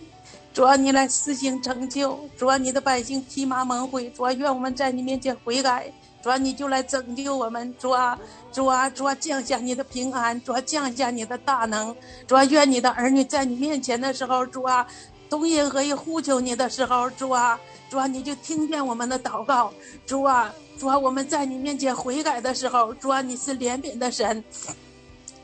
[0.53, 5.91] 主啊，你来施行成就，主啊，你的百姓披麻蒙灰，主啊，愿我们在你面前悔改。
[6.25, 8.17] 主啊，你就来拯救我们，主啊，
[8.51, 11.95] 主啊，主啊，降下你的平安，主啊，降下你的大能，
[12.25, 14.87] 主啊，愿你的儿女在你面前的时候，主啊，
[15.29, 17.59] 东因何以呼求你的时候，主啊，
[17.91, 19.71] 主啊，你就听见我们的祷告，
[20.07, 24.43] 主啊，主啊，我们在你面前悔改的时候，主啊，你是怜悯的神，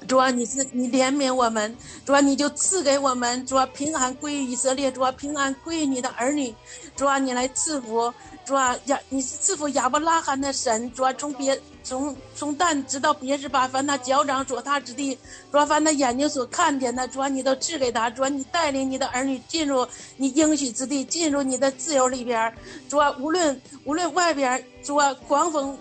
[0.07, 1.75] 主啊，你是你怜悯我们，
[2.05, 6.53] 主啊，你就赐给我们，主啊，平安归于以色列，主啊，平安归于你的儿女，
[6.95, 8.13] 主啊，你来赐福。
[8.43, 15.17] 主啊，亚你是赐福亚伯拉罕的神，主啊，从别从从但直到别是巴，凡他脚掌所踏之地，
[15.51, 19.87] 主啊，凡他眼睛所看见的，主啊，你都赐给他，主啊，你带领你的儿女进入
[20.17, 22.51] 你应许之地，进入你的自由里边，
[22.89, 25.77] 主啊，无论无论外边，主啊，狂风，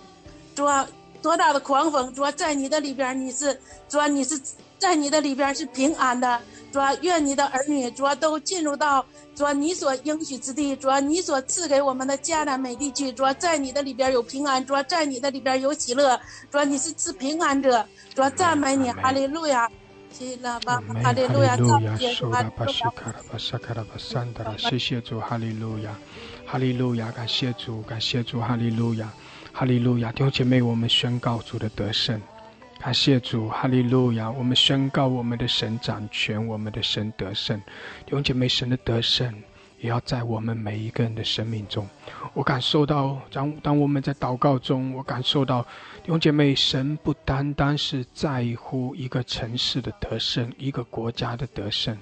[0.54, 0.86] 主啊，
[1.22, 4.40] 多大的狂风，主啊，在你的里边你是，主啊，你是
[4.78, 6.40] 在你的里边是平安的，
[6.72, 9.04] 主啊，愿你的儿女，主啊，都进入到。
[9.34, 16.20] 主啊，你所应许之地，主啊，你所赐给我们的迦南美地区，主啊，在你的里边有平安，主啊，在你的里边有喜乐，
[16.50, 19.66] 主啊，你是赐平安者，主啊，赞美你，哈利路亚，
[21.02, 22.68] 哈利路亚，赞美耶稣，哈利路
[24.42, 25.96] 亚，谢谢主，哈利路亚，
[26.44, 29.10] 哈利路亚，感谢主，感谢主，哈利路亚，
[29.60, 32.18] 哈利路亚，弟兄姐妹，我们宣告主的得胜。
[32.80, 34.30] 感谢主，哈利路亚！
[34.30, 37.60] 我们宣告我们的神掌权，我们的神得胜。
[38.06, 39.30] 弟兄姐妹，神的得胜
[39.78, 41.86] 也要在我们每一个人的生命中。
[42.32, 45.60] 我感受到，当当我们在祷告中，我感受到
[46.02, 51.94] 弟兄姐妹，神不单单是在乎一个城市的得胜，一个国家的得胜。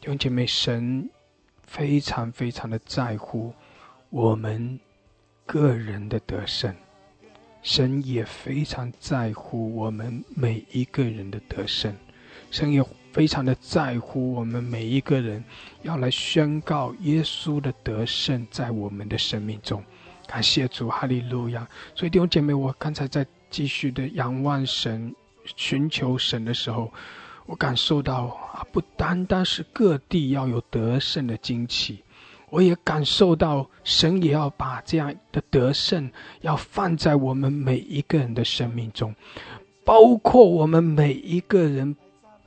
[0.00, 1.10] 弟兄姐妹，神
[1.66, 3.52] 非常非常的在乎
[4.08, 4.80] 我们
[5.44, 6.74] 个人的得胜。
[7.64, 11.96] 神也非常在乎我们每一个人的得胜，
[12.50, 15.42] 神也非常的在乎我们每一个人
[15.82, 19.82] 要来宣告耶稣的得胜在我们的生命中。
[20.26, 21.66] 感谢主，哈利路亚！
[21.94, 25.14] 所以弟兄姐妹，我刚才在继续的仰望神、
[25.56, 26.92] 寻求神的时候，
[27.46, 32.03] 我感受到啊，不单单是各地要有得胜的惊奇。
[32.54, 36.08] 我也感受到，神也要把这样的得胜
[36.42, 39.12] 要放在我们每一个人的生命中，
[39.84, 41.96] 包括我们每一个人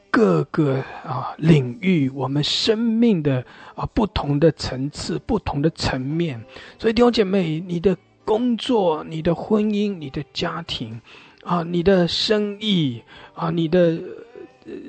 [0.09, 3.43] 各个啊领域，我们生命的
[3.75, 6.41] 啊不同的层次、不同的层面。
[6.79, 11.01] 所以弟兄姐妹，你的工作、你的婚姻、你的家庭
[11.43, 13.03] 啊、你的生意
[13.33, 14.01] 啊、你的。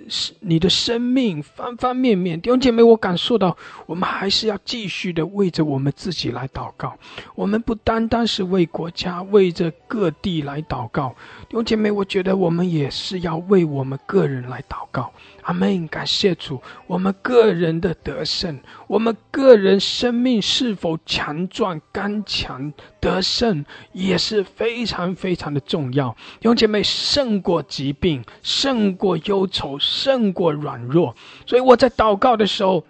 [0.09, 3.57] 是你的生命方方面面，弟兄姐妹，我感受到，
[3.87, 6.97] 我们还是要继续的为着我们自己来祷告。
[7.35, 11.15] 我们不单单是为国家、为着各地来祷告，
[11.49, 15.13] 弟兄姐妹，我觉得我们也是要为我们个人来祷告。
[15.49, 15.89] 阿门！
[15.89, 22.71] 感谢主，我们个人的得胜，我们个人生命是否强壮、刚强、
[23.01, 23.65] 得胜，
[23.95, 26.15] 也是非常非常的重要。
[26.39, 31.17] 弟兄姐妹，胜过疾病，胜过忧愁，胜过软弱。
[31.47, 32.85] 所以我在祷告的时候，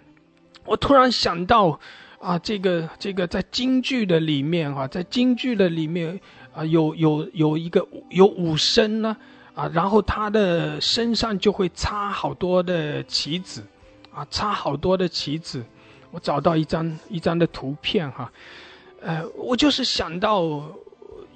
[0.65, 1.79] 我突然想到，
[2.19, 6.19] 啊，这个这个在京剧的里面，哈，在京剧的里面，
[6.53, 9.15] 啊，有有有一个有五身呢，
[9.59, 13.61] 啊然后他的身上就会插好多的棋子，
[14.13, 15.63] 啊，插好多的棋子。
[16.11, 18.31] 我找到一张一张的图片哈，
[19.01, 20.63] 呃，我就是想到。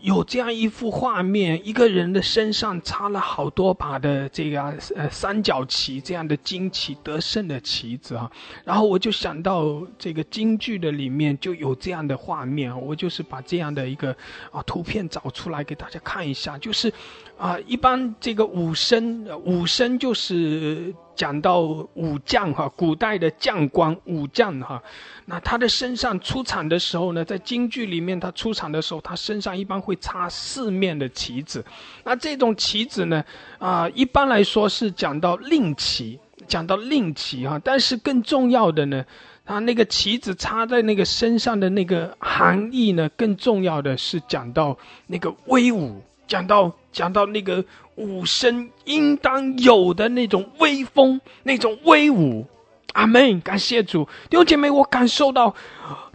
[0.04, 4.62] 有这样一幅画面，一个人的身上插了好多把的这个
[4.98, 8.30] 呃三角旗这样的旌旗得胜的旗子啊，
[8.66, 14.14] 然后我就想到这个京剧的里面就有这样的画面，我就是把这样的一个
[14.52, 16.92] 啊图片找出来给大家看一下，就是
[17.38, 24.82] 啊一般这个武生武生就是讲到武将哈，古代的将官武将哈。
[25.26, 31.64] 那他的身上出场的时候呢，在京剧里面，他出场的时候，他身上一般会插四面的旗子。
[32.04, 33.24] 那这种旗子呢，
[33.58, 37.60] 啊，一般来说是讲到令旗，讲到令旗哈。
[37.64, 39.06] 但是更重要的呢，
[39.46, 44.78] 他那个旗子插在那个身上的那个含义呢，更重要的是讲到
[45.08, 47.66] 那个威武，讲到讲到那个
[47.96, 52.48] 武生应当有的那种威风，那种威武。
[52.94, 55.56] 阿门，感谢主，弟兄姐妹，我感受到，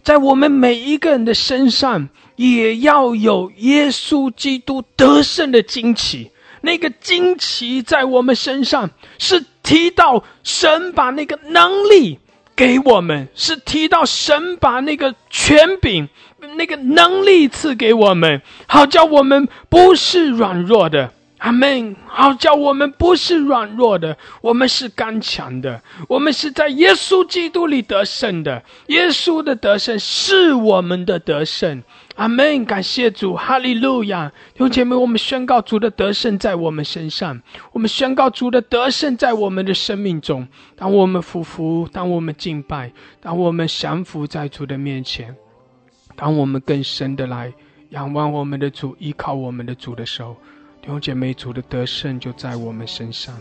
[0.01, 2.07] 在我们每一个人的身上，
[2.37, 6.31] 也要有耶稣基督得胜的惊奇。
[6.61, 12.19] 那个惊奇在我们身上，是提到神把那个能力
[12.59, 16.09] 给我们，是提到神把那个权柄、
[16.57, 21.13] 那个能力赐给我们，好叫我们不是软弱的。
[21.37, 21.95] 阿门！
[22.05, 28.61] 好，叫我们不是软弱的，我们是刚强的，我们是在耶稣基督里得胜的。
[28.87, 31.81] 耶稣的得胜是我们的得胜。
[32.19, 32.65] 阿门！
[32.65, 34.29] 感谢主，哈利路亚！
[34.51, 37.41] 弟兄姐妹，我们宣告主的得胜在我们身上，
[37.71, 40.45] 我们宣告主的得胜在我们的生命中。
[40.75, 42.91] 当我们匍匐，当我们敬拜，
[43.21, 45.33] 当我们降服在主的面前，
[46.17, 47.53] 当我们更深的来
[47.91, 50.35] 仰望我们的主，依靠我们的主的时候。
[50.81, 53.33] 弟兄姐妹，主的得胜就在我们身上。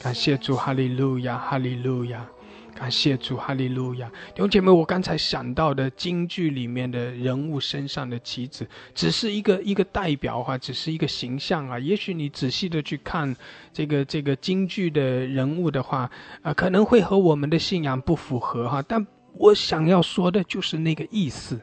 [0.00, 2.26] 感谢主，哈利路亚，哈利路亚！
[2.74, 4.08] 感谢主，哈利路亚！
[4.34, 11.78] 弟兄姐妹，我刚才想到的京剧里面的人物身上的棋子，只是一个一个代表哈，只是一个形象啊。
[11.78, 13.34] 也许你仔细的去看
[13.72, 16.10] 这个这个京剧的人物的话，
[16.42, 18.82] 啊，可能会和我们的信仰不符合哈。
[18.82, 21.60] 但我想要说的就是那个意思，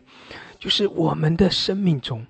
[0.57, 2.25] 就是我们的生命中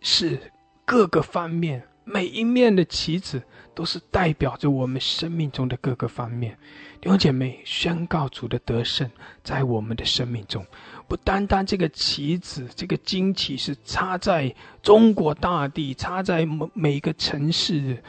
[0.00, 0.38] 是
[0.84, 1.82] 各个方面。
[2.06, 3.42] 每一面的棋子
[3.74, 6.56] 都是代表着我们生命中的各个方面。
[7.00, 9.10] 弟兄姐妹，宣告主的得胜
[9.42, 10.64] 在我们的生命中，
[11.06, 18.02] 不单单这个旗子、这个旌旗是插在中国大地、插在每每一个城市，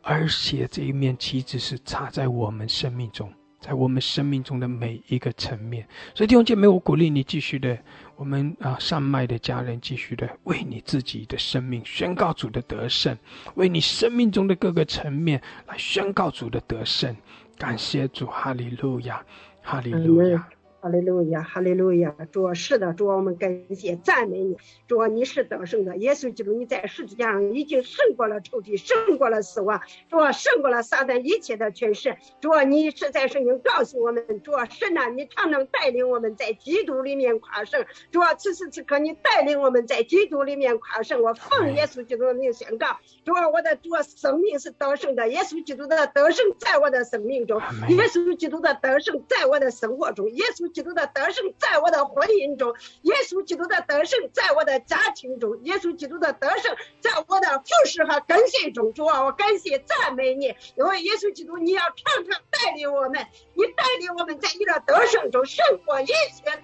[0.00, 3.30] 而且这一面旗子是插在我们生命中，
[3.60, 5.86] 在我们生命中的每一个层面。
[6.14, 7.78] 所以，弟兄姐妹，我鼓励你继续的。
[8.18, 13.16] 我们啊，上麦的家人继续的为你自己的生命宣告主的得胜，
[13.54, 17.14] 为你生命中的各个层面来宣告主的得胜。
[17.56, 19.24] 感谢主，哈利路亚，
[19.62, 20.48] 哈利路亚。
[20.80, 22.14] 哈利路亚，哈利路亚！
[22.30, 24.56] 主是的，主我们感谢赞美你。
[24.86, 32.16] 主你是得胜的，耶稣基督你在十字架上已经胜过了仇敌，胜过了死亡，主胜过了撒旦一切的权势。
[32.40, 37.84] 主你是在圣经告诉我们，主神呐，你常常带领我们在基督里面跨胜。
[38.12, 41.20] 主此时此刻你带领我们在基督里面跨胜。
[41.22, 42.86] 我奉耶稣基督的名宣告，
[43.24, 50.67] 主我的主生命是得胜的，耶稣基督的得胜在我的生命中，耶稣基督的得胜在我的生活中，耶稣。
[50.72, 58.92] 基督的得胜在我的婚姻中，耶稣基督的得胜在我的家庭中，耶稣基督的得胜在我的服饰和跟随中。
[58.92, 66.14] 主啊，我感谢赞美你，因为耶稣基督你要常常带领我们，你带领我们在你的得胜中胜过一切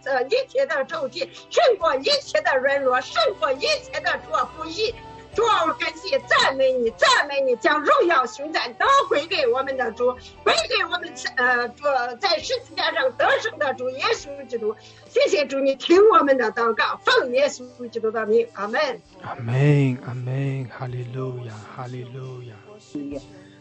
[0.02, 4.94] 的一切的仇敌，胜过一切的软弱，胜过一切的主不义。
[5.34, 10.12] 主啊，我感谢赞美你，赞美你，将荣耀雄赞都归给我们的主，
[10.44, 11.82] 归给我们呃主
[12.20, 14.74] 在十字架上得胜的主耶稣基督。
[15.08, 18.80] 谢谢主，你听我们的祷告，奉耶稣基督的名，阿门。
[19.22, 22.54] 阿门，阿门，哈利路亚，哈利路亚，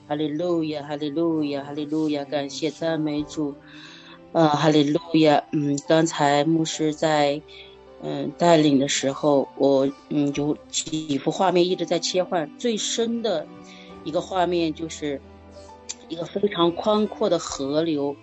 [0.07, 3.55] 哈利路亚，哈利路亚，哈利路亚，感谢赞美主，
[4.31, 5.43] 呃，哈利路亚。
[5.51, 7.41] 嗯，刚才牧师在。
[8.05, 12.51] 嗯，带领的时候，我嗯有几幅画面一直在切换。
[12.57, 13.47] 最深的
[14.03, 15.21] 一个画面就是
[16.09, 18.13] 一个非常宽阔的河流，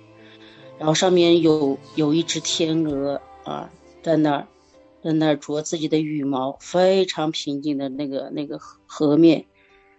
[0.79, 3.71] 然后上面有有一只天鹅啊，
[4.03, 4.47] 在那儿
[5.03, 9.47] 在那儿啄自己的羽毛，非常平静的那个那个河面。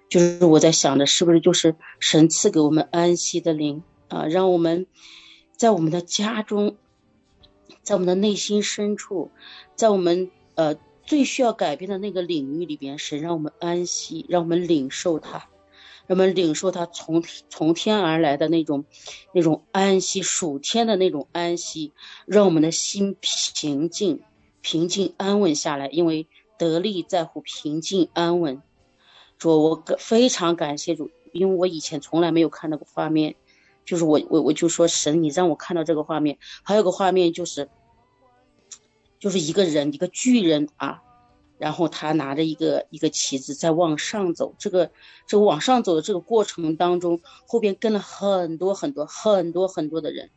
[0.10, 4.86] 就是我在想着，是不是就是神赐给我们安息的灵啊，让我们
[5.58, 6.76] 在我们的家中，
[7.84, 9.32] 在我们的内心深处。
[9.76, 15.50] 在我们呃最需要改变的那个领域里边，神让我们安息，让我们领受它，
[16.08, 18.86] 让我们领受它从从天而来的那种
[19.34, 21.92] 那种安息，属天的那种安息，
[22.26, 24.22] 让我们的心平静、
[24.62, 25.88] 平静安稳下来。
[25.88, 26.28] 因为
[26.58, 28.62] 得力在乎平静安稳。
[29.38, 33.36] 主，我非常感谢主，因为我以前从来没有看到过画面，
[33.86, 36.38] 就是我我我就说神，你让我看到这个画面。
[36.64, 37.70] 还有个画面就是。
[39.22, 41.04] 就是一个人，一个巨人啊，
[41.60, 44.56] 然后他拿着一个一个旗子在往上走。
[44.58, 44.90] 这个
[45.28, 50.32] 这个往上走的这个过程当中，后边跟了很多很多很多很多的人，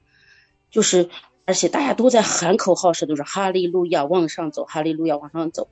[0.70, 1.08] 就是
[1.46, 5.68] 而且大家都在喊口号时都是哈利路亚往上走，哈利路亚往上走。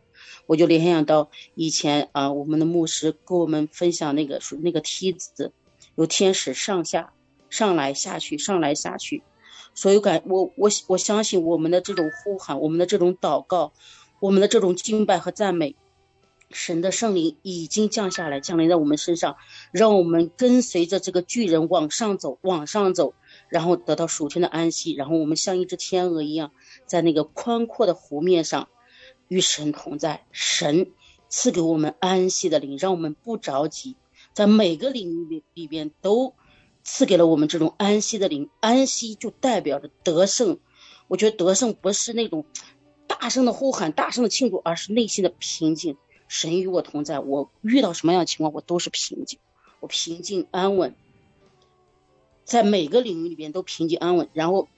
[0.46, 5.52] 我就联想到以前啊，我们的牧师跟我们分享那个那个梯子，
[5.96, 7.12] 有天使上下
[7.52, 9.22] 上来下去上来下去。
[9.74, 13.72] 所有感，我我我相信我们的这种呼喊，我们的这种祷告，
[14.20, 15.76] 我们的这种敬拜和赞美，
[16.50, 19.36] 神的圣灵已经降下来，降临在我们身上，
[19.70, 23.14] 让我们跟随着这个巨人往上走，往上走，
[23.48, 26.52] 然后得到属天的安息，然后我们像一只天鹅一样，
[26.86, 28.68] 在那个宽阔的湖面上，
[29.28, 30.24] 与神同在。
[30.32, 30.90] 神
[31.28, 33.96] 赐给我们安息的灵，让我们不着急，
[34.34, 36.34] 在每个领域里里边都。
[36.84, 40.58] 赐给了我们这种安息的灵，安息就代表着得胜。
[41.08, 42.44] 我觉得得胜不是那种
[43.06, 45.96] 大声的呼喊、大声的庆祝，而是内心的平静。
[46.28, 49.38] 神与我同在，我遇到什么样的情况，我都是平静，
[49.80, 50.94] 我平静安稳，
[52.44, 54.68] 在每个领域里边都平静安稳，然后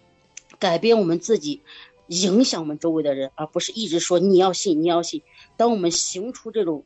[0.59, 1.62] 改变我们自己，
[2.09, 5.22] 影响我们周围的人，而不是一直说你要信，你要信。
[5.56, 6.85] 当我们行出这种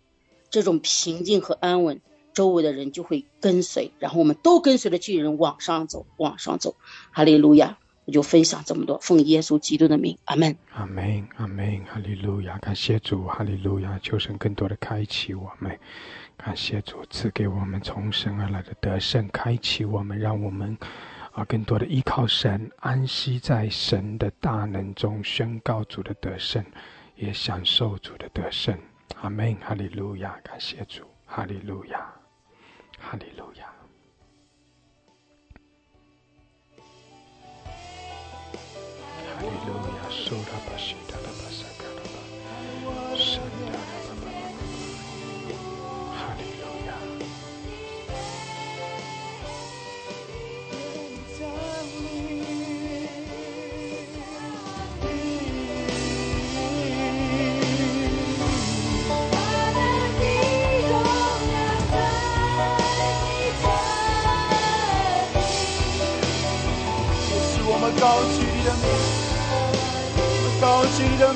[0.51, 2.01] 这种平静和安稳。
[2.32, 6.76] 周围的人就会跟随，然后我们都跟随着巨人往上走，往上走。
[7.10, 7.78] 哈利路亚！
[8.05, 12.56] 我就分享这么多，奉耶稣基督的名，阿门，阿门，阿门，哈利路亚！
[12.56, 14.00] 感谢主，哈利路亚！
[14.02, 15.78] 求神更多的开启我们，
[16.34, 20.74] 感谢主赐给我们从神而来的得胜，开启我们，让我们
[21.32, 26.64] 啊更多的依靠神，安息在神的大能中，宣告主的得胜，
[27.14, 28.74] 也享受主的得胜。
[29.20, 30.34] 阿门，哈利路亚！
[30.42, 32.18] 感谢主，哈利路亚。
[32.99, 33.66] 哈利路亚。
[39.25, 41.18] 哈利路亚，苏拉巴西达
[70.60, 71.32] 高举你的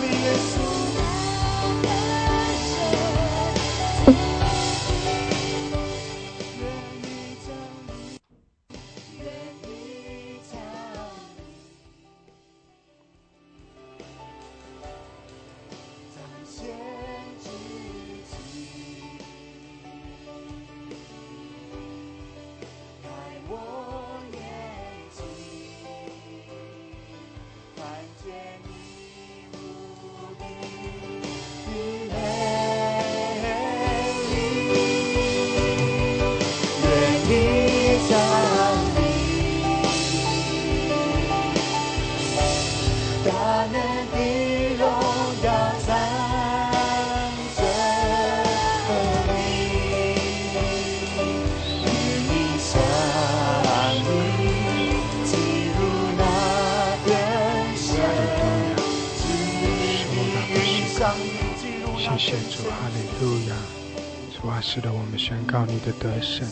[64.75, 66.49] 是的，我们宣告你的得胜，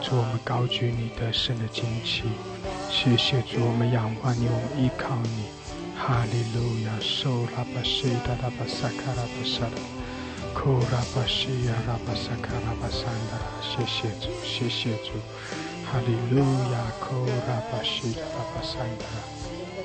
[0.00, 2.22] 主，我们高举你得胜的旌旗。
[2.88, 5.50] 谢谢主，我们仰望你，我们依靠你。
[5.98, 9.82] 哈利路亚，受拉巴西达拉巴萨卡拉巴萨达，
[10.54, 13.34] 库拉巴西亚拉巴萨卡拉巴萨达。
[13.66, 15.18] 谢谢主，谢谢主。
[15.90, 16.38] 哈利路
[16.70, 19.10] 亚，库拉巴西达拉巴萨达。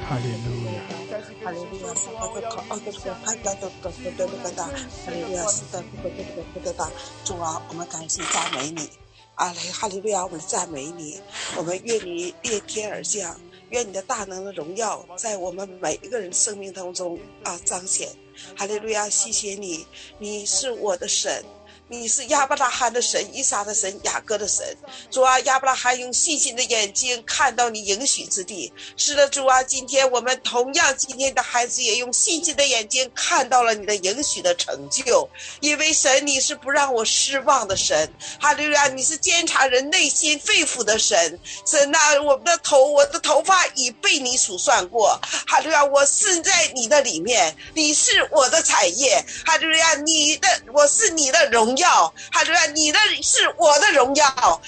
[0.06, 0.99] 哈利路亚，
[1.44, 6.92] 哈利路亚，是的，这个奥德这个潘达的的的的个的，哈利路亚，是的，这个这个这个的，
[7.24, 8.90] 主啊，我们感谢赞美你，
[9.36, 11.20] 阿雷，哈利路亚，我们赞美你，
[11.58, 13.40] 我们愿你裂天而降，
[13.70, 18.10] 愿你的大能的荣耀在我们每一个人生命当中啊彰显，
[18.58, 19.86] 哈利路亚，谢谢你，
[20.18, 21.44] 你是我的神。
[21.92, 24.78] 你是亚伯拉罕的神，以撒的神，雅各的神。
[25.10, 28.72] 主啊，亚伯拉罕用信心的眼睛看到你应许之地。
[28.96, 35.28] 是的，主啊，今天我们同样，今天的孩子也用信心的眼睛看到了你的应许的成就。
[35.62, 38.14] 因为神，你是不让我失望的神。
[38.40, 41.40] 哈利路亚，你是监察人内心肺腑的神。
[41.66, 45.20] 神啊，我们的头，我的头发已被你数算过。
[45.48, 49.26] 哈利路亚，我是在你的里面，你是我的产业。
[49.44, 51.79] 哈利路亚，你的，我是你的荣。
[51.80, 54.28] 要哈利路亚，你的是我的荣耀，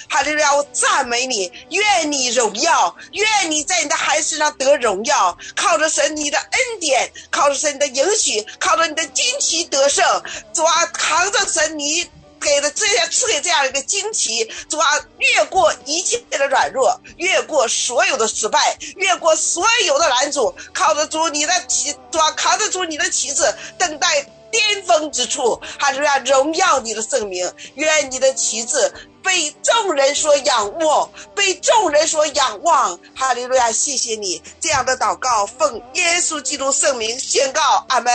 [0.09, 10.23] 哈利路亚，我赞美你，愿你荣耀，愿你在你的孩子身上得荣耀，靠着神你的恩典，靠着神你的允许，靠着你的惊奇得胜，
[10.53, 12.09] 主啊，扛着神你
[12.39, 23.43] 给的这样赐给这样一个惊奇，主啊，越过一切的软弱，越过所有的失败，越过所有的拦阻，靠着主你的旗，主啊，扛得住你的旗帜，
[23.77, 24.25] 等待。
[24.51, 28.77] 巅峰之处，哈利路亚，荣耀你的圣名，愿你的旗帜
[29.23, 38.11] 被众人所仰望，被众人所仰望，哈利路亚，谢谢你这样的祷告，奉耶稣基督圣名宣告，阿门。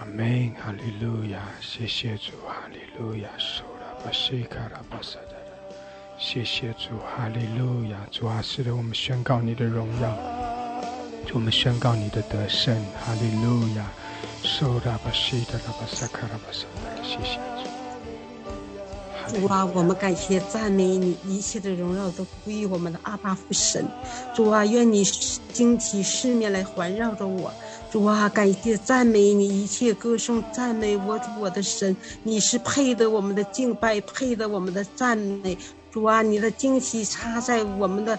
[0.00, 5.36] 阿门，哈利路亚，谢谢主，哈利路亚，苏拉巴西卡拉巴萨达，
[6.18, 10.08] 谢谢主，哈利路亚，主啊，是的，我们宣告你的荣耀，
[11.32, 12.74] 我们宣告你的得胜，
[13.06, 13.86] 哈利路亚。
[19.26, 23.88] 主啊，我们感谢赞美你，一切的荣耀都归于我们的阿巴父神。
[24.34, 25.02] 主啊，愿你
[25.50, 27.50] 惊奇世面来环绕着我。
[27.90, 31.96] 主啊，感谢赞美你，一切歌颂赞美我主我的神。
[32.22, 35.56] 你是配得我们的敬拜，配得我们的赞美。
[35.90, 38.18] 主啊，你的惊奇插在我们的。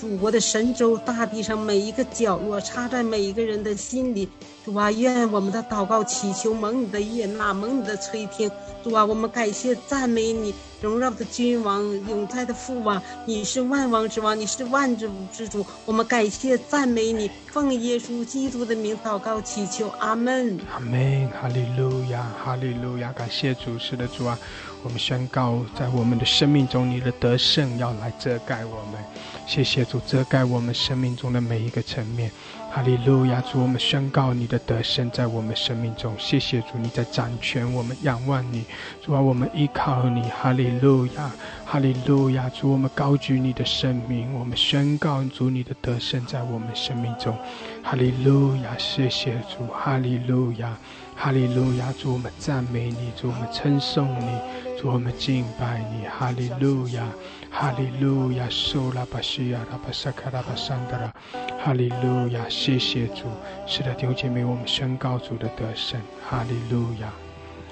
[0.00, 4.26] 祖国的神州大地上每一个角落，插在每一个人的心里。
[4.64, 8.50] 主啊，愿我们的祷告祈求蒙你的悦纳，蒙你的垂听。
[8.82, 15.66] 主啊，我们感谢赞美你，荣耀的君王，永在的父王，你是万王之王，你是万主之主。
[15.84, 20.58] 我们感谢赞美你，奉耶稣基督的名祷告祈求，阿门。
[20.72, 24.38] 阿门，哈利路亚，哈利路亚，感谢主，是的主啊。
[24.82, 29.02] 我们宣告，在我们的生命中，你的得胜要来遮盖我们。
[29.46, 32.30] 谢谢主，遮盖我们生命中的每一个层面。
[32.72, 36.14] 哈利路亚，主，我们宣告你的得胜在我们生命中。
[36.18, 38.64] 谢谢主，你在掌权，我们仰望你。
[39.02, 40.22] 主啊，我们依靠你。
[40.30, 41.30] 哈利路亚，
[41.66, 47.36] 哈利路亚，主，我们高举你的生命，我们宣告主你的得胜在我们生命中。
[47.82, 50.76] 哈利路亚，谢谢主，哈利路亚。
[51.16, 54.38] 哈利路亚，主我们赞美你，主我们称颂你，
[54.80, 56.06] 主我们敬拜你。
[56.06, 57.06] 哈利路亚，
[57.50, 61.14] 哈利路亚，苏拉巴西亚拉巴萨卡拉巴桑德拉，
[61.62, 63.26] 哈利路亚，谢谢主。
[63.66, 66.00] 是的，弟兄姐妹，我们宣告主的得胜。
[66.26, 67.12] 哈利路亚，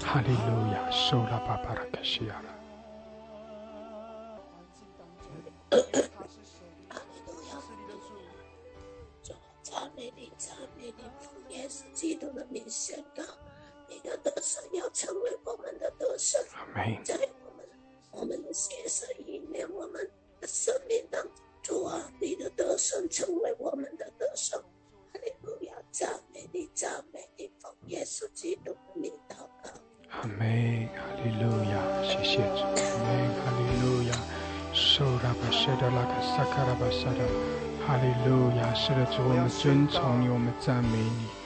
[0.05, 2.49] 哈利路亚，苏拉巴巴拉卡西亚拉。
[11.93, 13.25] 基督的名宣告，
[14.09, 16.41] 的得胜要成为我们的得胜，
[17.05, 17.15] 在
[17.45, 17.69] 我们
[18.11, 20.11] 我们的血色里面，我们
[20.41, 21.33] 的生命当中，
[21.63, 24.59] 主啊，你的得胜成为我们的得胜。
[25.13, 29.71] 哈利路亚，赞美你，赞美你，奉耶稣基督的名祷告。
[30.09, 32.75] 阿门，哈利路亚，谢谢主，阿
[33.05, 34.17] 门，哈利路亚，
[34.73, 37.21] 受拉巴谢的拉卡萨卡拉巴萨的，
[37.87, 41.38] 哈利路亚，是的主，我们尊崇你，我们赞美你。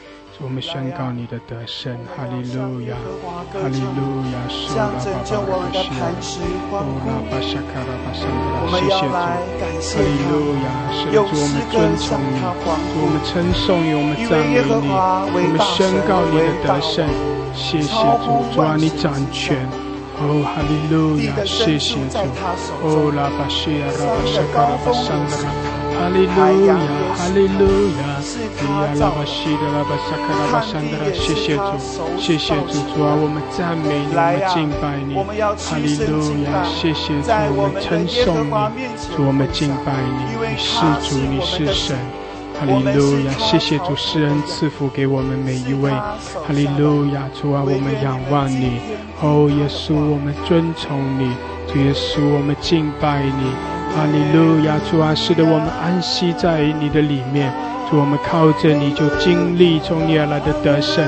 [0.43, 4.99] 我们宣告你的得胜，哈利路亚，哈利路亚，苏拉巴
[5.47, 5.79] 巴的
[6.21, 6.41] 西，
[6.73, 10.67] 欧拉巴沙卡拉巴沙拉，谢谢主，哈利路亚，
[11.23, 12.67] 我们尊崇你，主，
[12.99, 14.67] 我们称颂你，我们赞美你，
[15.31, 15.79] 我们宣
[16.09, 17.07] 告你的得胜，
[17.55, 17.95] 谢谢
[18.27, 19.57] 主，主啊，你掌权，
[20.19, 22.19] 哦，哈利路亚，谢谢主，
[22.83, 25.72] 哦，拉巴西亚拉巴沙卡拉巴沙拉。
[25.99, 26.75] 哈利路亚，
[27.17, 27.65] 哈利路
[27.99, 28.03] 亚，
[28.61, 31.63] 利亚拉巴西的拉巴萨克拉巴山的，谢谢主，
[32.19, 36.13] 谢谢主，主啊，我们赞美你，我们敬拜你，哈利路
[36.45, 38.83] 亚，谢谢主，我们称颂你，
[39.17, 41.97] 主，我们敬拜你，你是主，你是神，
[42.59, 48.81] 哈利路亚，谢谢主，施恩赐福给我们每一位，哈利路亚，主啊，我们仰望你，
[49.21, 51.33] 哦，耶稣，我们尊崇你，
[51.73, 53.82] 主耶稣，我们敬拜你。
[53.95, 57.53] 哈利路亚，主啊，使得我们安息在你的里面。
[57.91, 61.05] 主，我们靠着你就经历从你而来的得胜。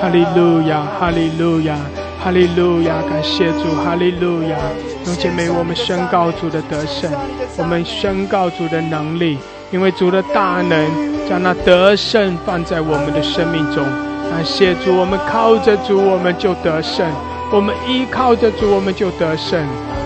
[0.00, 1.76] 哈利路亚，哈利路亚，
[2.22, 4.56] 哈利路亚，感谢主，哈利路亚。
[5.04, 7.10] 弟兄姐妹，我们宣告主的得胜，
[7.56, 9.36] 我们宣告主的能力，
[9.72, 13.84] 因为主的大能将那得胜放在我们的生命中。
[14.30, 17.04] 感谢主，我们靠着主，我们就得胜。
[17.50, 19.58] 我们依靠着主，我们就得胜。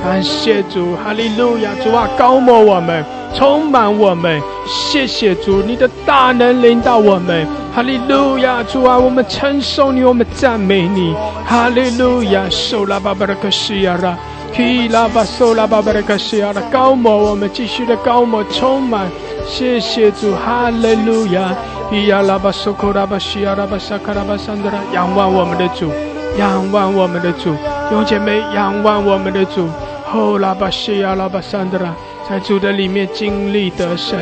[0.04, 1.70] 感谢主，哈利路亚！
[1.82, 3.04] 主啊，高摩我们，
[3.34, 4.40] 充满我们。
[4.66, 7.46] 谢谢主，你的大能领导我们。
[7.74, 8.62] 哈利路亚！
[8.62, 11.14] 主啊，我们承受你，我们赞美你。
[11.44, 12.42] 哈利路亚！
[12.50, 14.16] 受拉巴巴拉克西亚拉，
[14.54, 19.08] 基拉巴受拉巴巴拉克西亚拉，高摩我们继续的高摩充满。
[19.46, 21.54] 谢谢主，哈利路亚！
[21.90, 25.90] 伊亚拉巴苏库拉巴西亚拉巴萨卡拉巴桑德拉，仰望我们的主。
[26.38, 27.54] 仰望我们的主，
[27.90, 29.68] 用姐妹仰望我们的主。
[30.12, 31.94] 后拉巴西亚拉巴桑德拉，
[32.28, 34.18] 在主的里面经历得胜。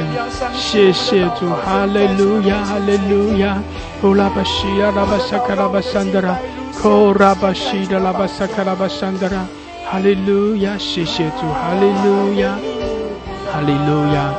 [0.54, 3.58] 谢谢主，哈利路亚，哈利路亚。
[4.02, 6.36] 后拉巴西亚拉巴萨卡拉巴桑德拉，
[6.80, 9.44] 后拉巴西的拉巴萨卡拉巴桑德拉，
[9.90, 12.50] 哈利路亚，谢谢主，哈利路亚，
[13.52, 14.32] 哈利路亚。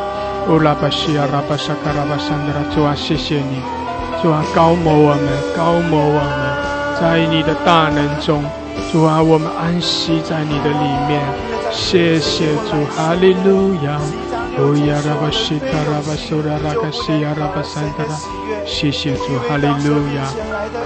[0.48, 3.62] 后拉巴西亚拉巴萨卡拉巴桑德拉，主啊，谢谢你，
[4.24, 6.51] 主啊，高摩我们，高摩我们。
[7.02, 8.46] 在你的大能中，
[8.92, 11.20] 主啊，我们安息在你的里面。
[11.72, 14.00] 谢谢主，哈利路亚。
[14.60, 18.14] 哦呀，拉巴西卡拉巴苏拉拉卡西亚拉巴桑德拉。
[18.68, 20.30] 谢谢主，哈利路亚。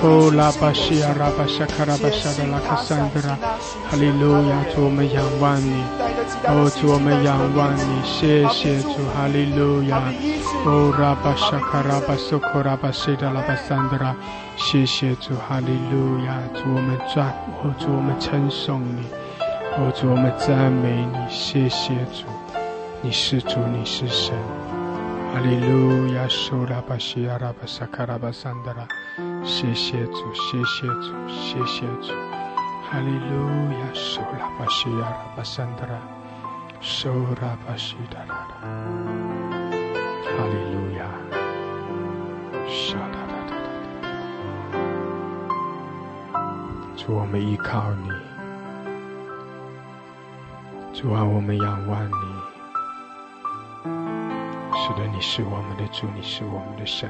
[0.01, 3.35] 哦，拉巴西亚拉巴沙卡拉巴沙德拉卡桑德拉。
[3.91, 5.83] 哈利路亚，主我们仰望你。
[6.47, 7.99] 哦，主我们仰望你。
[8.05, 9.99] 谢谢主，哈利路亚。
[10.67, 14.15] 哦，拉巴沙卡拉巴苏库拉巴西德拉巴桑德拉。
[14.57, 16.39] 谢谢主，哈利路亚！
[16.55, 17.27] 主我们转，
[17.61, 19.05] 哦主我们称颂你，
[19.77, 21.17] 哦主我们赞美你。
[21.29, 22.25] 谢谢主，
[23.03, 24.33] 你是主，你是神。
[25.35, 28.87] 哈利路亚，苏拉巴西亚拉巴萨卡拉巴桑德拉。
[29.43, 32.11] 谢谢主，谢谢主，谢谢主。
[32.89, 35.99] 哈利路亚，苏拉巴西亚拉巴桑德拉，
[36.81, 37.07] 苏
[37.39, 39.34] 拉巴西达拉拉。
[40.37, 41.05] 哈利路亚，
[42.67, 43.25] 沙达。
[46.97, 48.09] 主，我们依靠你；
[50.91, 52.11] 主啊，我们仰望你。
[54.75, 57.09] 是的，你是我们的主，你是我们的神。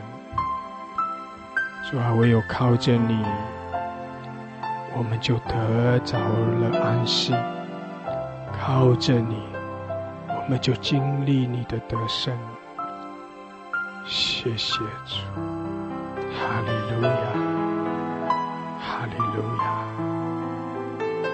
[1.89, 3.23] 主啊，唯有靠着你，
[4.97, 7.33] 我们就得着了安息；
[8.51, 9.41] 靠着你，
[10.27, 12.37] 我们就经历你的得胜。
[14.07, 15.15] 谢谢主，
[16.31, 17.09] 哈利路亚。
[18.79, 19.63] 哈利路亚，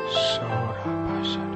[0.07, 1.55] 受拉巴沙拉，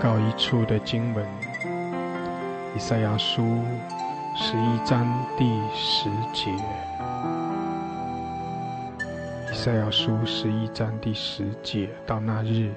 [0.00, 1.26] 告一处的经文，
[2.76, 3.42] 《以赛亚书》
[4.36, 5.04] 十一章
[5.36, 6.52] 第十节，
[9.50, 12.72] 《以赛亚书》十一章第十节，到那日，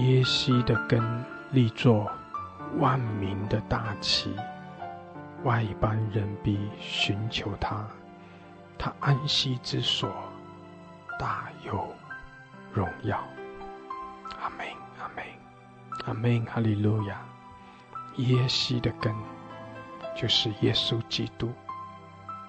[0.00, 1.00] 耶西的根
[1.52, 2.10] 立作
[2.78, 4.34] 万民的大旗，
[5.44, 7.86] 外邦人必寻求他，
[8.76, 10.10] 他安息之所
[11.20, 11.86] 大有
[12.72, 13.22] 荣耀。
[16.04, 17.20] 阿门，哈利路亚！
[18.16, 19.14] 耶西的根
[20.16, 21.50] 就是耶稣基督，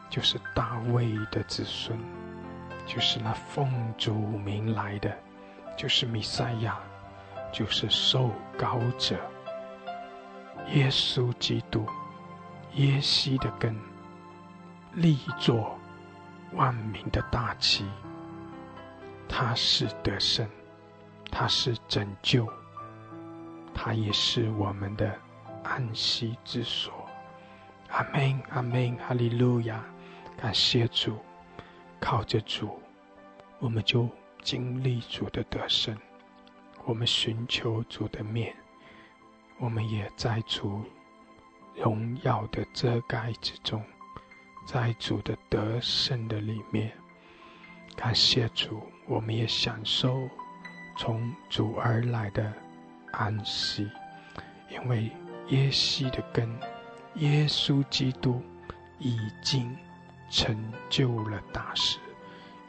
[0.09, 1.97] 就是大卫的子孙，
[2.85, 5.15] 就是那奉主名来的，
[5.77, 6.77] 就是弥赛亚，
[7.51, 9.17] 就是受膏者。
[10.73, 11.85] 耶稣基督，
[12.73, 13.75] 耶西的根
[14.93, 15.77] 立作
[16.53, 17.85] 万民的大旗，
[19.29, 20.47] 他是得胜，
[21.31, 22.47] 他是拯救。
[23.73, 25.13] 他也是我们的
[25.63, 26.93] 安息之所。
[27.89, 29.83] 阿门，阿门，哈利路亚！
[30.37, 31.17] 感谢主，
[31.99, 32.79] 靠着主，
[33.59, 34.09] 我们就
[34.41, 35.95] 经历主的得胜。
[36.85, 38.53] 我们寻求主的面，
[39.57, 40.83] 我们也在主
[41.75, 43.81] 荣耀的遮盖之中，
[44.65, 46.91] 在主的得胜的里面。
[47.95, 50.27] 感谢主，我们也享受
[50.97, 52.51] 从主而来的。
[53.13, 53.89] 安息，
[54.69, 55.11] 因为
[55.47, 56.49] 耶稣的根，
[57.15, 58.41] 耶稣基督
[58.99, 59.75] 已经
[60.29, 60.55] 成
[60.89, 61.99] 就了大事，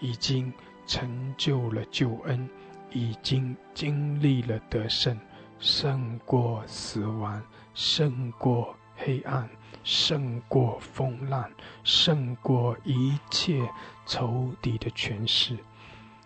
[0.01, 0.53] 已经
[0.87, 2.49] 成就了救恩，
[2.91, 5.19] 已经经历了得胜，
[5.59, 7.43] 胜过死亡，
[7.73, 9.49] 胜过黑暗，
[9.83, 11.51] 胜过风浪，
[11.83, 13.67] 胜过一切
[14.05, 15.57] 仇敌的权势。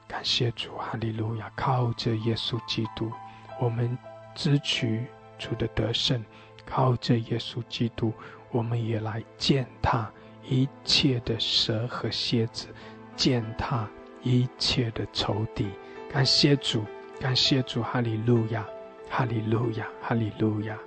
[0.09, 1.53] 感谢主，哈利路亚！
[1.55, 3.13] 靠着耶稣基督，
[3.61, 3.97] 我们
[4.39, 5.05] 支取
[5.37, 6.21] 主的得胜；
[6.65, 8.13] 靠着耶稣基督，
[8.53, 10.09] 我们也来践踏
[10.49, 12.69] 一切的蛇和蝎子，
[13.17, 13.89] 践踏
[14.23, 15.67] 一切的仇敌。
[16.09, 16.85] 感谢主，
[17.19, 18.65] 感谢主，哈利路亚，
[19.11, 20.79] 哈利路亚，哈利路亚！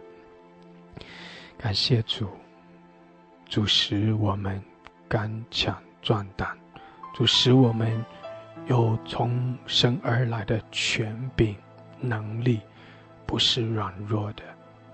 [1.58, 2.30] 感谢主，
[3.50, 4.64] 主使我们
[5.10, 6.58] 刚强壮胆，
[7.14, 8.02] 主使我们。
[8.68, 11.56] 有从神而来的权柄、
[12.00, 12.62] 能力，
[13.26, 14.44] 不是软弱的，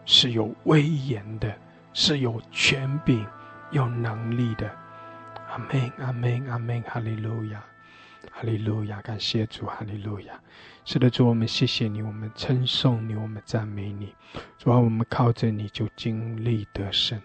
[0.06, 1.56] 是有威严的，
[1.94, 3.26] 是有权柄、
[3.72, 4.70] 有能力的。
[5.50, 7.64] 阿门，阿门，阿门，哈利路亚，
[8.32, 10.40] 哈利路亚，感谢主，哈利路亚。
[10.86, 14.14] 是的，主，我们谢谢你，我们称颂你，我们赞美你。
[14.58, 17.22] 主啊，我们靠着你就经历得胜，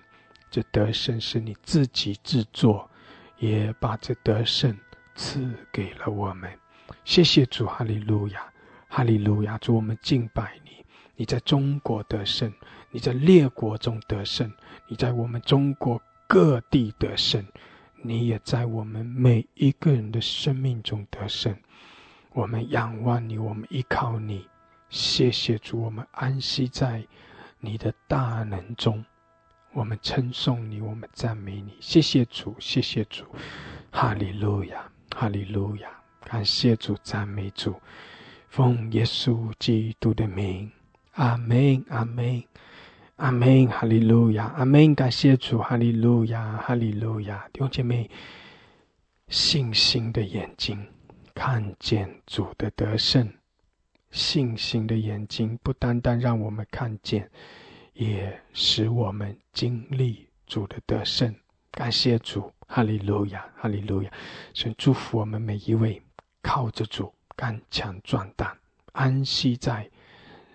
[0.51, 2.89] 这得胜是你自己制作，
[3.39, 4.77] 也把这得胜。
[5.15, 6.51] 赐给了我们，
[7.05, 8.51] 谢谢主，哈利路亚，
[8.89, 9.59] 哈利路亚！
[9.59, 10.62] 主，我们敬拜。
[11.23, 12.53] 你在中国得胜，
[12.91, 14.53] 你在列国中得胜，
[14.89, 17.47] 你在我们中国各地得胜，
[18.03, 21.57] 你也在我们每一个人的生命中得胜。
[22.33, 24.49] 我们仰望你，我们依靠你。
[24.89, 27.07] 谢谢主，我们安息在
[27.61, 29.05] 你的大能中。
[29.73, 31.77] 我们称颂你，我们赞美你。
[31.79, 33.25] 谢谢主，谢谢主，
[33.93, 34.91] 哈利路亚。
[35.15, 35.89] 哈利路亚！
[36.25, 37.81] 感谢主，赞美主，
[38.49, 40.69] 奉耶稣基督的名，
[41.13, 42.43] 阿门，阿门，
[43.17, 44.95] 阿门，哈利路亚，阿门！
[44.95, 47.49] 感谢主，哈利路亚，哈利路亚！
[47.53, 48.11] 弟兄姐妹，
[49.29, 50.89] 信心的眼睛
[51.35, 53.31] 看见主的得胜，
[54.11, 57.31] 信心的眼睛不单单让我们看见，
[57.93, 61.35] 也使我们经历主的得胜。
[61.71, 62.53] 感谢主。
[62.75, 64.11] 哈利路亚，哈利路亚！
[64.55, 66.01] 神祝福我们每一位，
[66.41, 68.57] 靠着主刚强壮胆，
[68.93, 69.87] 安息在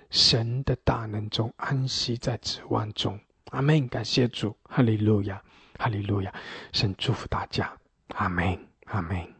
[0.10, 3.20] 神的大能中，安息在指望中。
[3.52, 3.88] 阿门！
[3.88, 5.42] 感谢主，哈利路亚，
[5.78, 6.34] 哈利路亚！
[6.74, 7.72] 神祝福大家，
[8.10, 9.37] 阿门，阿门。